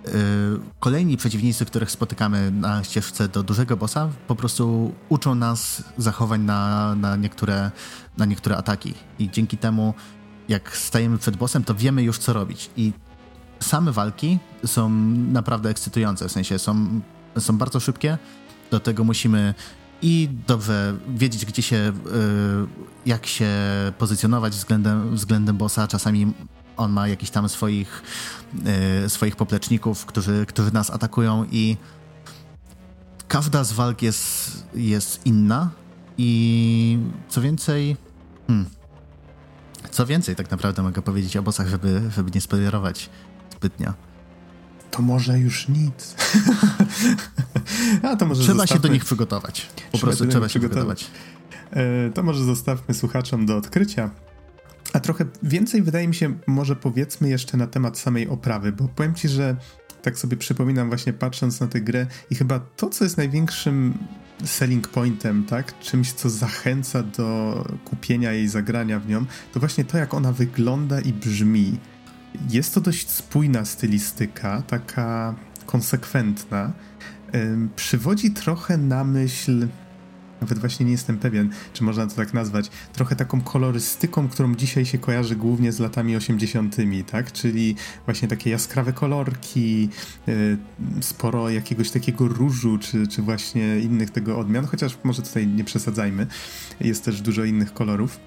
[0.08, 6.40] Y, kolejni przeciwnicy, których spotykamy na ścieżce do dużego bossa, po prostu uczą nas zachowań
[6.40, 7.70] na, na, niektóre,
[8.18, 8.94] na niektóre ataki.
[9.18, 9.94] I dzięki temu,
[10.48, 12.70] jak stajemy przed bossem, to wiemy już co robić.
[12.76, 12.92] I
[13.60, 14.90] same walki są
[15.32, 17.00] naprawdę ekscytujące, w sensie są,
[17.38, 18.18] są bardzo szybkie.
[18.70, 19.54] Do tego musimy
[20.02, 21.92] i dobrze wiedzieć, gdzie się, y,
[23.06, 23.48] jak się
[23.98, 25.88] pozycjonować względem, względem bossa.
[25.88, 26.32] Czasami
[26.76, 28.02] on ma jakiś tam swoich,
[29.02, 31.76] yy, swoich popleczników, którzy, którzy nas atakują i
[33.28, 35.70] każda z walk jest, jest inna
[36.18, 36.98] i
[37.28, 37.96] co więcej...
[38.46, 38.66] Hmm,
[39.90, 43.10] co więcej tak naprawdę mogę powiedzieć o bossach, żeby, żeby nie spoilerować
[43.56, 43.92] zbytnio.
[44.90, 46.14] To może już nic.
[48.02, 48.78] A to może trzeba zostawmy.
[48.78, 49.66] się do nich przygotować.
[49.92, 50.98] Po trzeba prostu trzeba się przygotować.
[50.98, 52.06] przygotować.
[52.08, 54.10] E, to może zostawmy słuchaczom do odkrycia.
[54.92, 59.14] A trochę więcej wydaje mi się, może powiedzmy jeszcze na temat samej oprawy, bo powiem
[59.14, 59.56] ci, że
[60.02, 63.98] tak sobie przypominam właśnie patrząc na tę grę i chyba to, co jest największym
[64.44, 69.98] selling pointem, tak, czymś, co zachęca do kupienia jej, zagrania w nią, to właśnie to,
[69.98, 71.78] jak ona wygląda i brzmi.
[72.50, 75.34] Jest to dość spójna stylistyka, taka
[75.66, 76.72] konsekwentna.
[77.76, 79.68] Przywodzi trochę na myśl
[80.40, 84.86] nawet właśnie nie jestem pewien, czy można to tak nazwać, trochę taką kolorystyką, którą dzisiaj
[84.86, 86.76] się kojarzy głównie z latami 80.,
[87.10, 87.32] tak?
[87.32, 89.88] Czyli właśnie takie jaskrawe kolorki,
[90.28, 90.58] y,
[91.00, 96.26] sporo jakiegoś takiego różu, czy, czy właśnie innych tego odmian, chociaż może tutaj nie przesadzajmy,
[96.80, 98.20] jest też dużo innych kolorów.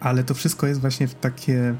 [0.00, 1.74] Ale to wszystko jest właśnie w takie,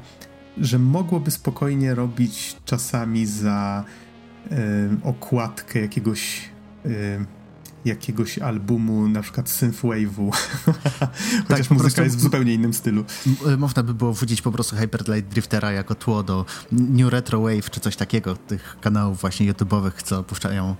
[0.57, 3.83] że mogłoby spokojnie robić czasami za
[4.51, 4.55] y,
[5.03, 6.49] okładkę jakiegoś
[6.85, 7.25] y,
[7.85, 10.31] jakiegoś albumu, na przykład synthwave'u.
[11.47, 13.05] Chociaż tak, muzyka jest w zupełnie innym stylu.
[13.47, 17.41] Y, można by było wrzucić po prostu Hyper Light Driftera jako tło do New Retro
[17.41, 20.75] Wave czy coś takiego, tych kanałów właśnie YouTube'owych, co puszczają,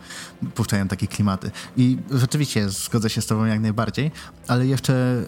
[0.56, 1.52] puszczają takie klimaty.
[1.78, 4.12] I rzeczywiście zgodzę się z tobą jak najbardziej,
[4.48, 5.24] ale jeszcze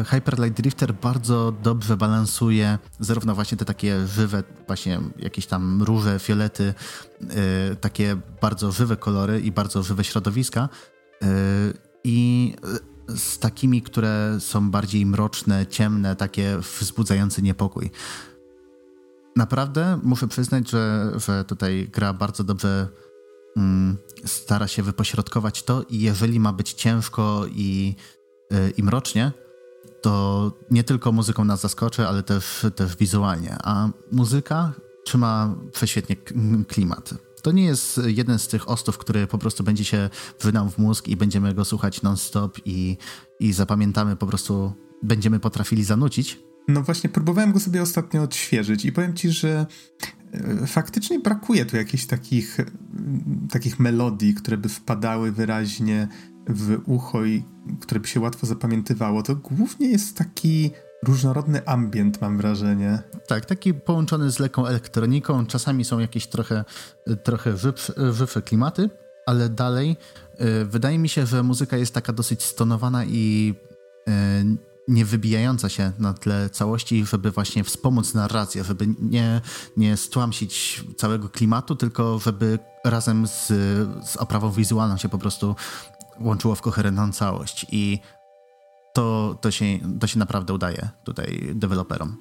[0.00, 5.82] y, Hyper Light Drifter bardzo dobrze balansuje zarówno właśnie te takie żywe, właśnie jakieś tam
[5.82, 6.74] róże, fiolety,
[7.72, 10.68] y, takie bardzo żywe kolory i bardzo żywe środowiska,
[12.04, 12.54] i
[13.08, 17.90] z takimi, które są bardziej mroczne, ciemne, takie wzbudzające niepokój.
[19.36, 22.88] Naprawdę muszę przyznać, że, że tutaj gra bardzo dobrze
[23.56, 27.94] mm, stara się wypośrodkować to i jeżeli ma być ciężko i,
[28.52, 29.32] y, i mrocznie,
[30.02, 33.56] to nie tylko muzyką nas zaskoczy, ale też, też wizualnie.
[33.62, 34.72] A muzyka
[35.04, 36.16] trzyma prześwietnie
[36.68, 40.10] klimat to nie jest jeden z tych ostów, który po prostu będzie się
[40.40, 42.96] wynał w mózg i będziemy go słuchać non-stop i,
[43.40, 44.72] i zapamiętamy po prostu,
[45.02, 46.38] będziemy potrafili zanucić.
[46.68, 49.66] No właśnie, próbowałem go sobie ostatnio odświeżyć i powiem ci, że
[50.32, 52.56] e, faktycznie brakuje tu jakichś takich,
[53.50, 56.08] takich melodii, które by wpadały wyraźnie
[56.48, 57.44] w ucho i
[57.80, 59.22] które by się łatwo zapamiętywało.
[59.22, 60.70] To głównie jest taki
[61.02, 63.02] różnorodny ambient, mam wrażenie.
[63.26, 65.46] Tak, taki połączony z lekką elektroniką.
[65.46, 66.64] Czasami są jakieś trochę,
[67.22, 67.54] trochę
[68.12, 68.90] żywsze klimaty,
[69.26, 69.96] ale dalej
[70.40, 73.54] y, wydaje mi się, że muzyka jest taka dosyć stonowana i
[74.08, 79.40] y, nie wybijająca się na tle całości, żeby właśnie wspomóc narrację, żeby nie,
[79.76, 83.46] nie stłamsić całego klimatu, tylko żeby razem z,
[84.08, 85.56] z oprawą wizualną się po prostu
[86.20, 87.66] łączyło w koherentną całość.
[87.70, 87.98] I
[88.94, 89.64] to, to, się,
[90.00, 92.16] to się naprawdę udaje tutaj deweloperom.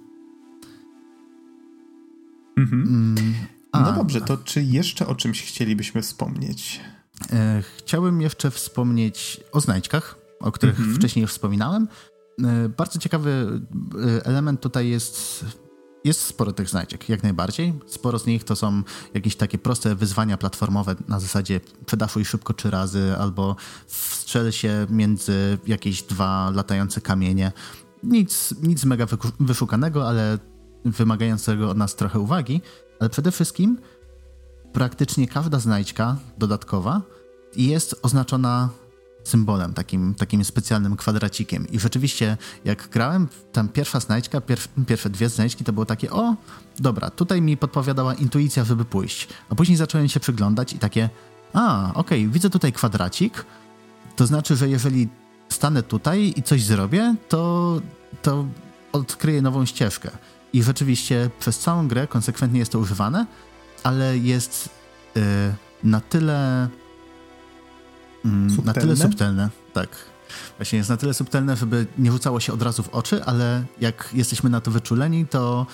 [2.57, 2.81] Mhm.
[2.81, 3.33] Mm,
[3.73, 6.81] no dobrze, to czy jeszcze o czymś chcielibyśmy wspomnieć?
[7.33, 10.97] E, chciałbym jeszcze wspomnieć o znajdźkach, o których mhm.
[10.97, 11.87] wcześniej już wspominałem.
[12.43, 13.61] E, bardzo ciekawy
[14.19, 15.45] e, element tutaj jest
[16.03, 17.73] jest sporo tych znajdziek, jak najbardziej.
[17.85, 18.83] Sporo z nich to są
[19.13, 23.55] jakieś takie proste wyzwania platformowe na zasadzie przedaszuj szybko trzy razy albo
[23.85, 27.51] wstrzel się między jakieś dwa latające kamienie.
[28.03, 29.05] Nic, nic mega
[29.39, 30.37] wyszukanego, ale
[30.85, 32.61] wymagającego od nas trochę uwagi.
[32.99, 33.79] Ale przede wszystkim
[34.73, 37.01] praktycznie każda znajdźka dodatkowa
[37.55, 38.69] jest oznaczona
[39.27, 41.67] symbolem, takim, takim specjalnym kwadracikiem.
[41.67, 46.35] I rzeczywiście, jak grałem, tam pierwsza znajdźka, pierw, pierwsze dwie znajdźki to było takie, o,
[46.79, 49.27] dobra, tutaj mi podpowiadała intuicja, żeby pójść.
[49.49, 51.09] A później zacząłem się przyglądać i takie,
[51.53, 53.45] a, okej, okay, widzę tutaj kwadracik,
[54.15, 55.07] to znaczy, że jeżeli
[55.49, 57.81] stanę tutaj i coś zrobię, to,
[58.21, 58.45] to
[58.91, 60.11] odkryję nową ścieżkę.
[60.53, 63.25] I rzeczywiście przez całą grę konsekwentnie jest to używane,
[63.83, 64.69] ale jest
[65.15, 65.21] yy,
[65.83, 66.67] na tyle
[68.49, 68.65] subtelne?
[68.65, 69.89] Na tyle subtelne, tak.
[70.57, 74.09] Właśnie jest na tyle subtelne, żeby nie rzucało się od razu w oczy, ale jak
[74.13, 75.65] jesteśmy na to wyczuleni, to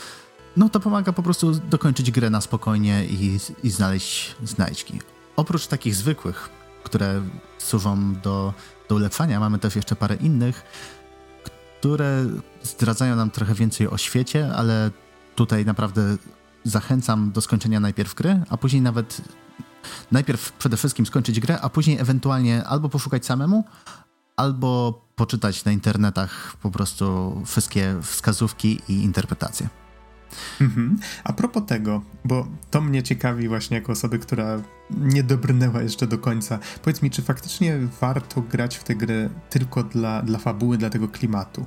[0.57, 4.99] no to pomaga po prostu dokończyć grę na spokojnie i, i znaleźć znajdźki.
[5.35, 6.49] Oprócz takich zwykłych,
[6.83, 7.21] które
[7.57, 8.53] służą do,
[8.89, 10.63] do ulepszania, mamy też jeszcze parę innych,
[11.79, 12.25] które
[12.63, 14.91] zdradzają nam trochę więcej o świecie, ale
[15.35, 16.17] tutaj naprawdę
[16.63, 19.21] zachęcam do skończenia najpierw gry, a później nawet
[20.11, 23.63] najpierw przede wszystkim skończyć grę, a później ewentualnie albo poszukać samemu,
[24.35, 29.69] albo poczytać na internetach po prostu wszystkie wskazówki i interpretacje.
[30.61, 30.99] Mhm.
[31.23, 36.17] A propos tego, bo to mnie ciekawi właśnie jako osoby, która nie dobrnęła jeszcze do
[36.17, 36.59] końca.
[36.83, 41.07] Powiedz mi, czy faktycznie warto grać w tę grę tylko dla, dla fabuły, dla tego
[41.07, 41.65] klimatu?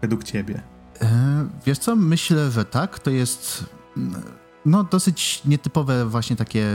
[0.00, 0.62] Według ciebie?
[1.00, 2.98] E, wiesz co, myślę, że tak.
[2.98, 3.64] To jest
[4.66, 6.66] no, dosyć nietypowe właśnie takie,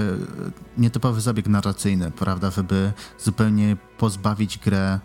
[0.78, 5.00] nietypowy zabieg narracyjny, prawda, żeby zupełnie pozbawić grę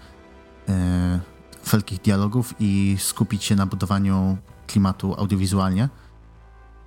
[0.69, 1.21] e,
[1.63, 5.89] wszelkich dialogów i skupić się na budowaniu klimatu audiowizualnie.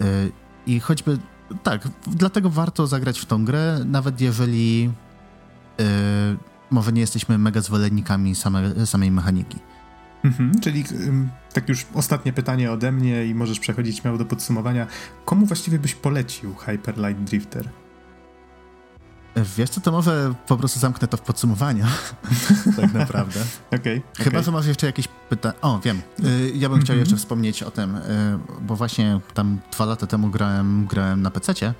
[0.02, 0.06] E,
[0.66, 1.18] I choćby,
[1.64, 4.92] tak, dlatego warto zagrać w tą grę, nawet jeżeli
[5.80, 5.84] e,
[6.72, 9.71] może nie jesteśmy mega zwolennikami same, samej mechaniki.
[10.24, 10.84] Mhm, czyli
[11.54, 14.88] tak już ostatnie pytanie ode mnie i możesz przechodzić miało do podsumowania.
[15.26, 17.70] Komu właściwie byś polecił Hyper Light Drifter?
[19.58, 21.86] Wiesz co, to może po prostu zamknę to w podsumowaniu.
[22.78, 23.40] tak naprawdę.
[23.82, 24.44] Okay, Chyba, okay.
[24.44, 25.62] że masz jeszcze jakieś pytania.
[25.62, 26.02] O, wiem.
[26.26, 27.00] Y, ja bym chciał mhm.
[27.00, 28.02] jeszcze wspomnieć o tym, y,
[28.62, 31.74] bo właśnie tam dwa lata temu grałem, grałem na PC-cie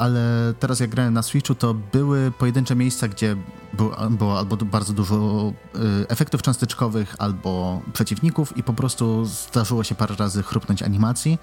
[0.00, 3.36] ale teraz jak grałem na Switchu, to były pojedyncze miejsca, gdzie
[4.10, 5.52] było albo bardzo dużo
[6.02, 11.38] y, efektów cząsteczkowych, albo przeciwników i po prostu zdarzyło się parę razy chrupnąć animacji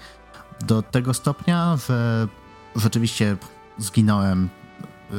[0.66, 2.28] do tego stopnia, że
[2.76, 3.36] rzeczywiście
[3.78, 4.48] zginąłem,
[5.10, 5.14] y,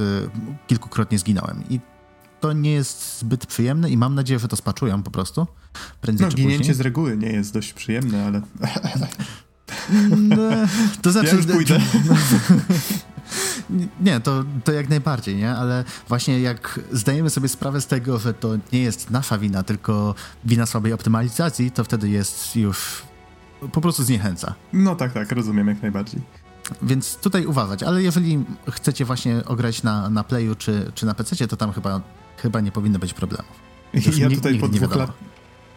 [0.68, 1.80] kilkukrotnie zginąłem i
[2.40, 5.48] to nie jest zbyt przyjemne i mam nadzieję, że to spaczują po prostu.
[6.02, 6.76] Prędzej no, czy ginięcie później.
[6.76, 8.42] z reguły nie jest dość przyjemne, ale...
[10.20, 10.38] No,
[11.02, 11.28] to znaczy...
[11.28, 11.80] Ja już pójdę.
[14.02, 15.52] Nie, to, to jak najbardziej, nie?
[15.52, 20.16] Ale właśnie jak zdajemy sobie sprawę z tego, że to nie jest nasza wina, tylko
[20.46, 23.02] wina słabej optymalizacji, to wtedy jest już
[23.72, 24.56] po prostu zniechęca.
[24.74, 26.22] No tak, tak, rozumiem jak najbardziej.
[26.82, 31.48] Więc tutaj uważać, ale jeżeli chcecie właśnie ograć na, na Playu czy, czy na PC,
[31.48, 32.02] to tam chyba,
[32.38, 33.70] chyba nie powinno być problemów.
[34.18, 35.12] ja tutaj po dwóch, lat,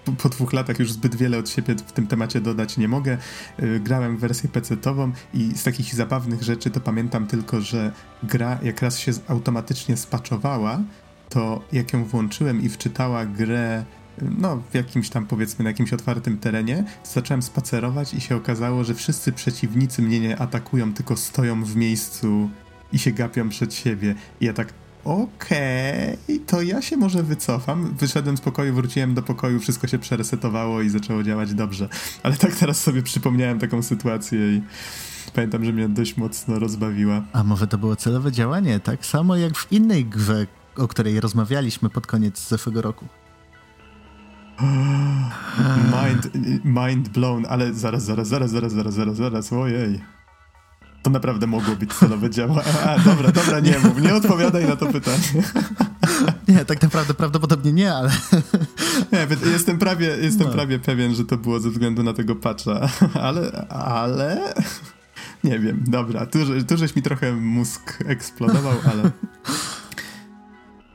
[0.04, 3.18] po dwóch latach już zbyt wiele od siebie w tym temacie dodać nie mogę.
[3.62, 7.92] Y, grałem w wersję PC-tową i z takich zabawnych rzeczy to pamiętam tylko, że
[8.22, 10.80] gra jak raz się automatycznie spaczowała,
[11.28, 13.84] to jak ją włączyłem i wczytała grę
[14.22, 18.84] y, no, w jakimś tam powiedzmy na jakimś otwartym terenie, zacząłem spacerować i się okazało,
[18.84, 22.50] że wszyscy przeciwnicy mnie nie atakują, tylko stoją w miejscu
[22.92, 24.14] i się gapią przed siebie.
[24.40, 24.72] I ja tak,
[25.04, 27.94] Okej, okay, to ja się może wycofam.
[27.98, 31.88] Wyszedłem z pokoju, wróciłem do pokoju, wszystko się przeresetowało i zaczęło działać dobrze.
[32.22, 34.62] Ale tak teraz sobie przypomniałem taką sytuację i
[35.34, 37.22] pamiętam, że mnie dość mocno rozbawiła.
[37.32, 40.46] A może to było celowe działanie, tak samo jak w innej grze,
[40.76, 43.06] o której rozmawialiśmy pod koniec zeszłego roku.
[46.04, 46.30] Mind,
[46.64, 50.00] mind blown, ale zaraz, zaraz, zaraz, zaraz, zaraz, zaraz, zaraz, ojej.
[51.02, 52.28] To naprawdę mogło być celowe.
[52.84, 55.42] A, dobra, dobra, nie mów, nie odpowiadaj na to pytanie.
[56.48, 58.10] Nie, tak naprawdę prawdopodobnie nie, ale...
[59.12, 60.52] Nie, jestem prawie, jestem no.
[60.52, 62.88] prawie pewien, że to było ze względu na tego patcha,
[63.28, 64.54] ale, ale...
[65.44, 66.38] Nie wiem, dobra, tu,
[66.68, 69.10] tu żeś mi trochę mózg eksplodował, ale...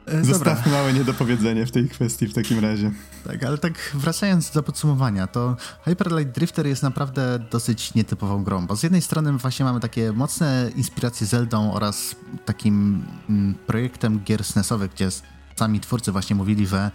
[0.08, 0.72] E, Zostawmy Dobra.
[0.72, 2.92] małe niedopowiedzenie w tej kwestii w takim razie.
[3.28, 8.68] Tak, ale tak wracając do podsumowania, to Hyper Light Drifter jest naprawdę dosyć nietypową grą,
[8.68, 12.16] bo z jednej strony właśnie mamy takie mocne inspiracje Zeldą oraz
[12.46, 15.10] takim mm, projektem gier SNESowych, gdzie
[15.56, 16.92] sami twórcy właśnie mówili, że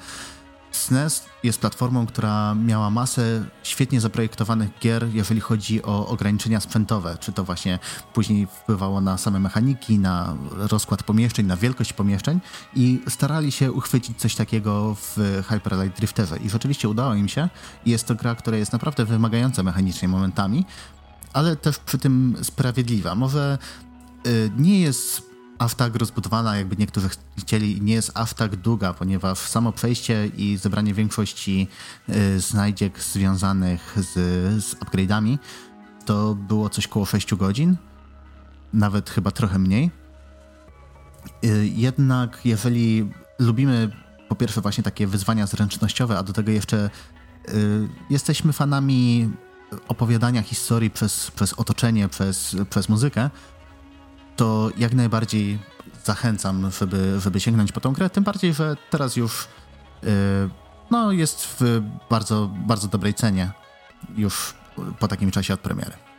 [0.76, 7.16] SNES jest platformą, która miała masę świetnie zaprojektowanych gier, jeżeli chodzi o ograniczenia sprzętowe.
[7.20, 7.78] Czy to właśnie
[8.14, 12.40] później wpływało na same mechaniki, na rozkład pomieszczeń, na wielkość pomieszczeń
[12.74, 16.36] i starali się uchwycić coś takiego w Hyper Light Drifterze.
[16.38, 17.48] I rzeczywiście udało im się.
[17.86, 20.64] Jest to gra, która jest naprawdę wymagająca mechanicznie momentami,
[21.32, 23.14] ale też przy tym sprawiedliwa.
[23.14, 23.58] Może
[24.26, 25.31] y, nie jest
[25.62, 27.08] aż tak rozbudowana, jakby niektórzy
[27.38, 31.68] chcieli, nie jest aż tak długa, ponieważ samo przejście i zebranie większości
[32.08, 34.12] y, znajdziek związanych z,
[34.64, 35.38] z upgrade'ami
[36.04, 37.76] to było coś koło 6 godzin,
[38.72, 39.90] nawet chyba trochę mniej.
[41.44, 43.90] Y, jednak jeżeli lubimy
[44.28, 46.90] po pierwsze właśnie takie wyzwania zręcznościowe, a do tego jeszcze
[47.48, 49.30] y, jesteśmy fanami
[49.88, 53.30] opowiadania historii przez, przez otoczenie, przez, przez muzykę,
[54.36, 55.58] to jak najbardziej
[56.04, 59.48] zachęcam, żeby, żeby sięgnąć po tą grę, tym bardziej, że teraz już
[60.02, 60.10] yy,
[60.90, 63.52] no, jest w bardzo, bardzo dobrej cenie
[64.16, 64.54] już
[64.98, 66.11] po takim czasie od premiery.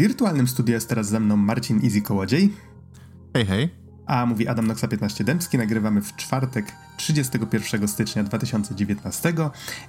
[0.00, 2.52] Wirtualnym studiu jest teraz ze mną Marcin Easy Kołodziej.
[3.34, 3.68] Hej, hej.
[4.06, 5.58] A mówi Adam Noxa 15 Dębski.
[5.58, 9.32] Nagrywamy w czwartek 31 stycznia 2019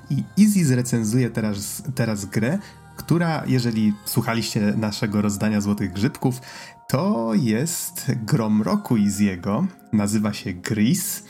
[0.09, 2.59] i Easy zrecenzuje teraz, teraz grę,
[2.97, 6.41] która, jeżeli słuchaliście naszego rozdania Złotych Grzybków,
[6.89, 9.65] to jest grom roku Easy'ego.
[9.93, 11.23] Nazywa się Gris.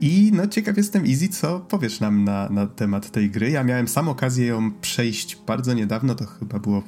[0.00, 3.50] I no ciekaw jestem, Easy, co powiesz nam na, na temat tej gry.
[3.50, 6.82] Ja miałem sam okazję ją przejść bardzo niedawno, to chyba było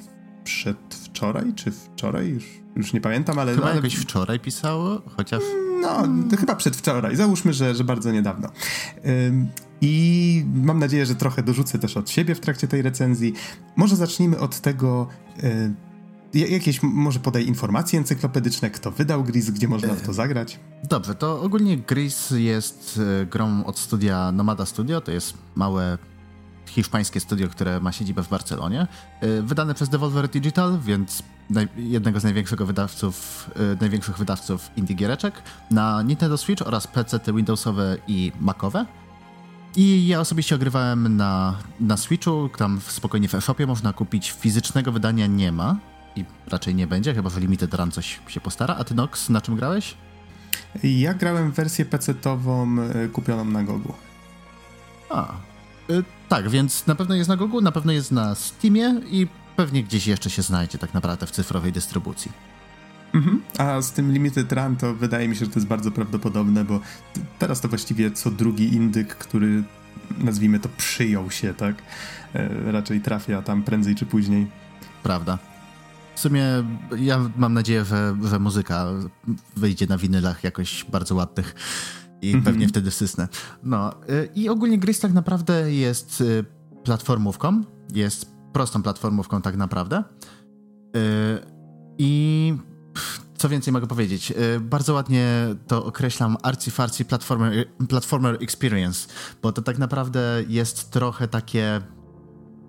[1.09, 2.43] przedwczoraj, czy wczoraj, już,
[2.75, 3.55] już nie pamiętam, ale...
[3.55, 5.41] Chyba no, jakoś wczoraj pisało, chociaż...
[5.81, 6.03] No,
[6.39, 8.49] chyba przedwczoraj, załóżmy, że, że bardzo niedawno.
[9.27, 9.47] Ym,
[9.81, 13.33] I mam nadzieję, że trochę dorzucę też od siebie w trakcie tej recenzji.
[13.75, 15.07] Może zacznijmy od tego...
[15.43, 15.73] Y,
[16.33, 20.59] jakieś może podaj informacje encyklopedyczne, kto wydał Gris, gdzie można w to zagrać?
[20.89, 25.97] Dobrze, to ogólnie Gris jest y, grą od studia Nomada Studio, to jest małe
[26.69, 28.87] hiszpańskie studio, które ma siedzibę w Barcelonie.
[29.23, 31.23] Y, wydane przez Devolver Digital, więc
[31.77, 35.41] jednego z największych wydawców, y, największych wydawców indie giereczek
[35.71, 38.85] na Nintendo Switch oraz PC Windowsowe i Macowe.
[39.75, 44.31] I ja osobiście ogrywałem na, na Switchu, tam spokojnie w e-shopie można kupić.
[44.31, 45.75] Fizycznego wydania nie ma
[46.15, 48.75] i raczej nie będzie, chyba że Limited Run coś się postara.
[48.75, 49.95] A ty, Nox, na czym grałeś?
[50.83, 53.93] Ja grałem w wersję PC-tową y, kupioną na Gogu.
[55.09, 55.33] A,
[56.29, 60.07] tak, więc na pewno jest na Google, na pewno jest na Steamie i pewnie gdzieś
[60.07, 62.31] jeszcze się znajdzie tak naprawdę w cyfrowej dystrybucji.
[63.13, 63.41] Mhm.
[63.57, 66.79] A z tym Limited Run to wydaje mi się, że to jest bardzo prawdopodobne, bo
[67.39, 69.63] teraz to właściwie co drugi indyk, który
[70.17, 71.75] nazwijmy to przyjął się, tak?
[72.33, 74.47] E, raczej trafia tam prędzej czy później.
[75.03, 75.37] Prawda.
[76.15, 76.45] W sumie
[76.97, 78.85] ja mam nadzieję, że, że muzyka
[79.55, 81.55] wyjdzie na winylach jakoś bardzo ładnych
[82.21, 82.45] i mm -hmm.
[82.45, 83.27] pewnie wtedy sysnę.
[83.63, 86.45] No y, i ogólnie Gris tak naprawdę jest y,
[86.83, 87.63] platformówką,
[87.93, 90.03] jest prostą platformówką tak naprawdę.
[90.95, 90.99] Y,
[91.97, 92.53] I
[93.37, 94.33] co więcej mogę powiedzieć?
[94.61, 95.27] Bardzo ładnie
[95.67, 99.07] to określam arcy-farcy platformer, platformer experience,
[99.41, 101.81] bo to tak naprawdę jest trochę takie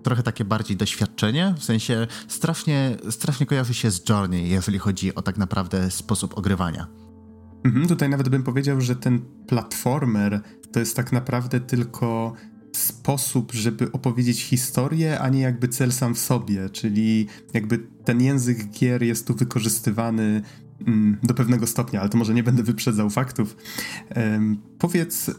[0.03, 5.21] trochę takie bardziej doświadczenie, w sensie strasznie, strasznie kojarzy się z Journey, jeżeli chodzi o
[5.21, 6.87] tak naprawdę sposób ogrywania.
[7.63, 12.33] Mhm, tutaj nawet bym powiedział, że ten platformer to jest tak naprawdę tylko
[12.75, 18.69] sposób, żeby opowiedzieć historię, a nie jakby cel sam w sobie, czyli jakby ten język
[18.69, 20.41] gier jest tu wykorzystywany
[20.87, 23.57] mm, do pewnego stopnia, ale to może nie będę wyprzedzał faktów.
[24.15, 25.31] Um, powiedz,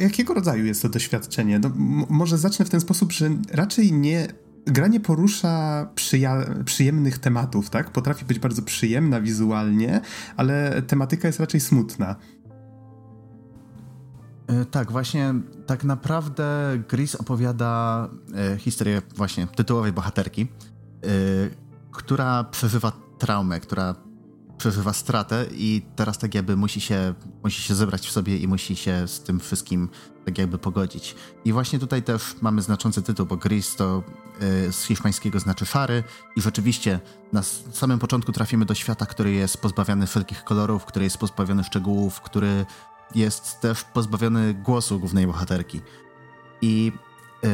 [0.00, 1.58] jakiego rodzaju jest to doświadczenie?
[1.58, 1.72] No,
[2.10, 4.28] może zacznę w ten sposób, że raczej nie
[4.66, 7.90] gra nie porusza przyja- przyjemnych tematów, tak?
[7.90, 10.00] Potrafi być bardzo przyjemna wizualnie,
[10.36, 12.16] ale tematyka jest raczej smutna.
[14.46, 15.34] E, tak, właśnie
[15.66, 21.06] tak naprawdę Gris opowiada e, historię właśnie tytułowej bohaterki, e,
[21.90, 23.94] która przeżywa traumę, która
[24.58, 27.14] przeżywa stratę i teraz tak jakby musi się,
[27.44, 29.88] musi się zebrać w sobie i musi się z tym wszystkim
[30.24, 31.14] tak jakby pogodzić.
[31.44, 34.02] I właśnie tutaj też mamy znaczący tytuł, bo Gris to
[34.70, 36.04] z hiszpańskiego znaczy szary
[36.36, 37.00] i rzeczywiście
[37.32, 37.42] na
[37.72, 42.66] samym początku trafimy do świata, który jest pozbawiony wszelkich kolorów, który jest pozbawiony szczegółów, który
[43.14, 45.80] jest też pozbawiony głosu głównej bohaterki.
[46.62, 46.92] I,
[47.42, 47.50] yy,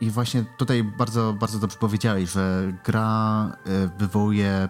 [0.00, 4.68] i właśnie tutaj bardzo, bardzo dobrze powiedziałeś, że gra yy, wywołuje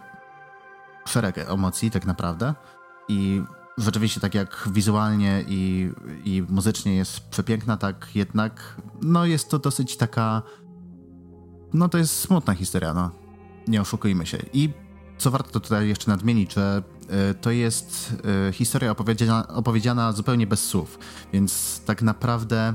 [1.07, 2.55] szereg emocji tak naprawdę
[3.09, 3.43] i
[3.79, 5.93] rzeczywiście tak jak wizualnie i,
[6.25, 10.43] i muzycznie jest przepiękna, tak jednak no jest to dosyć taka
[11.75, 13.11] no to jest smutna historia, no.
[13.69, 14.39] Nie oszukujmy się.
[14.53, 14.71] I
[15.19, 16.83] co warto tutaj jeszcze nadmienić, że
[17.31, 18.15] y, to jest
[18.49, 20.99] y, historia opowiedziana, opowiedziana zupełnie bez słów,
[21.33, 22.75] więc tak naprawdę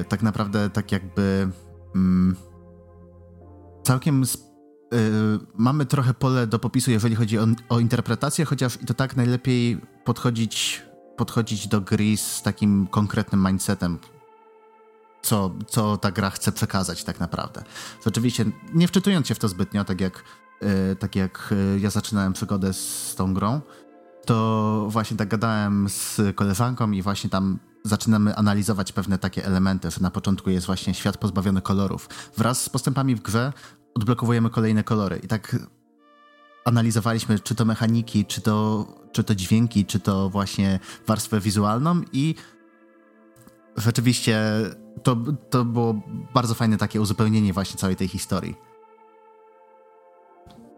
[0.00, 1.48] y, tak naprawdę tak jakby
[1.94, 2.36] mm,
[3.82, 4.24] całkiem
[5.54, 9.80] mamy trochę pole do popisu, jeżeli chodzi o, o interpretację, chociaż i to tak najlepiej
[10.04, 10.82] podchodzić,
[11.16, 13.98] podchodzić do gry z takim konkretnym mindsetem,
[15.22, 17.64] co, co ta gra chce przekazać tak naprawdę.
[18.04, 20.24] Rzeczywiście, nie wczytując się w to zbytnio, tak jak
[20.60, 23.60] E, tak jak e, ja zaczynałem przygodę z tą grą,
[24.26, 30.00] to właśnie tak gadałem z koleżanką i właśnie tam zaczynamy analizować pewne takie elementy, że
[30.00, 32.08] na początku jest właśnie świat pozbawiony kolorów.
[32.36, 33.52] Wraz z postępami w grze
[33.94, 35.56] odblokowujemy kolejne kolory i tak
[36.64, 42.34] analizowaliśmy czy to mechaniki, czy to, czy to dźwięki, czy to właśnie warstwę wizualną i
[43.76, 44.40] rzeczywiście
[45.02, 45.16] to,
[45.50, 46.00] to było
[46.34, 48.54] bardzo fajne takie uzupełnienie właśnie całej tej historii.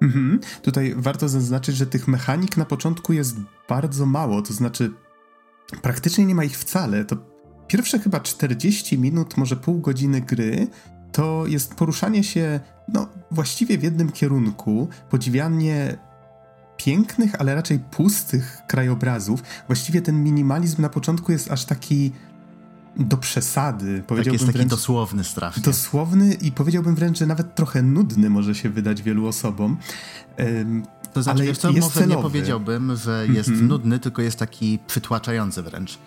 [0.03, 0.41] Mhm.
[0.63, 3.37] Tutaj warto zaznaczyć, że tych mechanik na początku jest
[3.69, 4.93] bardzo mało, to znaczy
[5.83, 7.05] praktycznie nie ma ich wcale.
[7.05, 7.17] To
[7.67, 10.69] pierwsze chyba 40 minut, może pół godziny gry
[11.13, 15.99] to jest poruszanie się no, właściwie w jednym kierunku, podziwianie
[16.77, 19.43] pięknych, ale raczej pustych krajobrazów.
[19.67, 22.13] Właściwie ten minimalizm na początku jest aż taki
[22.97, 24.03] do przesady.
[24.07, 25.63] Tak jest taki wręcz, dosłowny strasznie.
[25.63, 29.77] Dosłowny i powiedziałbym wręcz, że nawet trochę nudny może się wydać wielu osobom.
[30.39, 32.17] Um, to znaczy, ale co, może celowy.
[32.17, 33.69] nie powiedziałbym, że jest mm -hmm.
[33.69, 35.99] nudny, tylko jest taki przytłaczający wręcz.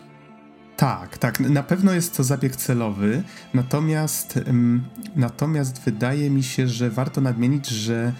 [0.77, 3.23] Tak, tak, na pewno jest to zabieg celowy,
[3.53, 4.83] natomiast, um,
[5.15, 8.13] natomiast wydaje mi się, że warto nadmienić, że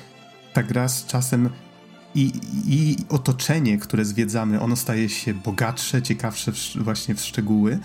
[0.53, 1.49] ta gra z czasem
[2.15, 2.31] i,
[2.65, 7.79] i otoczenie, które zwiedzamy, ono staje się bogatsze, ciekawsze w, właśnie w szczegóły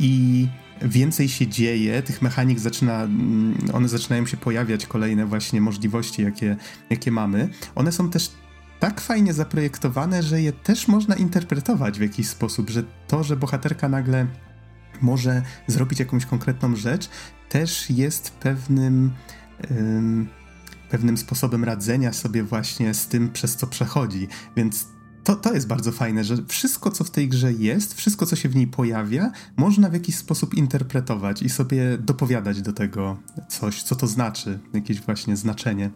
[0.00, 0.46] i
[0.82, 6.56] więcej się dzieje, tych mechanik zaczyna, mm, one zaczynają się pojawiać, kolejne właśnie możliwości, jakie,
[6.90, 7.48] jakie mamy.
[7.74, 8.30] One są też
[8.80, 13.88] tak fajnie zaprojektowane, że je też można interpretować w jakiś sposób, że to, że bohaterka
[13.88, 14.26] nagle
[15.00, 17.08] może zrobić jakąś konkretną rzecz,
[17.48, 19.12] też jest pewnym.
[20.88, 24.28] Pewnym sposobem radzenia sobie właśnie z tym, przez co przechodzi.
[24.56, 24.86] Więc
[25.24, 28.48] to, to jest bardzo fajne, że wszystko, co w tej grze jest, wszystko, co się
[28.48, 33.16] w niej pojawia, można w jakiś sposób interpretować i sobie dopowiadać do tego
[33.48, 35.90] coś, co to znaczy, jakieś właśnie znaczenie.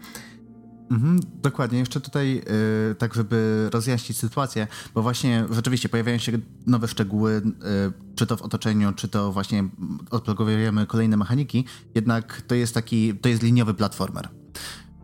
[0.90, 1.78] Mhm, dokładnie.
[1.78, 6.32] Jeszcze tutaj, yy, tak żeby rozjaśnić sytuację, bo właśnie rzeczywiście pojawiają się
[6.66, 9.64] nowe szczegóły, yy, czy to w otoczeniu, czy to właśnie
[10.10, 11.64] odblokowujemy kolejne mechaniki,
[11.94, 14.41] jednak to jest taki, to jest liniowy platformer.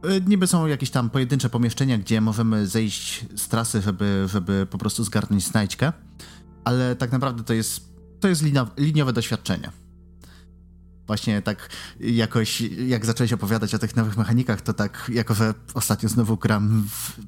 [0.02, 4.78] E, niby są jakieś tam pojedyncze pomieszczenia, gdzie możemy zejść z trasy, żeby, żeby po
[4.78, 5.92] prostu zgarnąć znajdźkę,
[6.64, 7.80] ale tak naprawdę to jest,
[8.20, 8.42] to jest
[8.78, 9.70] liniowe doświadczenie.
[11.06, 11.68] Właśnie tak
[12.00, 16.84] jakoś, jak zacząłeś opowiadać o tych nowych mechanikach, to tak, jako że ostatnio znowu gram
[16.88, 17.20] w...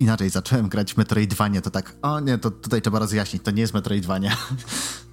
[0.00, 3.60] inaczej, zacząłem grać w Metroidvania, to tak, o nie, to tutaj trzeba rozjaśnić, to nie
[3.60, 4.36] jest Metroidvania.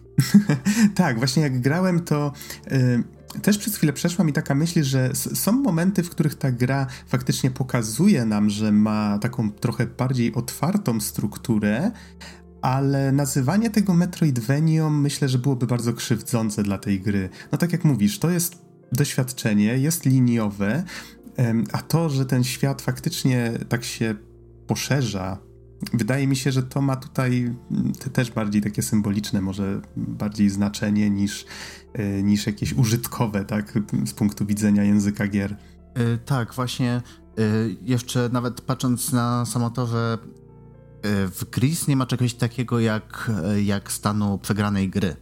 [0.95, 2.33] tak, właśnie jak grałem, to...
[2.71, 6.87] Yy też przez chwilę przeszła mi taka myśl, że są momenty, w których ta gra
[7.07, 11.91] faktycznie pokazuje nam, że ma taką trochę bardziej otwartą strukturę,
[12.61, 17.29] ale nazywanie tego Metroidvanią myślę, że byłoby bardzo krzywdzące dla tej gry.
[17.51, 20.83] No tak jak mówisz, to jest doświadczenie, jest liniowe,
[21.71, 24.15] a to, że ten świat faktycznie tak się
[24.67, 25.37] poszerza,
[25.93, 27.55] wydaje mi się, że to ma tutaj
[27.99, 31.45] te też bardziej takie symboliczne, może bardziej znaczenie niż,
[32.23, 33.73] niż jakieś użytkowe, tak,
[34.05, 35.55] z punktu widzenia języka gier.
[35.97, 37.01] Yy, tak, właśnie
[37.37, 40.17] yy, jeszcze nawet patrząc na samotowe
[41.03, 43.31] w Gris nie ma czegoś takiego jak,
[43.63, 45.15] jak stanu przegranej gry.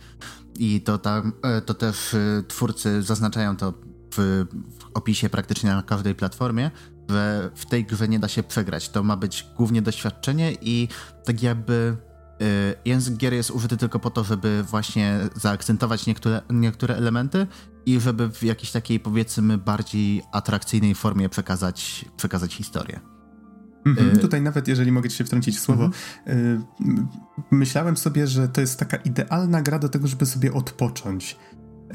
[0.58, 1.32] I to, tam,
[1.66, 2.16] to też
[2.48, 3.74] twórcy zaznaczają to
[4.16, 4.46] w,
[4.80, 6.72] w opisie praktycznie na każdej platformie,
[7.10, 8.90] że w tej grze nie da się przegrać.
[8.90, 10.88] To ma być głównie doświadczenie i
[11.26, 12.09] tak jakby y,
[12.86, 17.48] język gier jest użyty tylko po to, żeby właśnie zaakcentować niektóre, niektóre elementy
[17.86, 23.00] i żeby w jakiejś takiej powiedzmy bardziej atrakcyjnej formie przekazać, przekazać historię.
[23.86, 25.98] Mhm, y tutaj nawet, jeżeli mogę ci się wtrącić w słowo, mhm.
[26.28, 26.62] y
[27.52, 31.38] myślałem sobie, że to jest taka idealna gra do tego, żeby sobie odpocząć.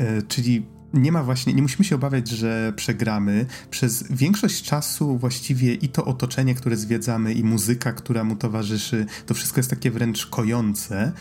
[0.01, 3.47] Y czyli nie ma właśnie, nie musimy się obawiać, że przegramy.
[3.71, 9.35] Przez większość czasu właściwie i to otoczenie, które zwiedzamy, i muzyka, która mu towarzyszy, to
[9.35, 11.13] wszystko jest takie wręcz kojące.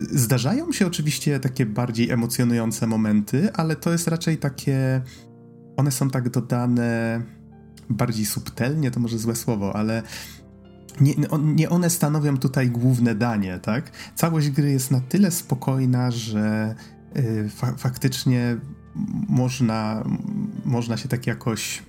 [0.00, 5.02] Zdarzają się oczywiście takie bardziej emocjonujące momenty, ale to jest raczej takie.
[5.76, 7.22] One są tak dodane
[7.90, 10.02] bardziej subtelnie, to może złe słowo, ale
[11.00, 13.92] nie, nie, one stanowią tutaj główne danie, tak?
[14.14, 16.74] Całość gry jest na tyle spokojna, że
[17.48, 18.56] fa faktycznie
[19.28, 20.04] można,
[20.64, 21.82] można się tak jakoś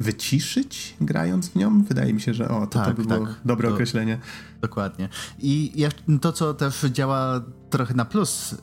[0.00, 1.82] wyciszyć grając w nią?
[1.82, 4.18] Wydaje mi się, że o, to, tak, to by było tak, dobre to, określenie.
[4.60, 5.08] Dokładnie.
[5.38, 5.86] I
[6.20, 7.40] to, co też działa
[7.70, 8.58] trochę na plus, yy,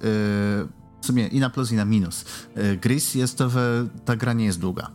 [1.02, 2.26] w sumie i na plus, i na minus.
[2.56, 4.92] Yy, Gris jest to, że ta gra nie jest długa,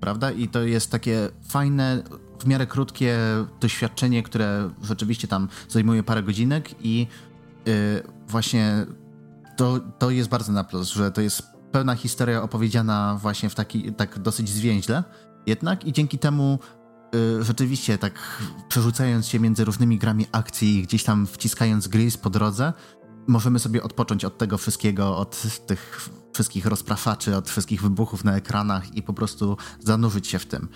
[0.00, 0.30] prawda?
[0.30, 2.02] I to jest takie fajne,
[2.40, 3.18] w miarę krótkie
[3.60, 7.06] doświadczenie, które rzeczywiście tam zajmuje parę godzinek i
[7.66, 7.72] yy,
[8.28, 8.86] właśnie
[9.56, 13.92] to, to jest bardzo na plus, że to jest pełna historia opowiedziana właśnie w taki,
[13.92, 15.04] tak dosyć zwięźle
[15.46, 16.58] jednak i dzięki temu
[17.14, 22.30] y, rzeczywiście tak przerzucając się między różnymi grami akcji i gdzieś tam wciskając gris po
[22.30, 22.72] drodze,
[23.26, 28.96] możemy sobie odpocząć od tego wszystkiego, od tych wszystkich rozpraszaczy, od wszystkich wybuchów na ekranach
[28.96, 30.68] i po prostu zanurzyć się w tym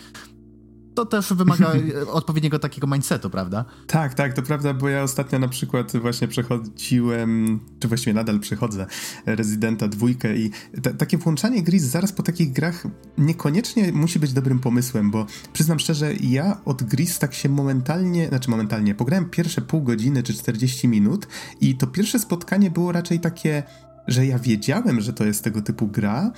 [0.95, 1.73] to też wymaga
[2.13, 3.65] odpowiedniego takiego mindsetu, prawda?
[3.87, 8.87] Tak, tak, to prawda, bo ja ostatnio na przykład właśnie przechodziłem, czy właściwie nadal przechodzę
[9.27, 10.51] Rezydenta dwójkę i
[10.99, 12.87] takie włączanie gry zaraz po takich grach
[13.19, 18.51] niekoniecznie musi być dobrym pomysłem, bo przyznam szczerze, ja od Gris tak się momentalnie, znaczy
[18.51, 21.29] momentalnie, pograłem pierwsze pół godziny czy 40 minut
[21.61, 23.63] i to pierwsze spotkanie było raczej takie,
[24.09, 26.33] że ja wiedziałem, że to jest tego typu gra,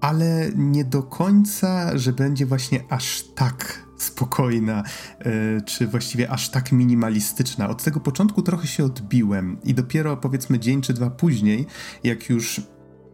[0.00, 4.82] ale nie do końca, że będzie właśnie aż tak spokojna,
[5.24, 7.68] yy, czy właściwie aż tak minimalistyczna.
[7.68, 11.66] Od tego początku trochę się odbiłem i dopiero powiedzmy dzień czy dwa później,
[12.04, 12.60] jak już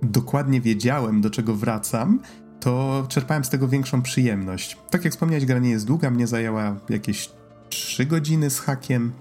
[0.03, 2.21] dokładnie wiedziałem, do czego wracam,
[2.61, 4.77] to czerpałem z tego większą przyjemność.
[4.91, 7.31] Tak jak wspomniałeś, gra nie jest długa, mnie zajęła jakieś
[7.69, 9.13] 3 godziny z hakiem.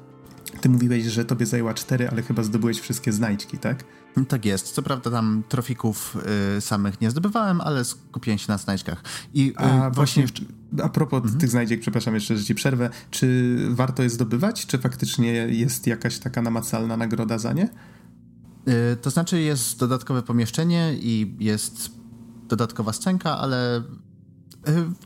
[0.61, 3.83] Ty mówiłeś, że tobie zajęła 4, ale chyba zdobyłeś wszystkie znajdźki, tak?
[4.23, 4.71] Tak jest.
[4.71, 6.17] Co prawda tam trofików
[6.57, 9.03] y, samych nie zdobywałem, ale skupiłem się na znajdźkach.
[9.33, 10.25] I y, a właśnie,
[10.83, 11.39] a propos mhm.
[11.39, 14.65] tych znajdziek, przepraszam jeszcze, że ci przerwę, czy warto je zdobywać?
[14.65, 17.69] Czy faktycznie jest jakaś taka namacalna nagroda za nie?
[18.67, 21.91] Y, to znaczy jest dodatkowe pomieszczenie i jest
[22.47, 23.83] dodatkowa scenka, ale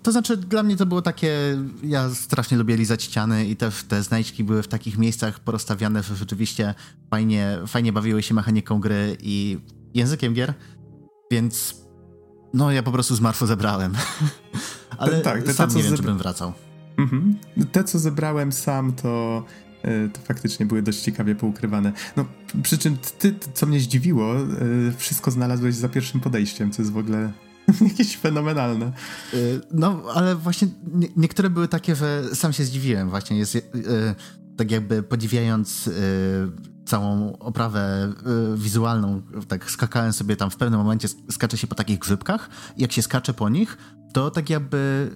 [0.04, 1.58] to znaczy, dla mnie to było takie.
[1.84, 6.16] Ja strasznie lubię lizać ściany i też te znajdźki były w takich miejscach porozstawiane, że
[6.16, 6.74] rzeczywiście
[7.12, 9.58] fajnie, fajnie bawiły się mechaniką gry i
[9.94, 10.54] językiem gier,
[11.32, 11.76] więc
[12.54, 13.94] no ja po prostu z marszu zebrałem.
[14.98, 16.54] Ale te, tak, te, sam te, nie wiem, czy bym wracał.
[16.98, 17.36] Mhm.
[17.72, 19.44] Te, co zebrałem sam, to
[19.82, 21.94] e, to faktycznie były dość ciekawie poukrywane.
[22.18, 22.26] No,
[22.64, 24.46] przy czym ty, co mnie zdziwiło, e,
[24.98, 27.32] wszystko znalazłeś za pierwszym podejściem, co jest w ogóle
[27.90, 28.92] Jakieś fenomenalne.
[29.34, 33.38] Y, no, ale właśnie nie, niektóre były takie, że sam się zdziwiłem właśnie.
[33.38, 33.62] Jest, yy,
[34.58, 35.94] tak jakby podziwiając yy,
[36.86, 38.14] całą oprawę
[38.56, 43.02] wizualną, tak skakałem sobie tam w pewnym momencie, skacze się po takich grzybkach jak się
[43.02, 43.78] skacze po nich,
[44.14, 45.12] to tak jakby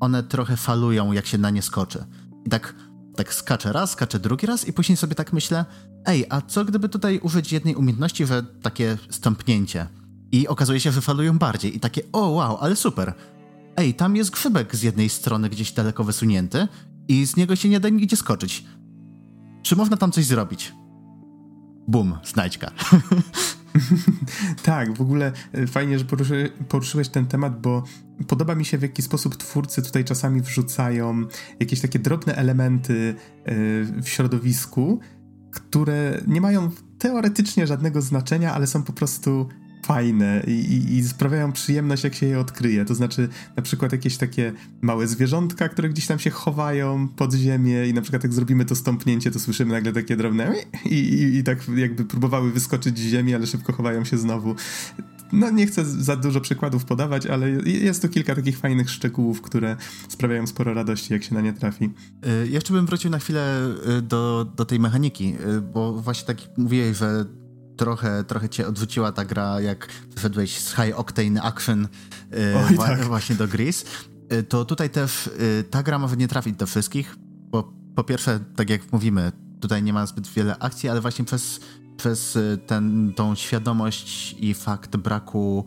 [0.00, 2.04] one trochę falują, jak się na nie skoczy.
[2.46, 2.74] I tak
[3.16, 5.64] tak skaczę raz, skaczę drugi raz i później sobie tak myślę,
[6.04, 9.86] ej, a co gdyby tutaj użyć jednej umiejętności, że takie stąpnięcie?
[10.32, 11.76] I okazuje się, że falują bardziej.
[11.76, 13.14] I takie, o wow, ale super.
[13.76, 16.68] Ej, tam jest grzybek z jednej strony gdzieś daleko wysunięty
[17.08, 18.64] i z niego się nie da nigdzie skoczyć.
[19.62, 20.74] Czy można tam coś zrobić?
[21.88, 22.70] Bum, znajdźka.
[24.62, 27.82] tak, w ogóle e, fajnie, że poruszy, poruszyłeś ten temat, bo
[28.28, 31.24] podoba mi się w jaki sposób twórcy tutaj czasami wrzucają
[31.60, 33.14] jakieś takie drobne elementy
[33.44, 33.54] e,
[34.02, 35.00] w środowisku,
[35.50, 39.48] które nie mają teoretycznie żadnego znaczenia, ale są po prostu
[39.86, 42.84] fajne i, i, sprawiają przyjemność, jak się je odkryje.
[42.84, 47.86] To znaczy, na przykład jakieś takie małe zwierzątka, które gdzieś tam się chowają pod ziemię,
[47.86, 50.54] i na przykład jak zrobimy to stąpnięcie, to słyszymy nagle takie drobne
[50.84, 54.54] i, i, i tak jakby próbowały wyskoczyć z ziemi, ale szybko chowają się znowu.
[55.32, 59.76] No, nie chcę za dużo przykładów podawać, ale jest to kilka takich fajnych szczegółów, które
[60.08, 61.90] sprawiają sporo radości, jak się na nie trafi.
[62.44, 66.36] Y, jeszcze bym wrócił na chwilę y, do, do tej mechaniki, y, bo właśnie tak
[66.56, 67.24] mówiłeś, że
[67.84, 71.88] trochę, trochę cię odwróciła ta gra, jak wszedłeś z High Octane Action
[72.68, 73.04] Oj, wa tak.
[73.04, 73.84] właśnie do Gris.
[74.48, 75.30] To tutaj też
[75.70, 77.16] ta gra może nie trafić do wszystkich,
[77.50, 81.60] bo po pierwsze, tak jak mówimy, tutaj nie ma zbyt wiele akcji, ale właśnie przez
[81.96, 85.64] przez y, ten, tą świadomość i fakt braku,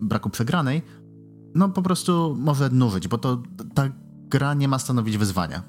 [0.00, 0.82] braku przegranej,
[1.54, 3.42] no po prostu może nużyć, bo to
[3.74, 3.88] ta
[4.28, 5.62] gra nie ma stanowić wyzwania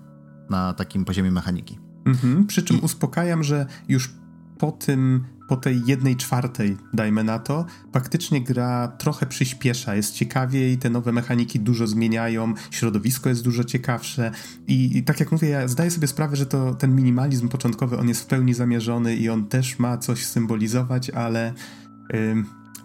[0.50, 1.80] na takim poziomie mechaniki.
[2.06, 2.80] Mhm, przy czym I...
[2.80, 4.14] uspokajam, że już
[4.58, 10.78] po tym po tej jednej czwartej, dajmy na to, faktycznie gra trochę przyspiesza, jest ciekawiej,
[10.78, 14.32] te nowe mechaniki dużo zmieniają, środowisko jest dużo ciekawsze
[14.68, 18.08] i, i tak jak mówię, ja zdaję sobie sprawę, że to ten minimalizm początkowy, on
[18.08, 21.54] jest w pełni zamierzony i on też ma coś symbolizować, ale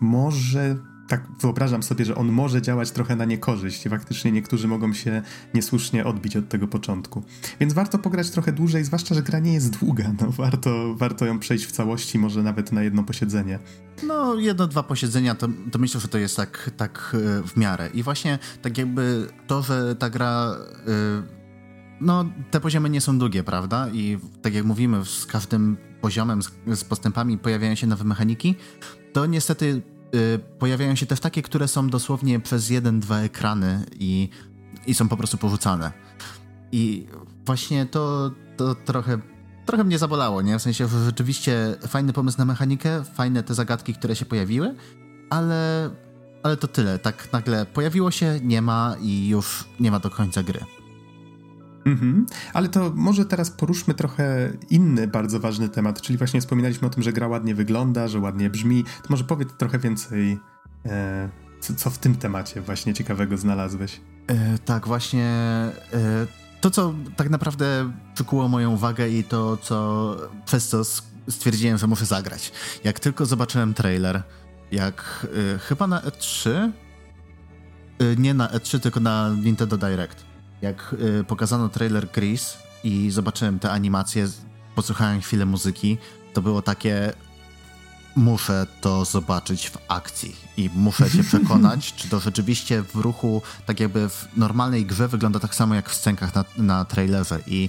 [0.00, 0.76] może
[1.08, 5.22] tak wyobrażam sobie, że on może działać trochę na niekorzyść faktycznie niektórzy mogą się
[5.54, 7.22] niesłusznie odbić od tego początku.
[7.60, 10.12] Więc warto pograć trochę dłużej, zwłaszcza, że gra nie jest długa.
[10.20, 13.58] No, warto, warto ją przejść w całości, może nawet na jedno posiedzenie.
[14.06, 17.90] No, jedno, dwa posiedzenia, to, to myślę, że to jest tak, tak e, w miarę.
[17.94, 20.56] I właśnie tak jakby to, że ta gra...
[20.86, 21.42] Yy
[22.02, 23.88] no, te poziomy nie są długie, prawda?
[23.92, 28.54] I tak jak mówimy, z każdym poziomem, z, z, postępami pojawiają się nowe mechaniki,
[29.12, 29.82] to niestety
[30.58, 34.28] pojawiają się też takie, które są dosłownie przez jeden, dwa ekrany i,
[34.86, 35.92] i są po prostu porzucane.
[36.72, 37.06] I
[37.46, 39.18] właśnie to, to trochę,
[39.66, 40.58] trochę mnie zabolało, nie?
[40.58, 44.74] W sensie rzeczywiście fajny pomysł na mechanikę, fajne te zagadki, które się pojawiły,
[45.30, 45.90] ale,
[46.42, 46.98] ale to tyle.
[46.98, 50.60] Tak nagle pojawiło się, nie ma i już nie ma do końca gry.
[51.84, 52.26] Mhm.
[52.52, 57.02] Ale to może teraz poruszmy trochę inny bardzo ważny temat, czyli właśnie wspominaliśmy o tym,
[57.02, 58.84] że gra ładnie wygląda, że ładnie brzmi.
[58.84, 60.38] To może powiedz trochę więcej,
[60.86, 61.28] e,
[61.60, 64.00] co, co, w tym temacie właśnie ciekawego znalazłeś.
[64.26, 65.26] E, tak, właśnie
[65.92, 66.26] e,
[66.60, 70.82] to, co tak naprawdę przykuło moją uwagę i to, co przez co
[71.28, 72.52] stwierdziłem, że muszę zagrać.
[72.84, 74.22] Jak tylko zobaczyłem trailer,
[74.72, 76.70] jak e, chyba na E3, e,
[78.16, 80.31] nie na E3, tylko na Nintendo Direct
[80.62, 84.28] jak y, pokazano trailer Chris i zobaczyłem te animacje,
[84.74, 85.98] posłuchałem chwilę muzyki,
[86.32, 87.12] to było takie
[88.16, 93.80] muszę to zobaczyć w akcji i muszę się przekonać, czy to rzeczywiście w ruchu, tak
[93.80, 97.68] jakby w normalnej grze wygląda tak samo jak w scenkach na, na trailerze i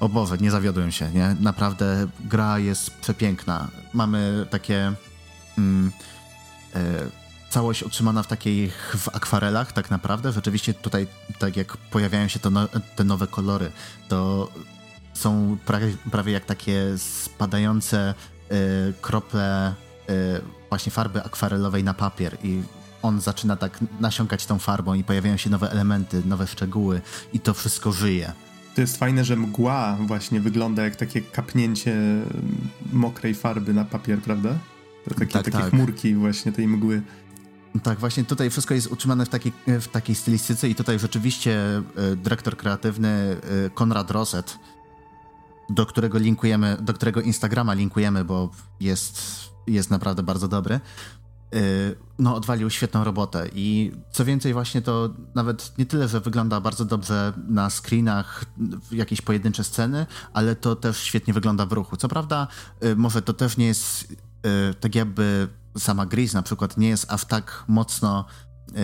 [0.00, 1.36] o Boże, nie zawiodłem się, nie?
[1.40, 3.68] Naprawdę gra jest przepiękna.
[3.94, 4.92] Mamy takie
[5.58, 5.92] mm,
[6.76, 7.19] y,
[7.50, 10.32] całość utrzymana w takich w akwarelach tak naprawdę.
[10.32, 11.06] Rzeczywiście tutaj,
[11.38, 13.70] tak jak pojawiają się no, te nowe kolory,
[14.08, 14.48] to
[15.14, 18.14] są prawie, prawie jak takie spadające
[18.52, 18.54] y,
[19.00, 19.74] krople
[20.10, 20.12] y,
[20.68, 22.62] właśnie farby akwarelowej na papier i
[23.02, 27.00] on zaczyna tak nasiąkać tą farbą i pojawiają się nowe elementy, nowe szczegóły
[27.32, 28.32] i to wszystko żyje.
[28.74, 31.96] To jest fajne, że mgła właśnie wygląda jak takie kapnięcie
[32.92, 34.58] mokrej farby na papier, prawda?
[35.04, 35.70] To takie, tak, takie tak.
[35.70, 37.02] chmurki właśnie tej mgły.
[37.82, 42.16] Tak, właśnie tutaj wszystko jest utrzymane w takiej, w takiej stylistyce i tutaj rzeczywiście e,
[42.16, 44.58] dyrektor kreatywny e, Konrad Roset,
[45.68, 49.22] do którego linkujemy, do którego Instagrama linkujemy, bo jest,
[49.66, 50.80] jest naprawdę bardzo dobry, e,
[52.18, 56.84] no odwalił świetną robotę i co więcej właśnie to nawet nie tyle, że wygląda bardzo
[56.84, 58.44] dobrze na screenach
[58.92, 61.96] jakieś pojedyncze sceny, ale to też świetnie wygląda w ruchu.
[61.96, 62.46] Co prawda
[62.96, 64.14] może to też nie jest
[64.80, 65.48] tak jakby
[65.80, 68.24] sama Gris na przykład nie jest aż tak mocno
[68.72, 68.80] yy,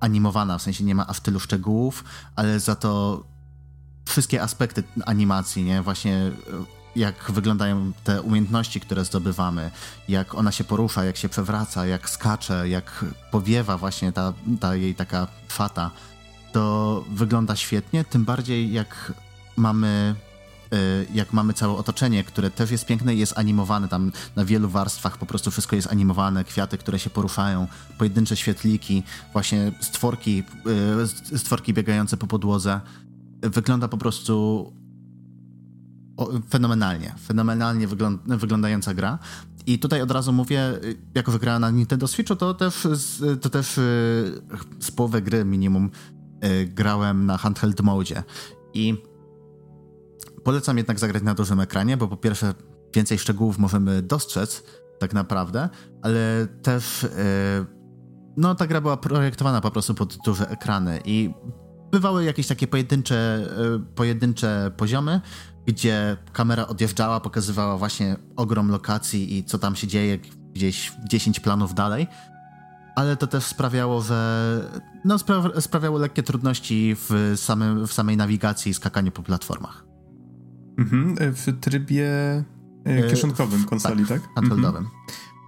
[0.00, 2.04] animowana, w sensie nie ma aż tylu szczegółów,
[2.36, 3.22] ale za to
[4.04, 5.82] wszystkie aspekty animacji, nie?
[5.82, 6.32] Właśnie e,
[6.96, 9.70] jak wyglądają te umiejętności, które zdobywamy,
[10.08, 14.94] jak ona się porusza, jak się przewraca, jak skacze, jak powiewa właśnie ta, ta jej
[14.94, 15.90] taka fata,
[16.52, 19.12] to wygląda świetnie, tym bardziej jak
[19.56, 20.14] mamy
[21.14, 25.18] jak mamy całe otoczenie, które też jest piękne i jest animowane tam na wielu warstwach,
[25.18, 27.66] po prostu wszystko jest animowane, kwiaty, które się poruszają,
[27.98, 30.42] pojedyncze świetliki, właśnie stworki,
[31.32, 32.80] y, stworki biegające po podłodze.
[33.42, 34.66] Wygląda po prostu
[36.50, 37.88] fenomenalnie, fenomenalnie
[38.26, 39.18] wyglądająca gra.
[39.66, 40.60] I tutaj od razu mówię,
[41.14, 42.88] jako wygrała na Nintendo Switchu, to też,
[43.40, 44.42] to też y,
[44.80, 45.90] z połowy gry minimum
[46.66, 48.22] grałem na handheld mode.
[48.74, 49.11] I
[50.44, 52.54] Polecam jednak zagrać na dużym ekranie, bo po pierwsze
[52.94, 54.62] więcej szczegółów możemy dostrzec,
[54.98, 55.68] tak naprawdę,
[56.02, 57.06] ale też
[58.36, 61.34] no ta gra była projektowana po prostu pod duże ekrany i
[61.92, 63.48] bywały jakieś takie pojedyncze,
[63.94, 65.20] pojedyncze poziomy,
[65.66, 70.18] gdzie kamera odjeżdżała, pokazywała właśnie ogrom lokacji i co tam się dzieje
[70.54, 72.06] gdzieś 10 planów dalej,
[72.96, 74.60] ale to też sprawiało, że
[75.04, 79.91] no, spra sprawiało lekkie trudności w, samym, w samej nawigacji i skakaniu po platformach.
[80.78, 82.10] Mhm, w trybie
[82.84, 84.20] e, kieszonkowym konsoli, tak?
[84.20, 84.30] tak?
[84.34, 84.84] Handheldowym.
[84.84, 85.02] Mhm.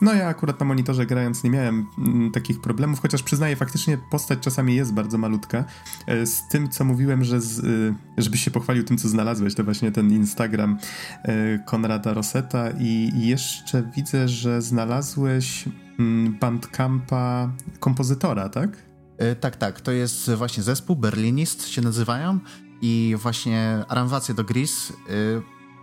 [0.05, 4.39] No ja akurat na monitorze grając nie miałem mm, takich problemów, chociaż przyznaję, faktycznie postać
[4.39, 5.65] czasami jest bardzo malutka.
[6.07, 9.65] E, z tym, co mówiłem, że z, e, żebyś się pochwalił tym, co znalazłeś, to
[9.65, 10.79] właśnie ten Instagram
[11.23, 15.65] e, Konrada Roseta i jeszcze widzę, że znalazłeś
[15.99, 18.95] mm, Bandcampa kompozytora, tak?
[19.41, 19.81] Tak, tak.
[19.81, 22.39] To jest właśnie zespół, Berlinist się nazywają
[22.85, 24.93] i właśnie aranżacje do Gris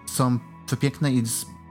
[0.05, 1.23] są przepiękne i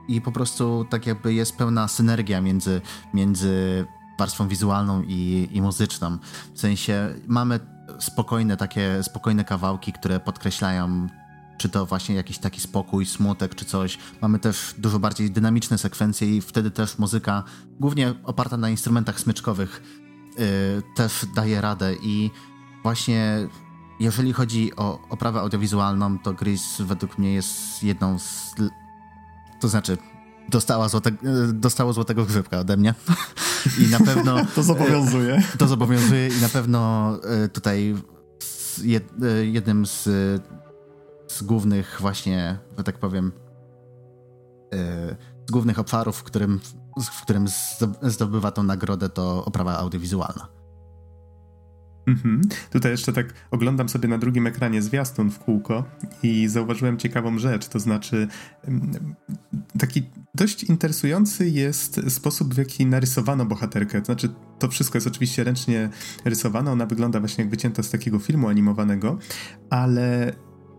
[0.07, 2.81] i po prostu tak jakby jest pełna synergia między,
[3.13, 3.85] między
[4.19, 6.17] warstwą wizualną i, i muzyczną.
[6.53, 7.59] W sensie mamy
[7.99, 11.07] spokojne takie, spokojne kawałki, które podkreślają
[11.57, 13.97] czy to właśnie jakiś taki spokój, smutek, czy coś.
[14.21, 17.43] Mamy też dużo bardziej dynamiczne sekwencje i wtedy też muzyka,
[17.79, 19.83] głównie oparta na instrumentach smyczkowych,
[20.37, 20.45] yy,
[20.95, 22.31] też daje radę i
[22.83, 23.47] właśnie
[24.01, 28.55] jeżeli chodzi o oprawę audiowizualną, to Gris według mnie jest jedną z
[29.59, 29.97] to znaczy,
[30.49, 31.11] dostała złote,
[31.53, 32.93] dostało złotego grzybka ode mnie.
[33.79, 34.45] I na pewno.
[34.55, 35.43] to zobowiązuje.
[35.57, 37.95] To zobowiązuje i na pewno e, tutaj
[39.23, 40.03] e, jednym z,
[41.27, 43.31] z głównych, właśnie, że tak powiem,
[44.73, 45.15] e,
[45.47, 46.59] z głównych obszarów, w którym,
[47.13, 47.45] w którym
[48.01, 50.60] zdobywa tą nagrodę, to oprawa audiowizualna.
[52.07, 52.41] Mhm.
[52.71, 55.83] Tutaj jeszcze tak oglądam sobie na drugim ekranie zwiastun w kółko
[56.23, 58.27] i zauważyłem ciekawą rzecz, to znaczy
[59.79, 60.03] taki
[60.35, 63.99] dość interesujący jest sposób, w jaki narysowano bohaterkę.
[63.99, 64.29] To znaczy,
[64.59, 65.89] to wszystko jest oczywiście ręcznie
[66.25, 69.17] rysowane, ona wygląda właśnie jak wycięta z takiego filmu animowanego,
[69.69, 70.33] ale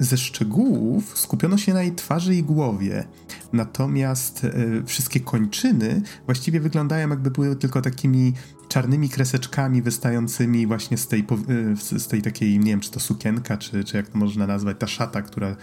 [0.04, 3.04] ze szczegółów skupiono się na jej twarzy i głowie.
[3.52, 4.50] Natomiast e,
[4.86, 8.32] wszystkie kończyny właściwie wyglądają jakby były tylko takimi
[8.68, 13.56] czarnymi kreseczkami wystającymi właśnie z tej, e, z tej takiej, nie wiem, czy to sukienka,
[13.56, 15.56] czy, czy jak to można nazwać, ta szata, która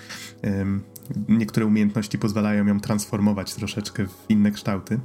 [1.30, 5.00] niektóre umiejętności pozwalają ją transformować troszeczkę w inne kształty.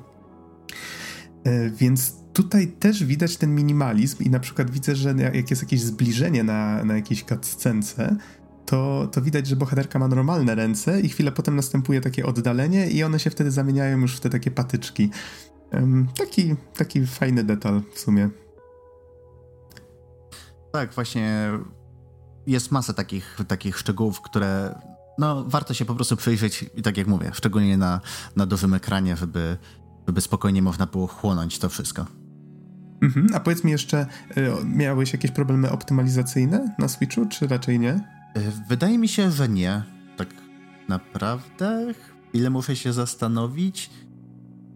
[1.44, 5.81] E, więc tutaj też widać ten minimalizm i na przykład widzę, że jak jest jakieś
[5.81, 8.16] zbliżenie na, na jakiejś cutscence,
[8.66, 13.05] to, to widać, że bohaterka ma normalne ręce i chwilę potem następuje takie oddalenie i
[13.05, 15.11] one się wtedy zamieniają już w te takie patyczki.
[15.73, 18.31] Um, taki, taki fajny detal w sumie.
[20.73, 21.51] Tak, właśnie
[22.47, 24.74] jest masa takich, takich szczegółów, które
[25.19, 28.01] no, warto się po prostu przyjrzeć i tak jak mówię, szczególnie na,
[28.36, 29.57] na dużym ekranie, żeby,
[30.07, 32.07] żeby spokojnie można było chłonąć to wszystko.
[33.03, 38.14] Mhm, a powiedz mi jeszcze, y, miałeś jakieś problemy optymalizacyjne na Switchu, czy raczej nie?
[38.35, 39.82] E, wydaje mi się, że nie.
[40.16, 40.28] Tak
[40.89, 41.93] naprawdę.
[42.32, 43.90] Ile muszę się zastanowić.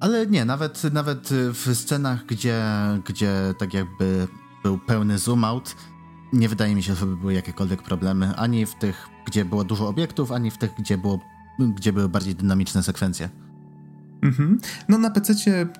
[0.00, 2.64] Ale nie, nawet, nawet w scenach, gdzie,
[3.04, 4.28] gdzie tak jakby
[4.62, 5.76] był pełny zoom out,
[6.32, 8.36] nie wydaje mi się, żeby były jakiekolwiek problemy.
[8.36, 11.20] Ani w tych, gdzie było dużo obiektów, ani w tych, gdzie, było,
[11.58, 13.28] gdzie były bardziej dynamiczne sekwencje.
[14.22, 14.58] Mhm.
[14.88, 15.34] No na PC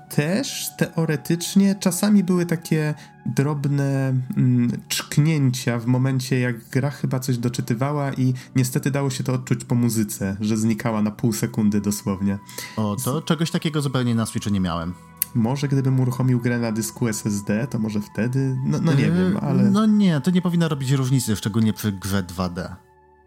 [0.09, 2.95] też teoretycznie czasami były takie
[3.27, 9.33] drobne mm, czknięcia w momencie, jak gra chyba coś doczytywała i niestety dało się to
[9.33, 12.39] odczuć po muzyce, że znikała na pół sekundy dosłownie.
[12.77, 14.95] O, to czegoś takiego zupełnie na Switchu nie miałem.
[15.35, 19.39] Może gdybym uruchomił grę na dysku SSD, to może wtedy, no, no nie yy, wiem,
[19.43, 19.71] ale...
[19.71, 22.75] No nie, to nie powinno robić różnicy, szczególnie przy grze 2D.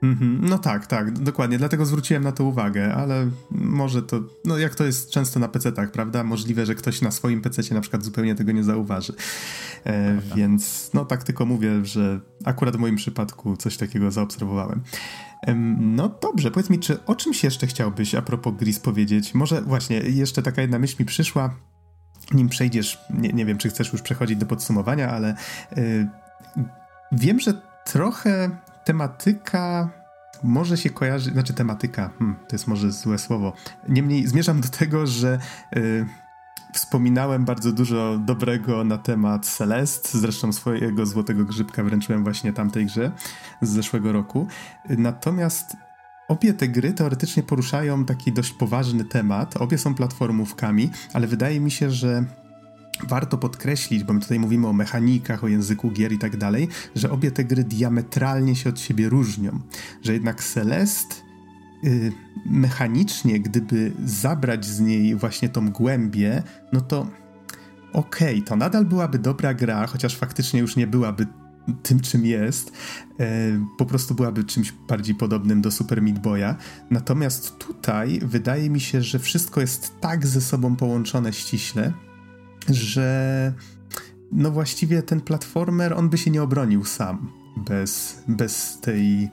[0.03, 0.37] Mm-hmm.
[0.49, 1.57] No tak, tak, dokładnie.
[1.57, 5.91] Dlatego zwróciłem na to uwagę, ale może to, no jak to jest często na PC-tach,
[5.91, 6.23] prawda?
[6.23, 9.13] Możliwe, że ktoś na swoim PC na przykład zupełnie tego nie zauważy.
[9.85, 14.81] E, więc no tak tylko mówię, że akurat w moim przypadku coś takiego zaobserwowałem.
[15.47, 19.33] E, no dobrze, powiedz mi, czy o czymś jeszcze chciałbyś a propos Gris powiedzieć?
[19.33, 21.55] Może właśnie jeszcze taka jedna myśl mi przyszła,
[22.33, 25.35] nim przejdziesz, nie, nie wiem, czy chcesz już przechodzić do podsumowania, ale
[25.71, 26.07] e,
[27.11, 28.49] wiem, że trochę
[28.83, 29.89] tematyka
[30.43, 33.53] może się kojarzy, znaczy tematyka, hmm, to jest może złe słowo.
[33.89, 35.39] Niemniej zmierzam do tego, że
[35.75, 36.05] y,
[36.73, 43.11] wspominałem bardzo dużo dobrego na temat Celest, zresztą swojego złotego grzybka wręczyłem właśnie tamtej grze
[43.61, 44.47] z zeszłego roku.
[44.89, 45.77] Natomiast
[46.27, 51.71] obie te gry teoretycznie poruszają taki dość poważny temat, obie są platformówkami, ale wydaje mi
[51.71, 52.23] się, że
[53.07, 57.11] warto podkreślić, bo my tutaj mówimy o mechanikach, o języku gier i tak dalej, że
[57.11, 59.59] obie te gry diametralnie się od siebie różnią.
[60.03, 61.23] Że jednak Celest
[61.83, 62.11] y,
[62.45, 67.07] mechanicznie, gdyby zabrać z niej właśnie tą głębię, no to
[67.93, 71.27] okej, okay, to nadal byłaby dobra gra, chociaż faktycznie już nie byłaby
[71.83, 72.71] tym, czym jest,
[73.19, 73.25] e,
[73.77, 76.55] po prostu byłaby czymś bardziej podobnym do Super Meat Boya.
[76.91, 81.93] Natomiast tutaj wydaje mi się, że wszystko jest tak ze sobą połączone ściśle,
[82.69, 83.53] że
[84.31, 89.29] no właściwie ten platformer, on by się nie obronił sam bez, bez tej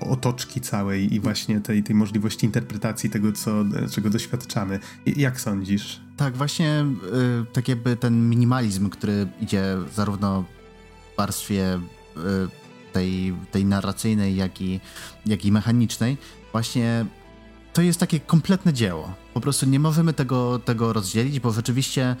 [0.00, 4.78] otoczki całej i właśnie tej, tej możliwości interpretacji tego, co, czego doświadczamy.
[5.06, 6.00] Jak sądzisz?
[6.16, 6.84] Tak, właśnie
[7.42, 9.64] y, tak jakby ten minimalizm, który idzie
[9.94, 10.44] zarówno
[11.12, 12.20] w warstwie y,
[12.92, 14.80] tej, tej narracyjnej, jak i,
[15.26, 16.16] jak i mechanicznej,
[16.52, 17.06] właśnie
[17.72, 19.14] to jest takie kompletne dzieło.
[19.34, 22.16] Po prostu nie możemy tego, tego rozdzielić, bo rzeczywiście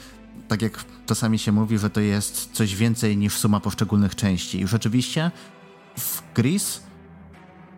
[0.48, 4.60] tak jak czasami się mówi, że to jest coś więcej niż suma poszczególnych części.
[4.60, 5.30] I rzeczywiście
[5.98, 6.82] w Gris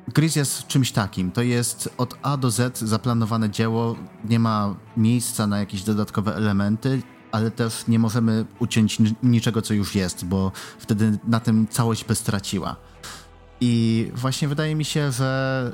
[0.09, 1.33] Gris jest czymś takim.
[1.33, 7.03] To jest od A do Z zaplanowane dzieło, nie ma miejsca na jakieś dodatkowe elementy,
[7.33, 12.15] ale też nie możemy uciąć niczego, co już jest, bo wtedy na tym całość by
[12.15, 12.77] straciła.
[13.61, 15.73] I właśnie wydaje mi się, że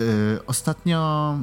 [0.00, 0.06] yy,
[0.46, 1.38] ostatnio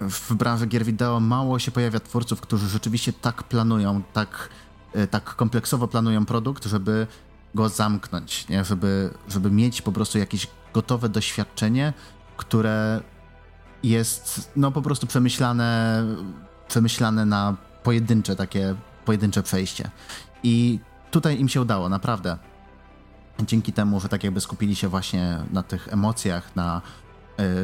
[0.00, 4.48] w branży gier wideo mało się pojawia twórców, którzy rzeczywiście tak planują, tak,
[4.94, 7.06] yy, tak kompleksowo planują produkt, żeby
[7.54, 8.64] go zamknąć, nie?
[8.64, 11.92] Żeby, żeby mieć po prostu jakieś gotowe doświadczenie,
[12.36, 13.00] które
[13.82, 16.04] jest no po prostu przemyślane,
[16.68, 19.90] przemyślane na pojedyncze takie, pojedyncze przejście.
[20.42, 20.80] I
[21.10, 22.38] tutaj im się udało, naprawdę.
[23.46, 26.82] Dzięki temu, że tak jakby skupili się właśnie na tych emocjach, na,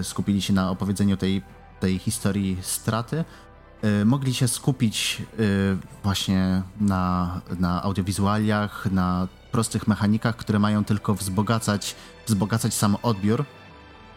[0.01, 1.43] y, skupili się na opowiedzeniu tej,
[1.85, 3.25] tej historii straty,
[3.85, 11.15] y, mogli się skupić y, właśnie na, na audiowizualiach, na prostych mechanikach, które mają tylko
[11.15, 11.95] wzbogacać,
[12.27, 13.45] wzbogacać sam odbiór,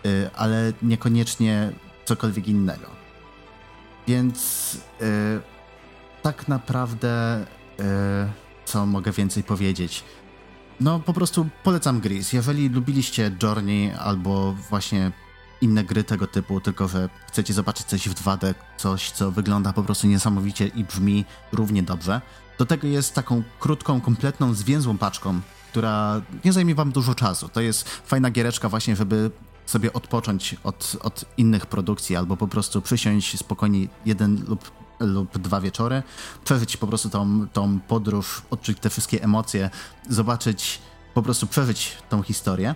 [0.04, 1.72] yy, ale niekoniecznie
[2.06, 2.88] cokolwiek innego.
[4.08, 4.78] Więc
[6.22, 7.46] tak naprawdę,
[8.66, 10.04] co mogę więcej powiedzieć?
[10.80, 12.34] No, po prostu polecam Gris.
[12.34, 15.12] Jeżeli lubiliście Journey albo właśnie
[15.62, 19.84] inne gry tego typu, tylko że chcecie zobaczyć coś w 2D, coś, co wygląda po
[19.84, 22.22] prostu niesamowicie i brzmi równie dobrze,
[22.58, 27.50] do tego jest taką krótką, kompletną, zwięzłą paczką, która nie zajmie wam dużo czasu.
[27.50, 29.32] To jest fajna giereczka właśnie, żeby
[29.66, 35.62] sobie odpocząć od, od innych produkcji albo po prostu przysiąść spokojnie jeden lub, lub dwa
[35.62, 36.04] wieczory,
[36.44, 39.70] przeżyć po prostu tą, tą podróż, odczuć te wszystkie emocje,
[40.10, 40.82] zobaczyć,
[41.14, 42.76] po prostu przeżyć tą historię.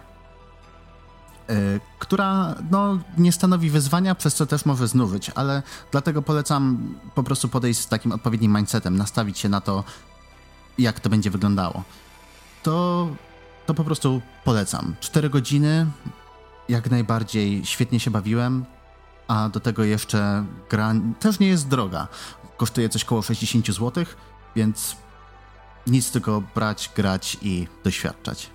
[1.50, 7.24] Yy, która no, nie stanowi wyzwania, przez co też może znużyć, ale dlatego polecam po
[7.24, 9.84] prostu podejść z takim odpowiednim mindsetem, nastawić się na to,
[10.78, 11.84] jak to będzie wyglądało.
[12.64, 13.08] To,
[13.66, 14.96] to po prostu polecam.
[15.00, 15.88] Cztery godziny,
[16.70, 18.66] jak najbardziej świetnie się bawiłem,
[19.28, 22.08] a do tego jeszcze gra też nie jest droga.
[22.58, 24.06] Kosztuje coś około 60 zł,
[24.56, 24.96] więc
[25.88, 28.50] nic tylko brać, grać i doświadczać.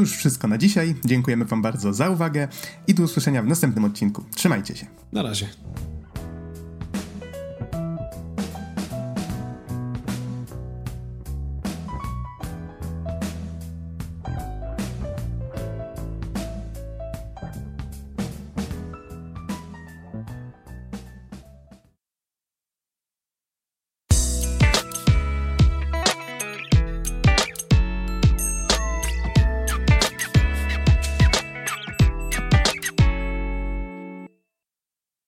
[0.00, 0.94] Już wszystko na dzisiaj.
[1.04, 2.48] Dziękujemy Wam bardzo za uwagę
[2.86, 4.24] i do usłyszenia w następnym odcinku.
[4.34, 4.86] Trzymajcie się.
[5.12, 5.48] Na razie.